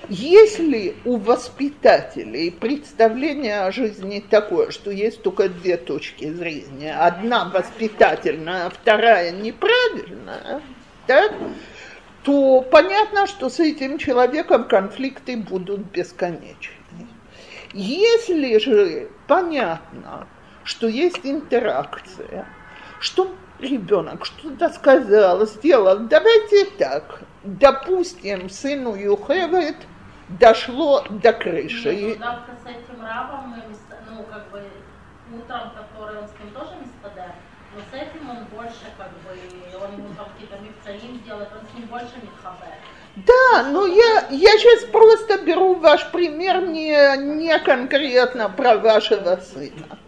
если 0.09 0.95
у 1.03 1.17
воспитателей 1.17 2.51
представление 2.51 3.61
о 3.61 3.71
жизни 3.71 4.23
такое, 4.29 4.71
что 4.71 4.91
есть 4.91 5.21
только 5.21 5.49
две 5.49 5.77
точки 5.77 6.31
зрения, 6.31 6.95
одна 6.95 7.45
воспитательная, 7.45 8.67
а 8.67 8.69
вторая 8.69 9.31
неправильная, 9.31 10.61
так, 11.07 11.33
то 12.23 12.61
понятно, 12.61 13.27
что 13.27 13.49
с 13.49 13.59
этим 13.59 13.97
человеком 13.97 14.67
конфликты 14.67 15.37
будут 15.37 15.81
бесконечны. 15.91 17.07
Если 17.73 18.57
же 18.59 19.09
понятно, 19.27 20.27
что 20.63 20.87
есть 20.87 21.19
интеракция, 21.23 22.47
что 22.99 23.35
ребенок 23.59 24.25
что-то 24.25 24.69
сказал, 24.69 25.45
сделал, 25.45 25.99
давайте 25.99 26.65
так, 26.77 27.21
допустим, 27.45 28.49
сыну 28.49 28.95
Юхевет 28.95 29.75
дошло 30.29 31.05
до 31.09 31.33
крыши. 31.33 32.17
Ну, 32.19 32.25
с 32.25 32.67
этим 32.67 33.03
рабом, 33.03 33.55
ну, 34.09 34.23
как 34.23 34.49
бы, 34.49 34.63
утром, 35.33 35.71
который 35.75 36.19
он 36.19 36.27
с 36.27 36.31
ним 36.39 36.51
тоже 36.53 36.71
не 36.81 36.87
спадает, 36.87 37.33
но 37.73 37.81
с 37.81 38.01
этим 38.01 38.29
он 38.29 38.45
больше, 38.45 38.85
как 38.97 39.09
бы, 39.09 39.77
он 39.77 39.93
ему 39.93 40.13
там 40.15 40.27
какие-то 40.33 40.57
мифцаим 40.59 41.21
делает, 41.23 41.49
он 41.53 41.67
с 41.67 41.73
ним 41.77 41.87
больше 41.87 42.15
не 42.21 42.29
хабает. 42.41 42.79
Да, 43.15 43.69
но 43.69 43.85
я, 43.85 44.27
я 44.29 44.57
сейчас 44.57 44.89
просто 44.89 45.37
беру 45.37 45.75
ваш 45.75 46.11
пример 46.11 46.67
не, 46.67 47.17
не 47.17 47.57
конкретно 47.59 48.49
про 48.49 48.77
вашего 48.77 49.37
сына. 49.37 49.99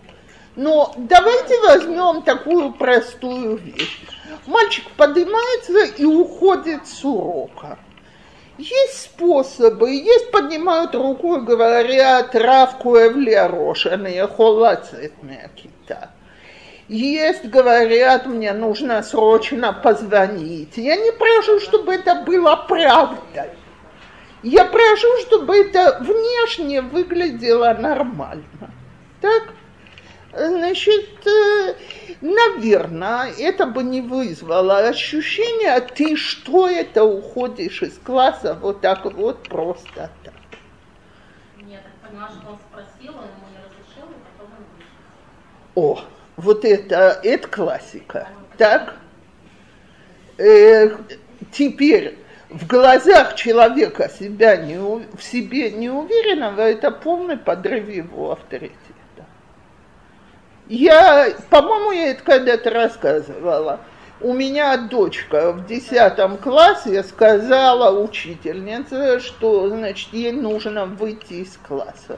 Но 0.56 0.94
давайте 0.98 1.60
возьмем 1.62 2.24
такую 2.24 2.74
простую 2.74 3.58
вещь. 3.58 4.17
Мальчик 4.46 4.90
поднимается 4.98 5.86
и 5.98 6.06
уходит 6.06 6.88
с 6.88 7.04
урока. 7.04 7.78
Есть 8.58 9.04
способы, 9.04 9.92
есть 9.92 10.32
поднимают 10.32 10.96
руку 10.96 11.36
и 11.36 11.42
говорят 11.42 12.36
«Равку 12.36 12.98
эвлия 12.98 13.48
рошаная 13.48 14.28
холацетная 14.28 15.52
кита». 15.56 16.12
Есть, 16.88 17.46
говорят, 17.46 18.26
мне 18.26 18.54
нужно 18.54 19.04
срочно 19.04 19.74
позвонить. 19.74 20.78
Я 20.78 20.96
не 20.96 21.12
прошу, 21.12 21.60
чтобы 21.60 21.94
это 21.94 22.24
было 22.26 22.56
правдой. 22.56 23.52
Я 24.42 24.66
прошу, 24.66 25.08
чтобы 25.26 25.58
это 25.58 25.98
внешне 26.00 26.82
выглядело 26.82 27.76
нормально. 27.78 28.72
Так? 29.22 29.54
Значит, 30.38 31.26
э, 31.26 31.74
наверное, 32.22 33.34
это 33.40 33.66
бы 33.66 33.82
не 33.82 34.02
вызвало 34.02 34.88
ощущения, 34.88 35.74
а 35.74 35.82
ты 35.82 36.16
что 36.16 36.70
это 36.70 37.04
уходишь 37.04 37.82
из 37.82 37.98
класса 37.98 38.54
вот 38.54 38.82
так 38.82 39.06
вот 39.06 39.42
просто 39.50 40.12
так. 40.24 40.34
Нет, 41.64 41.82
я 41.82 42.08
поняла, 42.08 42.30
что 42.30 42.52
он 42.52 42.60
спросил, 42.70 43.18
он 43.18 43.26
ему 43.26 43.48
не 43.50 43.58
разрешил, 43.58 44.06
и 44.12 44.38
потом 44.38 44.54
он 44.54 44.64
вышел. 44.76 44.92
О, 45.74 46.02
вот 46.36 46.66
это, 46.66 47.20
это 47.24 47.48
классика. 47.48 48.28
Так? 48.60 48.94
Э, 50.38 50.98
теперь 51.52 52.16
в 52.50 52.68
глазах 52.68 53.34
человека 53.34 54.08
себя 54.08 54.56
не, 54.58 54.78
в 54.78 55.24
себе 55.24 55.72
неуверенного 55.72 56.62
это 56.62 56.92
полный 56.92 57.38
подрыв 57.38 57.90
его 57.90 58.34
авторитета. 58.34 58.87
Я, 60.70 61.30
по-моему, 61.50 61.92
я 61.92 62.12
это 62.12 62.24
когда-то 62.24 62.70
рассказывала. 62.70 63.80
У 64.20 64.34
меня 64.34 64.76
дочка 64.78 65.54
в 65.54 65.66
десятом 65.66 66.38
классе 66.38 67.04
сказала 67.04 68.04
учительнице, 68.04 69.20
что, 69.20 69.70
значит, 69.70 70.12
ей 70.12 70.34
нужно 70.34 70.86
выйти 70.86 71.34
из 71.34 71.58
класса. 71.66 72.18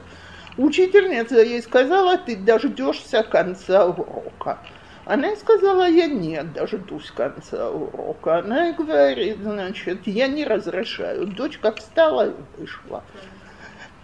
Учительница 0.56 1.40
ей 1.42 1.62
сказала, 1.62 2.18
ты 2.18 2.36
дождешься 2.36 3.22
конца 3.22 3.86
урока. 3.86 4.58
Она 5.04 5.28
ей 5.28 5.36
сказала, 5.36 5.88
я 5.88 6.06
нет, 6.06 6.52
дождусь 6.52 7.10
конца 7.10 7.70
урока. 7.70 8.38
Она 8.38 8.66
ей 8.66 8.72
говорит, 8.72 9.38
значит, 9.42 10.06
я 10.06 10.26
не 10.26 10.44
разрешаю. 10.44 11.26
Дочка 11.26 11.72
встала 11.72 12.30
и 12.30 12.32
вышла. 12.58 13.04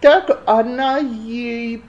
Так 0.01 0.43
она 0.44 0.98
ей, 0.98 1.82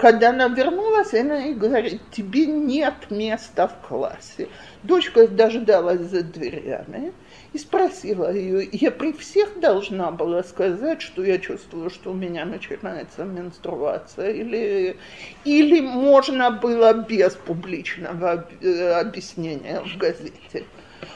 когда 0.00 0.30
она 0.30 0.46
вернулась, 0.46 1.12
она 1.12 1.38
ей 1.38 1.54
говорит, 1.54 2.00
тебе 2.12 2.46
нет 2.46 2.94
места 3.10 3.66
в 3.66 3.86
классе. 3.86 4.48
Дочка 4.84 5.26
дождалась 5.26 6.00
за 6.02 6.22
дверями 6.22 7.12
и 7.52 7.58
спросила 7.58 8.32
ее, 8.32 8.68
я 8.70 8.92
при 8.92 9.12
всех 9.12 9.58
должна 9.58 10.12
была 10.12 10.44
сказать, 10.44 11.02
что 11.02 11.24
я 11.24 11.38
чувствую, 11.38 11.90
что 11.90 12.12
у 12.12 12.14
меня 12.14 12.44
начинается 12.44 13.24
менструация, 13.24 14.30
или, 14.30 14.96
или 15.44 15.80
можно 15.80 16.52
было 16.52 16.94
без 16.94 17.34
публичного 17.34 18.48
э, 18.60 18.92
объяснения 18.92 19.80
в 19.80 19.98
газете. 19.98 20.64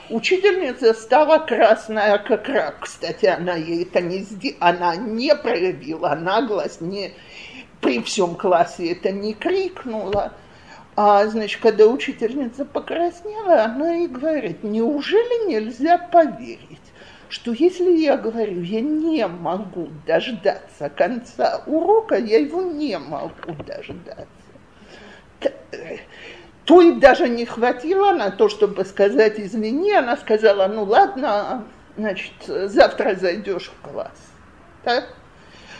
Учительница 0.09 0.95
стала 0.95 1.39
красная 1.39 2.19
как 2.19 2.49
рак. 2.49 2.81
Кстати, 2.81 3.27
она 3.27 3.55
ей 3.55 3.83
это 3.83 4.01
не 4.01 4.19
сделала, 4.19 4.69
она 4.69 4.97
не 4.97 5.35
проявила 5.35 6.15
наглость, 6.15 6.81
не 6.81 7.13
при 7.81 8.03
всем 8.03 8.35
классе 8.35 8.93
это 8.93 9.11
не 9.11 9.35
крикнула. 9.35 10.33
А, 10.97 11.27
значит, 11.27 11.61
когда 11.61 11.87
учительница 11.87 12.65
покраснела, 12.65 13.65
она 13.65 13.93
ей 13.93 14.09
говорит, 14.09 14.63
неужели 14.65 15.51
нельзя 15.51 15.99
поверить, 15.99 16.81
что 17.29 17.53
если 17.53 17.91
я 17.99 18.17
говорю, 18.17 18.63
я 18.63 18.81
не 18.81 19.27
могу 19.27 19.89
дождаться 20.07 20.89
конца 20.89 21.63
урока, 21.67 22.17
я 22.17 22.39
его 22.39 22.63
не 22.63 22.99
могу 22.99 23.53
дождаться. 23.67 24.27
То 26.67 26.83
и 26.83 26.93
даже 26.93 27.29
не 27.29 27.47
хватило 27.47 28.11
на 28.13 28.33
то, 28.33 28.49
чтобы 28.49 28.85
сказать 28.85 29.39
извини, 29.39 29.93
она 29.93 30.17
сказала, 30.17 30.67
ну 30.67 30.83
ладно, 30.83 31.65
значит, 31.97 32.35
завтра 32.45 33.15
зайдешь 33.15 33.71
в 33.71 33.89
класс. 33.89 34.33
Так? 34.83 35.15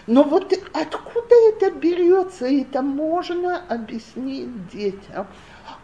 Но 0.07 0.23
вот 0.23 0.53
откуда 0.73 1.35
это 1.49 1.73
берется, 1.73 2.47
это 2.47 2.83
можно 2.83 3.61
объяснить 3.69 4.69
детям 4.69 5.27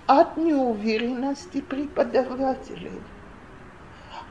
от 0.07 0.37
неуверенности 0.37 1.61
преподавателей. 1.61 2.93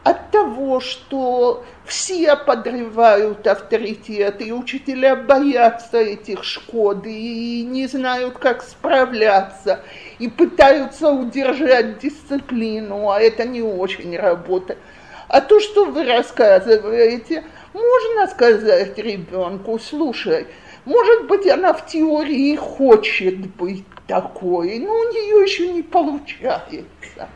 От 0.03 0.31
того, 0.31 0.79
что 0.79 1.63
все 1.85 2.35
подрывают 2.35 3.45
авторитет, 3.45 4.41
и 4.41 4.51
учителя 4.51 5.15
боятся 5.15 5.99
этих 5.99 6.43
шкод, 6.43 7.05
и 7.05 7.63
не 7.63 7.85
знают, 7.85 8.37
как 8.39 8.63
справляться, 8.63 9.81
и 10.17 10.27
пытаются 10.27 11.09
удержать 11.11 11.99
дисциплину, 11.99 13.11
а 13.11 13.19
это 13.19 13.45
не 13.45 13.61
очень 13.61 14.17
работает. 14.17 14.79
А 15.27 15.39
то, 15.39 15.59
что 15.59 15.85
вы 15.85 16.03
рассказываете– 16.03 17.43
можно 17.73 18.27
сказать 18.27 18.97
ребенку, 18.97 19.79
слушай, 19.79 20.47
может 20.83 21.27
быть, 21.27 21.47
она 21.47 21.73
в 21.73 21.85
теории 21.85 22.55
хочет 22.55 23.55
быть 23.55 23.85
такой, 24.07 24.79
но 24.79 24.91
у 24.91 25.03
нее 25.11 25.43
еще 25.43 25.69
не 25.69 25.81
получается. 25.81 27.29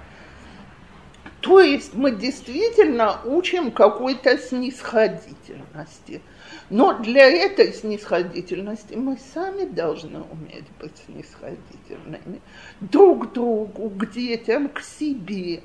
То 1.45 1.59
есть 1.59 1.93
мы 1.93 2.09
действительно 2.09 3.21
учим 3.23 3.69
какой-то 3.69 4.35
снисходительности. 4.39 6.23
Но 6.71 6.93
для 6.93 7.29
этой 7.29 7.71
снисходительности 7.71 8.95
мы 8.95 9.19
сами 9.31 9.65
должны 9.65 10.21
уметь 10.21 10.65
быть 10.79 10.97
снисходительными 11.05 12.41
друг 12.81 13.29
к 13.29 13.33
другу, 13.33 13.91
к 13.91 14.09
детям, 14.09 14.69
к 14.69 14.81
себе. 14.81 15.61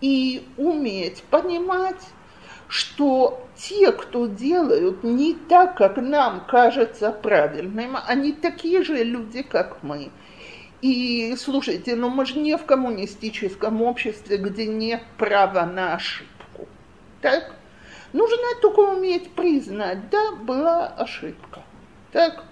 И 0.00 0.46
уметь 0.56 1.24
понимать, 1.30 2.06
что 2.68 3.44
те, 3.56 3.90
кто 3.90 4.28
делают 4.28 5.02
не 5.02 5.34
так, 5.34 5.76
как 5.76 5.96
нам 5.96 6.46
кажется 6.46 7.10
правильным, 7.10 7.96
они 8.06 8.30
такие 8.30 8.84
же 8.84 9.02
люди, 9.02 9.42
как 9.42 9.82
мы. 9.82 10.12
И 10.82 11.34
слушайте, 11.36 11.96
ну 11.96 12.10
мы 12.10 12.26
же 12.26 12.38
не 12.38 12.56
в 12.56 12.66
коммунистическом 12.66 13.80
обществе, 13.82 14.36
где 14.36 14.66
нет 14.66 15.02
права 15.16 15.64
на 15.64 15.94
ошибку. 15.94 16.68
Так? 17.22 17.54
Нужно 18.12 18.36
только 18.60 18.80
уметь 18.80 19.32
признать, 19.32 20.10
да, 20.10 20.32
была 20.32 20.88
ошибка. 20.88 21.62
Так? 22.12 22.44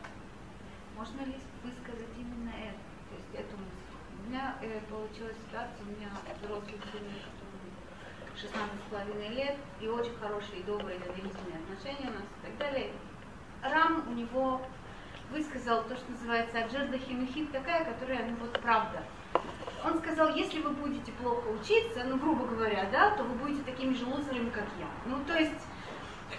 Можно 0.97 1.21
ли 1.21 1.37
высказать 1.63 2.09
именно 2.19 2.51
это? 2.51 2.81
То 3.09 3.15
есть 3.17 3.47
эту 3.47 3.57
мысль. 3.57 4.27
У 4.27 4.29
меня 4.31 4.55
э, 4.63 4.81
получилась 4.91 5.37
ситуация, 5.47 5.85
у 5.87 5.91
меня 5.91 6.11
взрослый 6.43 6.81
сын, 6.93 7.03
16,5 8.35 9.35
лет, 9.35 9.57
и 9.81 9.87
очень 9.87 10.15
хорошие, 10.21 10.63
добрые, 10.65 10.99
доверительные 10.99 11.61
отношения 11.63 12.11
у 12.11 12.15
нас 12.15 12.25
и 12.25 12.47
так 12.47 12.59
далее. 12.59 12.91
Рам 13.63 14.05
у 14.09 14.13
него 14.13 14.61
высказал 15.35 15.82
то, 15.82 15.97
что 15.97 16.12
называется 16.12 16.59
аджерда 16.59 16.97
хинухит, 16.97 17.51
такая, 17.51 17.85
которая, 17.85 18.24
ну 18.27 18.36
вот, 18.40 18.52
правда. 18.61 19.02
Он 19.85 19.98
сказал, 19.98 20.35
если 20.35 20.61
вы 20.61 20.70
будете 20.70 21.11
плохо 21.12 21.48
учиться, 21.48 22.05
ну, 22.05 22.16
грубо 22.16 22.47
говоря, 22.47 22.89
да, 22.93 23.11
то 23.11 23.24
вы 23.24 23.35
будете 23.35 23.62
такими 23.65 23.94
же 23.94 24.06
лузерами, 24.06 24.51
как 24.51 24.65
я. 24.78 24.86
Ну, 25.06 25.19
то 25.27 25.36
есть... 25.36 25.61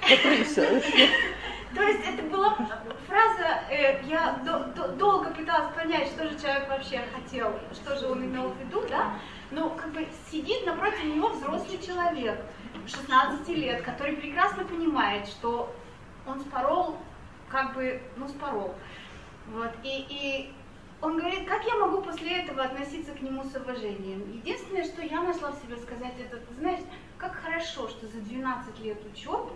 То 1.75 1.81
есть 1.81 2.01
это 2.07 2.23
была 2.23 2.55
фраза, 3.05 3.63
э, 3.69 4.01
я 4.05 4.39
до, 4.45 4.59
до, 4.75 4.87
долго 4.89 5.29
пыталась 5.31 5.73
понять, 5.73 6.07
что 6.07 6.29
же 6.29 6.39
человек 6.39 6.69
вообще 6.69 7.01
хотел, 7.13 7.53
что 7.73 7.97
же 7.97 8.07
он 8.07 8.23
имел 8.23 8.49
в 8.49 8.57
виду, 8.59 8.83
да, 8.89 9.19
но 9.51 9.69
как 9.71 9.91
бы 9.91 10.07
сидит 10.31 10.65
напротив 10.65 11.03
него 11.03 11.29
взрослый 11.29 11.77
человек, 11.85 12.39
16 12.87 13.47
лет, 13.49 13.81
который 13.83 14.15
прекрасно 14.15 14.63
понимает, 14.63 15.27
что 15.27 15.73
он 16.25 16.39
спорол, 16.39 16.97
как 17.55 17.73
бы, 17.73 18.01
ну, 18.17 18.27
спорол. 18.27 18.75
Вот, 19.47 19.71
и, 19.81 20.05
и 20.09 20.53
он 21.01 21.17
говорит, 21.17 21.47
как 21.47 21.63
я 21.65 21.75
могу 21.75 22.01
после 22.01 22.41
этого 22.41 22.63
относиться 22.63 23.13
к 23.13 23.21
нему 23.21 23.45
с 23.45 23.55
уважением? 23.55 24.29
Единственное, 24.29 24.83
что 24.83 25.01
я 25.01 25.21
нашла 25.21 25.51
в 25.51 25.61
себе 25.61 25.77
сказать, 25.77 26.15
это, 26.19 26.41
знаешь, 26.53 26.81
как 27.17 27.33
хорошо, 27.35 27.87
что 27.87 28.07
за 28.07 28.19
12 28.19 28.79
лет 28.81 28.97
учебы 29.05 29.53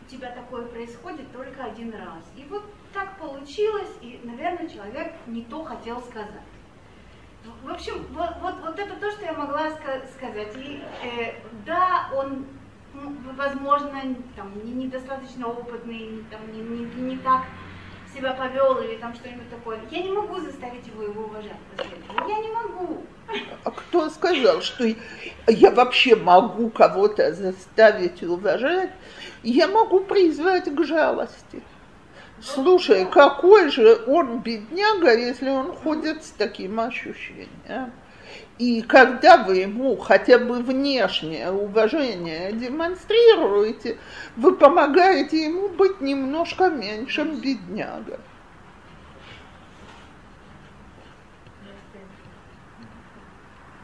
у 0.00 0.08
тебя 0.08 0.30
такое 0.30 0.66
происходит 0.66 1.32
только 1.32 1.64
один 1.64 1.92
раз. 1.92 2.22
И 2.36 2.44
вот 2.44 2.62
так 2.92 3.18
получилось, 3.18 3.90
и, 4.00 4.20
наверное, 4.22 4.68
человек 4.68 5.12
не 5.26 5.42
то 5.42 5.64
хотел 5.64 6.00
сказать. 6.02 6.46
В 7.64 7.68
общем, 7.68 8.06
вот, 8.12 8.36
вот, 8.40 8.60
вот 8.60 8.78
это 8.78 8.94
то, 8.94 9.10
что 9.10 9.24
я 9.24 9.32
могла 9.32 9.70
сказать. 9.72 10.56
И 10.56 10.84
э, 11.02 11.34
да, 11.66 12.10
он, 12.14 12.46
возможно, 13.36 14.00
там, 14.36 14.52
не, 14.64 14.72
недостаточно 14.72 15.48
опытный, 15.48 16.24
там, 16.30 16.40
не, 16.52 16.60
не, 16.60 16.84
не 17.02 17.16
так 17.18 17.42
себя 18.14 18.32
повел 18.32 18.78
или 18.78 18.96
там 18.96 19.14
что-нибудь 19.14 19.50
такое. 19.50 19.80
Я 19.90 20.02
не 20.02 20.12
могу 20.12 20.40
заставить 20.40 20.86
его 20.86 21.02
его 21.02 21.24
уважать 21.24 21.52
Я 22.26 22.38
не 22.38 22.48
могу. 22.48 23.02
А 23.64 23.70
кто 23.70 24.08
сказал, 24.08 24.62
что 24.62 24.84
я 25.46 25.70
вообще 25.70 26.16
могу 26.16 26.70
кого-то 26.70 27.32
заставить 27.34 28.22
уважать? 28.22 28.90
Я 29.42 29.68
могу 29.68 30.00
призвать 30.00 30.74
к 30.74 30.84
жалости. 30.84 31.62
Слушай, 32.40 33.06
какой 33.06 33.68
же 33.70 34.00
он 34.06 34.40
бедняга, 34.40 35.14
если 35.16 35.50
он 35.50 35.74
ходит 35.74 36.24
с 36.24 36.30
таким 36.30 36.80
ощущением? 36.80 37.92
И 38.58 38.82
когда 38.82 39.44
вы 39.44 39.58
ему 39.58 39.96
хотя 39.96 40.38
бы 40.38 40.60
внешнее 40.60 41.52
уважение 41.52 42.52
демонстрируете, 42.52 43.98
вы 44.36 44.56
помогаете 44.56 45.44
ему 45.44 45.68
быть 45.68 46.00
немножко 46.00 46.68
меньшим 46.68 47.40
беднягой. 47.40 48.18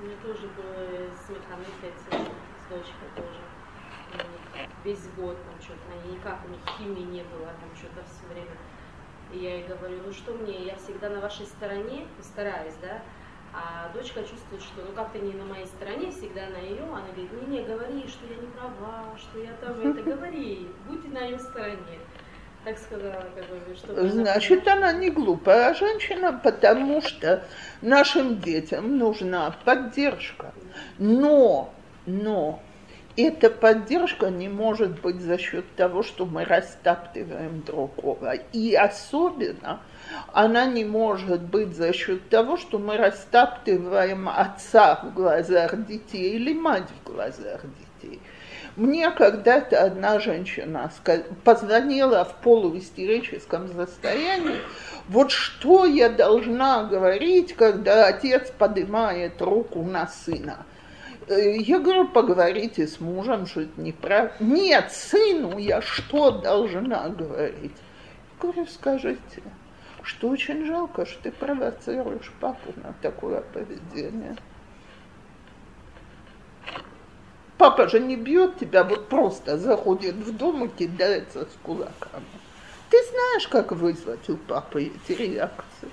У 0.01 0.07
меня 0.07 0.17
тоже 0.25 0.49
было 0.49 1.09
с 1.13 1.29
Механой 1.31 1.67
с 1.81 2.69
дочкой 2.69 3.09
тоже. 3.15 3.41
Весь 4.83 5.07
год 5.17 5.37
там 5.45 5.63
что-то, 5.63 6.13
никак 6.13 6.41
у 6.47 6.51
них 6.51 6.61
химии 6.77 7.11
не 7.11 7.23
было, 7.23 7.47
там 7.47 7.71
что-то 7.77 8.05
все 8.05 8.27
время. 8.33 8.57
И 9.33 9.39
я 9.39 9.57
ей 9.57 9.67
говорю, 9.67 10.01
ну 10.05 10.13
что 10.13 10.33
мне, 10.33 10.65
я 10.65 10.77
всегда 10.77 11.11
на 11.11 11.21
вашей 11.21 11.47
стороне, 11.47 12.07
стараюсь, 12.21 12.75
да, 12.83 13.03
а 13.57 13.89
дочка 13.93 14.21
чувствует, 14.21 14.63
что 14.63 14.83
ну 14.87 14.93
как-то 14.95 15.19
не 15.19 15.33
на 15.33 15.45
моей 15.45 15.67
стороне, 15.67 16.11
всегда 16.11 16.43
на 16.49 16.59
ее. 16.59 16.83
Она 16.83 17.07
говорит, 17.15 17.49
не, 17.49 17.59
не, 17.59 17.65
говори, 17.65 18.05
что 18.09 18.27
я 18.27 18.37
не 18.41 18.49
права, 18.49 19.17
что 19.17 19.39
я 19.39 19.53
там 19.61 19.81
это, 19.81 20.03
говори, 20.03 20.69
будь 20.89 21.13
на 21.13 21.21
ее 21.21 21.39
стороне. 21.39 22.01
Так 22.65 22.79
сказала, 22.79 23.25
как 23.35 23.47
бы, 23.49 23.77
что 23.77 24.09
Значит, 24.09 24.67
она 24.67 24.93
не 24.93 25.11
глупая 25.11 25.75
женщина, 25.75 26.41
потому 26.43 27.03
что 27.03 27.45
нашим 27.83 28.41
детям 28.41 28.97
нужна 28.97 29.55
поддержка. 29.65 30.53
Но, 30.99 31.73
но, 32.07 32.63
эта 33.17 33.51
поддержка 33.51 34.31
не 34.31 34.49
может 34.49 35.01
быть 35.01 35.21
за 35.21 35.39
счет 35.39 35.65
того, 35.77 36.03
что 36.03 36.27
мы 36.27 36.45
растаптываем 36.45 37.63
другого. 37.63 38.33
И 38.53 38.75
особенно 38.75 39.81
она 40.33 40.67
не 40.67 40.85
может 40.85 41.43
быть 41.43 41.75
за 41.77 41.93
счет 41.93 42.29
того, 42.29 42.57
что 42.57 42.79
мы 42.79 42.97
растаптываем 42.97 44.29
отца 44.29 45.01
в 45.03 45.15
глазах 45.15 45.87
детей 45.87 46.35
или 46.35 46.53
мать 46.53 46.89
в 47.03 47.13
глазах 47.13 47.61
детей. 48.03 48.21
Мне 48.77 49.13
когда-то 49.13 49.81
одна 49.81 50.19
женщина 50.19 50.91
позвонила 51.45 52.25
в 52.25 52.35
полуистерическом 52.43 53.69
состоянии, 53.69 54.59
вот 55.09 55.31
что 55.31 55.85
я 55.85 56.09
должна 56.09 56.83
говорить, 56.85 57.55
когда 57.55 58.09
отец 58.09 58.51
поднимает 58.51 59.41
руку 59.41 59.83
на 59.83 60.09
сына. 60.09 60.67
Э, 61.29 61.57
я 61.57 61.79
говорю, 61.79 62.09
поговорите 62.09 62.89
с 62.89 62.99
мужем, 62.99 63.47
что 63.47 63.61
это 63.61 63.81
неправильно. 63.81 64.35
Нет, 64.41 64.91
сыну 64.91 65.59
я 65.59 65.81
что 65.81 66.33
должна 66.33 67.09
говорить? 67.11 67.77
Я 68.43 68.51
говорю, 68.51 68.67
скажите 68.67 69.43
что 70.05 70.29
очень 70.29 70.67
жалко, 70.67 71.07
что 71.07 71.23
ты 71.23 71.33
провоцируешь 71.33 72.31
папу 72.41 72.73
на 72.77 72.95
такое 73.01 73.41
поведение. 73.41 74.37
Папа 77.57 77.89
же 77.89 78.01
не 78.01 78.17
бьет 78.17 78.59
тебя, 78.59 78.85
вот 78.85 79.09
просто 79.09 79.57
заходит 79.57 80.17
в 80.17 80.37
дом 80.37 80.67
и 80.67 80.69
кидается 80.69 81.47
с 81.47 81.57
кулаками. 81.63 82.27
Ты 82.91 82.99
знаешь, 83.11 83.49
как 83.49 83.73
вызвать 83.73 84.29
у 84.29 84.37
папы 84.37 84.93
эти 84.95 85.19
реакции. 85.19 85.89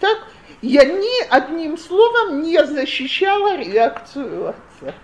Так, 0.00 0.18
я 0.60 0.84
ни 0.84 1.28
одним 1.28 1.78
словом 1.78 2.42
не 2.42 2.64
защищала 2.66 3.56
реакцию 3.56 4.48
отца. 4.48 4.94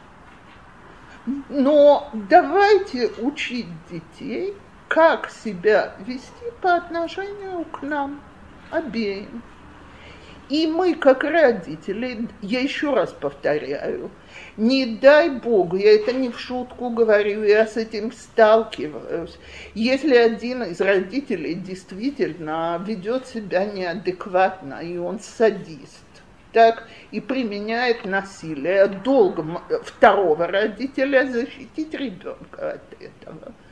Но 1.48 2.10
давайте 2.12 3.08
учить 3.18 3.68
детей– 3.88 4.56
как 4.88 5.30
себя 5.30 5.94
вести 6.06 6.50
по 6.62 6.74
отношению 6.74 7.64
к 7.66 7.82
нам 7.82 8.20
обеим. 8.70 9.42
И 10.48 10.66
мы, 10.66 10.94
как 10.94 11.24
родители, 11.24 12.26
я 12.40 12.60
еще 12.60 12.94
раз 12.94 13.12
повторяю, 13.12 14.10
не 14.56 14.96
дай 14.96 15.28
Бог, 15.28 15.74
я 15.74 15.94
это 15.94 16.14
не 16.14 16.30
в 16.30 16.40
шутку 16.40 16.88
говорю, 16.88 17.44
я 17.44 17.66
с 17.66 17.76
этим 17.76 18.12
сталкиваюсь. 18.12 19.38
Если 19.74 20.16
один 20.16 20.62
из 20.62 20.80
родителей 20.80 21.54
действительно 21.54 22.82
ведет 22.82 23.26
себя 23.26 23.66
неадекватно, 23.66 24.76
и 24.76 24.96
он 24.96 25.20
садист, 25.20 26.06
так 26.54 26.88
и 27.10 27.20
применяет 27.20 28.06
насилие, 28.06 28.86
долго 28.86 29.44
второго 29.84 30.46
родителя 30.46 31.26
защитить 31.26 31.92
ребенка 31.92 32.72
от 32.72 33.02
этого– 33.02 33.52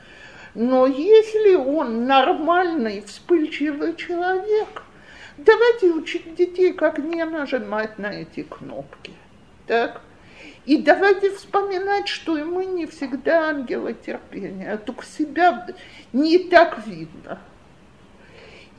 но 0.56 0.86
если 0.86 1.54
он 1.54 2.06
нормальный, 2.06 3.02
вспыльчивый 3.02 3.94
человек, 3.94 4.84
давайте 5.36 5.90
учить 5.90 6.34
детей, 6.34 6.72
как 6.72 6.96
не 6.96 7.22
нажимать 7.26 7.98
на 7.98 8.06
эти 8.06 8.42
кнопки. 8.42 9.12
Так? 9.66 10.00
И 10.64 10.78
давайте 10.78 11.30
вспоминать, 11.32 12.08
что 12.08 12.38
и 12.38 12.42
мы 12.42 12.64
не 12.64 12.86
всегда 12.86 13.50
ангелы 13.50 13.92
терпения, 13.92 14.72
а 14.72 14.78
только 14.78 15.04
себя 15.04 15.66
не 16.14 16.38
так 16.38 16.86
видно. 16.86 17.38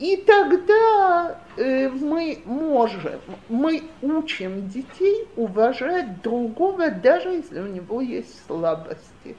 И 0.00 0.16
тогда 0.16 1.40
э, 1.56 1.88
мы 1.90 2.42
можем, 2.44 3.20
мы 3.48 3.84
учим 4.02 4.68
детей 4.68 5.28
уважать 5.36 6.22
другого, 6.22 6.90
даже 6.90 7.28
если 7.28 7.60
у 7.60 7.66
него 7.66 8.00
есть 8.00 8.44
слабости. 8.48 9.36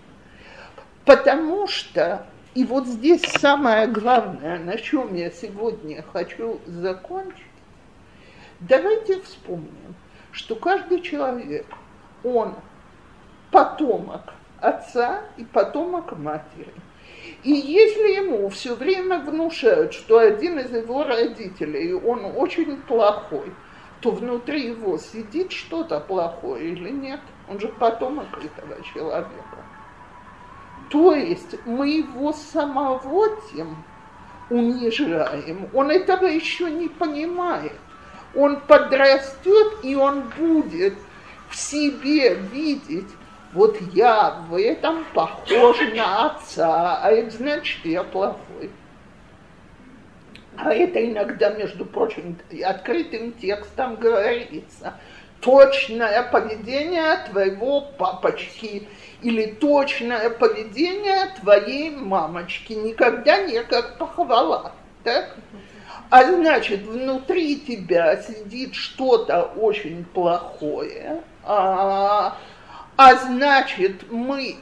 Потому 1.05 1.67
что, 1.67 2.25
и 2.53 2.63
вот 2.63 2.87
здесь 2.87 3.21
самое 3.21 3.87
главное, 3.87 4.59
на 4.59 4.77
чем 4.77 5.15
я 5.15 5.31
сегодня 5.31 6.03
хочу 6.13 6.59
закончить, 6.65 7.43
давайте 8.59 9.21
вспомним, 9.21 9.95
что 10.31 10.55
каждый 10.55 11.01
человек, 11.01 11.65
он 12.23 12.55
потомок 13.51 14.33
отца 14.59 15.23
и 15.37 15.45
потомок 15.45 16.17
матери. 16.17 16.73
И 17.43 17.51
если 17.51 18.15
ему 18.15 18.49
все 18.49 18.75
время 18.75 19.19
внушают, 19.19 19.93
что 19.93 20.19
один 20.19 20.59
из 20.59 20.71
его 20.71 21.03
родителей, 21.03 21.93
он 21.93 22.25
очень 22.25 22.77
плохой, 22.81 23.53
то 24.01 24.11
внутри 24.11 24.67
его 24.67 24.97
сидит 24.97 25.51
что-то 25.51 25.99
плохое 25.99 26.71
или 26.71 26.89
нет? 26.89 27.19
Он 27.49 27.59
же 27.59 27.67
потомок 27.67 28.27
этого 28.37 28.81
человека. 28.93 29.57
То 30.89 31.13
есть 31.13 31.55
мы 31.65 31.89
его 31.89 32.33
самого 32.33 33.37
тем 33.53 33.83
унижаем. 34.49 35.69
Он 35.73 35.91
этого 35.91 36.25
еще 36.25 36.69
не 36.69 36.87
понимает. 36.87 37.73
Он 38.35 38.59
подрастет, 38.61 39.83
и 39.83 39.95
он 39.95 40.23
будет 40.37 40.95
в 41.49 41.55
себе 41.55 42.35
видеть, 42.35 43.07
вот 43.53 43.79
я 43.93 44.43
в 44.47 44.55
этом 44.55 45.03
похож 45.13 45.79
на 45.95 46.27
отца, 46.27 46.99
а 47.01 47.11
это 47.11 47.31
значит, 47.31 47.83
я 47.83 48.03
плохой. 48.03 48.69
А 50.55 50.73
это 50.73 51.03
иногда, 51.03 51.51
между 51.51 51.85
прочим, 51.85 52.37
открытым 52.63 53.31
текстом 53.33 53.95
говорится. 53.95 54.95
Точное 55.41 56.23
поведение 56.23 57.17
твоего 57.29 57.81
папочки 57.81 58.87
или 59.21 59.45
точное 59.45 60.29
поведение 60.29 61.33
твоей 61.39 61.91
мамочки. 61.91 62.73
Никогда 62.73 63.43
не 63.43 63.63
как 63.63 63.97
похвала. 63.97 64.73
Так? 65.03 65.37
А 66.09 66.23
значит, 66.23 66.81
внутри 66.81 67.57
тебя 67.57 68.17
сидит 68.17 68.73
что-то 68.73 69.43
очень 69.43 70.03
плохое, 70.05 71.21
а, 71.43 72.35
а 72.97 73.15
значит, 73.15 74.11
мы 74.11 74.55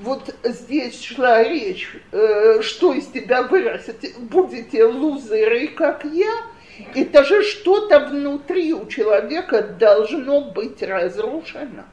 вот 0.00 0.34
здесь 0.42 1.00
шла 1.00 1.44
речь, 1.44 1.96
э, 2.10 2.60
что 2.62 2.92
из 2.92 3.06
тебя 3.06 3.44
вырастет, 3.44 4.18
будете 4.18 4.84
лузеры, 4.84 5.68
как 5.68 6.04
я, 6.04 6.32
это 6.94 7.24
же 7.24 7.42
что-то 7.42 8.00
внутри 8.00 8.72
у 8.72 8.86
человека 8.86 9.62
должно 9.62 10.50
быть 10.52 10.82
разрушено. 10.82 11.84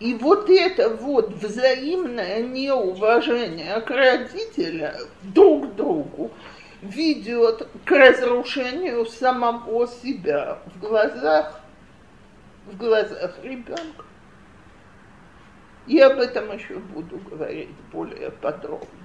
И 0.00 0.14
вот 0.14 0.50
это 0.50 0.88
вот 0.88 1.30
взаимное 1.34 2.42
неуважение 2.42 3.80
к 3.80 3.90
родителям 3.90 4.94
друг 5.22 5.72
к 5.72 5.74
другу 5.76 6.32
ведет 6.82 7.68
к 7.84 7.90
разрушению 7.92 9.06
самого 9.06 9.86
себя 9.86 10.58
в 10.66 10.80
глазах, 10.80 11.60
в 12.66 12.76
глазах 12.76 13.38
ребенка. 13.44 14.04
И 15.86 15.98
об 16.00 16.18
этом 16.18 16.52
еще 16.52 16.74
буду 16.78 17.18
говорить 17.18 17.70
более 17.92 18.30
подробно. 18.30 19.01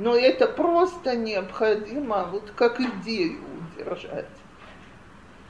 Но 0.00 0.16
это 0.16 0.46
просто 0.46 1.14
необходимо 1.14 2.24
вот 2.32 2.52
как 2.56 2.80
идею 2.80 3.38
удержать. 3.76 4.24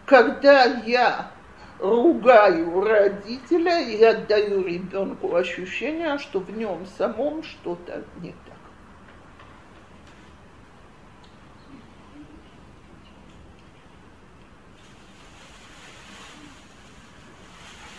Когда 0.06 0.64
я 0.64 1.30
ругаю 1.78 2.80
родителя 2.80 3.78
и 3.78 4.02
отдаю 4.02 4.64
ребенку 4.64 5.36
ощущение, 5.36 6.18
что 6.18 6.40
в 6.40 6.50
нем 6.50 6.84
самом 6.98 7.44
что-то 7.44 8.02
не 8.20 8.32
так. 8.32 8.56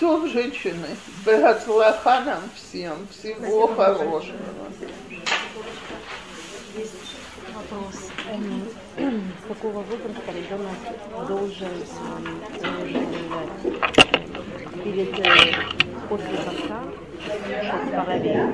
То, 0.02 0.28
женщины, 0.28 0.98
Бегацлаха 1.26 2.20
нам 2.26 2.42
всем, 2.58 3.08
всего 3.08 3.68
хорошего. 3.68 4.36
Вопрос. 7.62 8.10
С 8.98 9.48
какого 9.48 9.82
возраста 9.84 10.32
ребенок 10.34 11.28
должен 11.28 11.70
заявлять 12.60 13.14
перед 14.84 15.20
э, 15.20 15.54
после 16.10 16.38
поста, 16.38 16.84
параллельно? 17.96 18.54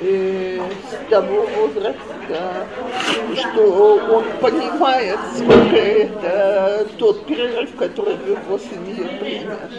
Э, 0.00 0.60
с 0.90 1.10
того 1.10 1.46
возраста, 1.56 2.66
что 3.36 3.96
он 4.10 4.24
понимает, 4.40 5.18
сколько 5.36 5.76
это 5.76 6.86
тот 6.98 7.24
перерыв, 7.26 7.74
который 7.76 8.16
в 8.16 8.28
его 8.28 8.58
семье 8.58 9.06
принят. 9.20 9.70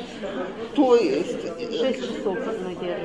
То 0.75 0.95
есть 0.95 1.41
Шесть 1.79 2.01
часов 2.01 2.37
многие 2.37 2.97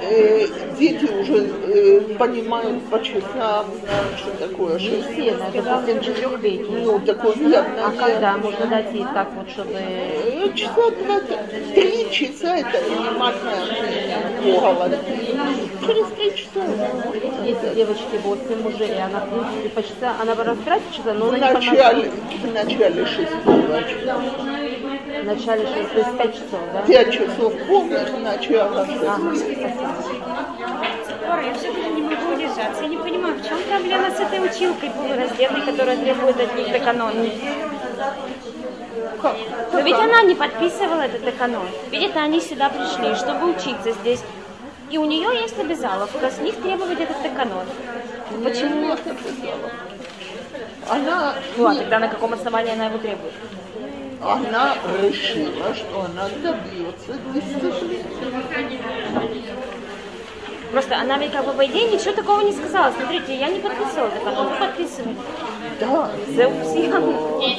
э, 0.00 0.46
дети 0.78 1.04
уже 1.20 1.48
э, 1.66 2.00
понимают 2.18 2.82
по 2.84 3.02
часам, 3.02 3.66
что 4.16 4.30
такое 4.48 4.74
Не 4.78 4.80
шесть. 4.80 5.12
все, 5.12 5.34
да, 5.34 5.50
допустим, 5.62 6.00
четырехлетний. 6.00 6.84
Ну, 6.84 6.98
такой 7.00 7.34
явно 7.38 7.86
А 7.86 7.92
не- 7.92 7.98
когда 7.98 8.36
можно 8.36 8.66
дать 8.66 8.92
ей 8.92 9.04
так 9.14 9.28
вот, 9.36 9.48
чтобы 9.50 9.72
Э, 9.74 10.48
Часа 10.54 10.90
два, 10.90 11.20
три 11.74 12.10
часа 12.10 12.56
это 12.56 12.78
минимальное 12.88 13.60
голод. 14.42 14.98
Через 15.80 16.06
три 16.08 16.34
часа. 16.34 16.64
если 17.44 17.74
девочке 17.74 18.18
8 18.22 18.66
уже, 18.66 18.86
и 18.86 18.98
она, 18.98 19.20
в 19.20 19.28
принципе, 19.28 19.68
по 19.70 19.82
часа, 19.82 20.14
она 20.20 20.34
разбирает 20.34 20.82
часа, 20.92 21.12
но 21.14 21.26
В 21.26 21.38
начале, 21.38 22.10
в 22.42 22.52
начале 22.54 23.06
шестого 23.06 23.82
часа. 23.82 24.16
В 24.16 25.24
начале 25.24 25.66
6, 25.66 25.92
то 25.92 25.98
есть 25.98 26.16
5 26.18 26.34
часов, 26.34 26.60
да? 26.72 26.82
Пять 26.82 27.12
часов 27.12 27.52
полных, 27.66 28.18
начало 28.20 28.80
Ага, 28.82 28.92
шестого. 28.92 29.34
спасибо. 29.34 30.26
Я 31.44 31.54
все-таки 31.54 31.90
не 31.90 32.02
могу 32.02 32.34
удержаться. 32.34 32.82
Я 32.82 32.88
не 32.88 32.96
понимаю, 32.96 33.34
в 33.36 33.46
чем 33.48 33.58
проблема 33.68 34.10
с 34.10 34.20
этой 34.20 34.44
училкой 34.44 34.90
полураздетой, 34.90 35.62
которая 35.62 35.96
требует 35.96 36.40
от 36.40 36.56
них 36.56 36.72
деканон? 36.72 37.12
Как? 39.20 39.36
Но 39.72 39.80
ведь 39.80 39.96
она 39.96 40.22
не 40.22 40.34
подписывала 40.34 41.02
этот 41.02 41.24
деканон. 41.24 41.66
Ведь 41.90 42.02
это 42.10 42.20
они 42.20 42.40
сюда 42.40 42.68
пришли, 42.70 43.14
чтобы 43.16 43.50
учиться 43.50 43.92
здесь. 43.92 44.20
И 44.90 44.98
у 44.98 45.04
нее 45.04 45.40
есть 45.40 45.58
обязаловка 45.58 46.30
с 46.30 46.38
них 46.38 46.54
требовать 46.62 47.00
этот 47.00 47.22
деканон. 47.22 47.66
Почему 48.44 48.96
сказала? 48.96 49.70
Она, 50.88 51.34
Ну, 51.56 51.66
а 51.66 51.74
тогда 51.74 51.98
на 51.98 52.08
каком 52.08 52.32
основании 52.34 52.72
она 52.72 52.86
его 52.86 52.98
требует? 52.98 53.32
она 54.22 54.76
решила, 55.02 55.74
что 55.74 56.06
она 56.06 56.28
добьется 56.42 57.14
дисциплины. 57.34 58.04
Просто 60.76 60.94
она 60.98 61.16
ведь 61.16 61.32
как 61.32 61.46
бы 61.46 61.54
по 61.54 61.64
идее 61.64 61.90
ничего 61.90 62.12
такого 62.12 62.42
не 62.42 62.52
сказала. 62.52 62.92
Смотрите, 62.92 63.34
я 63.34 63.48
не 63.48 63.60
подписывала 63.60 64.10
деканон, 64.10 64.48
вы 64.48 64.56
подписывали. 64.56 65.16
Да, 65.80 66.10
За 66.36 66.50
всех. 66.64 66.90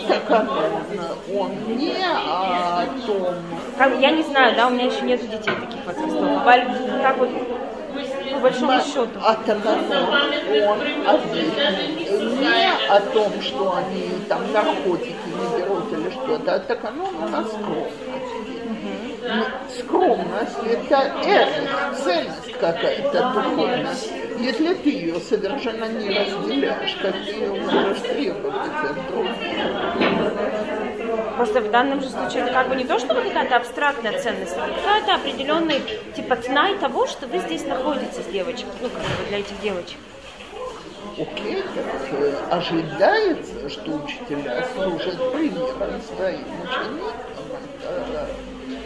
так 0.07 0.45
он 1.34 1.49
не 1.77 1.94
о 1.98 2.85
том, 3.07 3.35
Как- 3.76 3.99
Я 3.99 4.11
не 4.11 4.22
знаю, 4.22 4.56
да, 4.56 4.68
у 4.68 4.69
меня 4.69 4.85
еще 4.85 5.02
нету 5.02 5.26
детей 5.26 5.52
таких 5.56 5.84
возрастов. 5.84 6.44
Так 7.02 7.18
вот, 7.18 7.30
по 8.34 8.39
большому 8.39 8.73
счету. 8.84 9.10
а 9.19 9.34
Таканон, 9.34 9.91
он 9.91 10.81
один. 11.07 11.52
Не 12.39 12.88
о 12.88 12.99
том, 13.02 13.31
что 13.41 13.77
они 13.77 14.11
там 14.30 14.41
наркотики 14.53 15.15
не 15.26 15.60
берут 15.60 15.91
или 15.91 16.11
что-то, 16.11 16.53
а 16.53 16.60
Таканон 16.60 17.15
у 17.15 17.27
нас 17.30 17.48
скромность. 17.48 17.95
Скромность– 19.77 20.57
это 20.65 21.13
эрх, 21.25 21.97
ценность 21.97 22.53
какая-то 22.59 23.33
духовная. 23.33 23.95
Если 24.39 24.73
ты 24.75 24.89
ее 24.89 25.19
совершенно 25.19 25.85
не 25.85 26.09
разделяешь, 26.09 26.95
как 27.01 27.13
ты 27.13 27.31
ее 27.31 27.61
можешь 27.61 27.99
требовать 28.01 28.71
от 28.83 29.07
других? 29.07 29.33
Просто 31.35 31.61
в 31.61 31.71
данном 31.71 32.01
же 32.01 32.09
случае 32.09 32.43
это 32.43 32.53
как 32.53 32.69
бы 32.69 32.75
не 32.75 32.85
то, 32.85 32.99
чтобы 32.99 33.21
какая-то 33.21 33.57
абстрактная 33.57 34.19
ценность, 34.19 34.55
а 34.57 34.67
какая-то 34.67 35.15
определенный 35.15 35.81
типа 36.15 36.35
тнай 36.37 36.77
того, 36.77 37.05
что 37.07 37.27
вы 37.27 37.39
здесь 37.39 37.65
находитесь, 37.65 38.25
девочки, 38.31 38.65
ну 38.81 38.89
как 38.89 39.01
бы 39.01 39.29
для 39.29 39.39
этих 39.39 39.59
девочек. 39.61 39.97
Окей, 41.19 41.63
так 41.75 41.85
э, 42.11 42.33
ожидается, 42.51 43.69
что 43.69 43.91
учителя 43.91 44.67
служат 44.75 45.33
примером 45.33 46.01
своим 46.15 46.45
ученикам. 46.61 47.11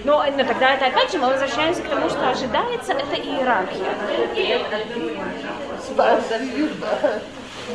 Но, 0.03 0.23
но 0.23 0.43
тогда 0.43 0.73
это 0.75 0.87
опять 0.87 1.11
же 1.11 1.19
мы 1.19 1.27
возвращаемся 1.27 1.81
к 1.81 1.89
тому, 1.89 2.09
что 2.09 2.29
ожидается 2.29 2.93
это 2.93 3.15
иерархия. 3.15 3.93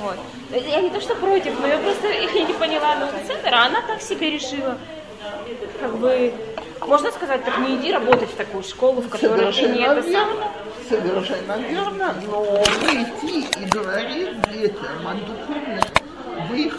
Вот. 0.01 0.17
Я 0.51 0.81
не 0.81 0.91
то 0.91 1.01
что 1.01 1.15
против, 1.15 1.59
но 1.61 1.67
я 1.67 1.79
просто 1.79 2.09
я 2.13 2.45
не 2.45 2.53
поняла, 2.55 2.97
ну 2.97 3.07
центр, 3.27 3.49
а 3.53 3.67
она 3.67 3.83
так 3.83 4.03
себе 4.03 4.31
решила. 4.31 4.79
Как 5.81 5.97
бы, 5.97 6.33
можно 6.81 7.11
сказать, 7.11 7.45
так 7.45 7.59
не 7.59 7.77
иди 7.77 7.93
работать 7.93 8.31
в 8.31 8.37
такую 8.37 8.63
школу, 8.63 9.01
в 9.01 9.09
которой 9.09 9.53
ты 9.53 9.69
не 9.69 9.83
это 9.83 10.03
самое. 10.03 10.13
верно. 10.13 10.51
Совершенно 10.89 11.57
верно. 11.59 12.15
Но 12.27 12.63
прийти 12.81 13.47
и 13.61 13.65
говорить 13.67 14.41
детям 14.53 15.07
о 15.07 15.15
духовных 15.15 15.85
выходах 16.51 16.77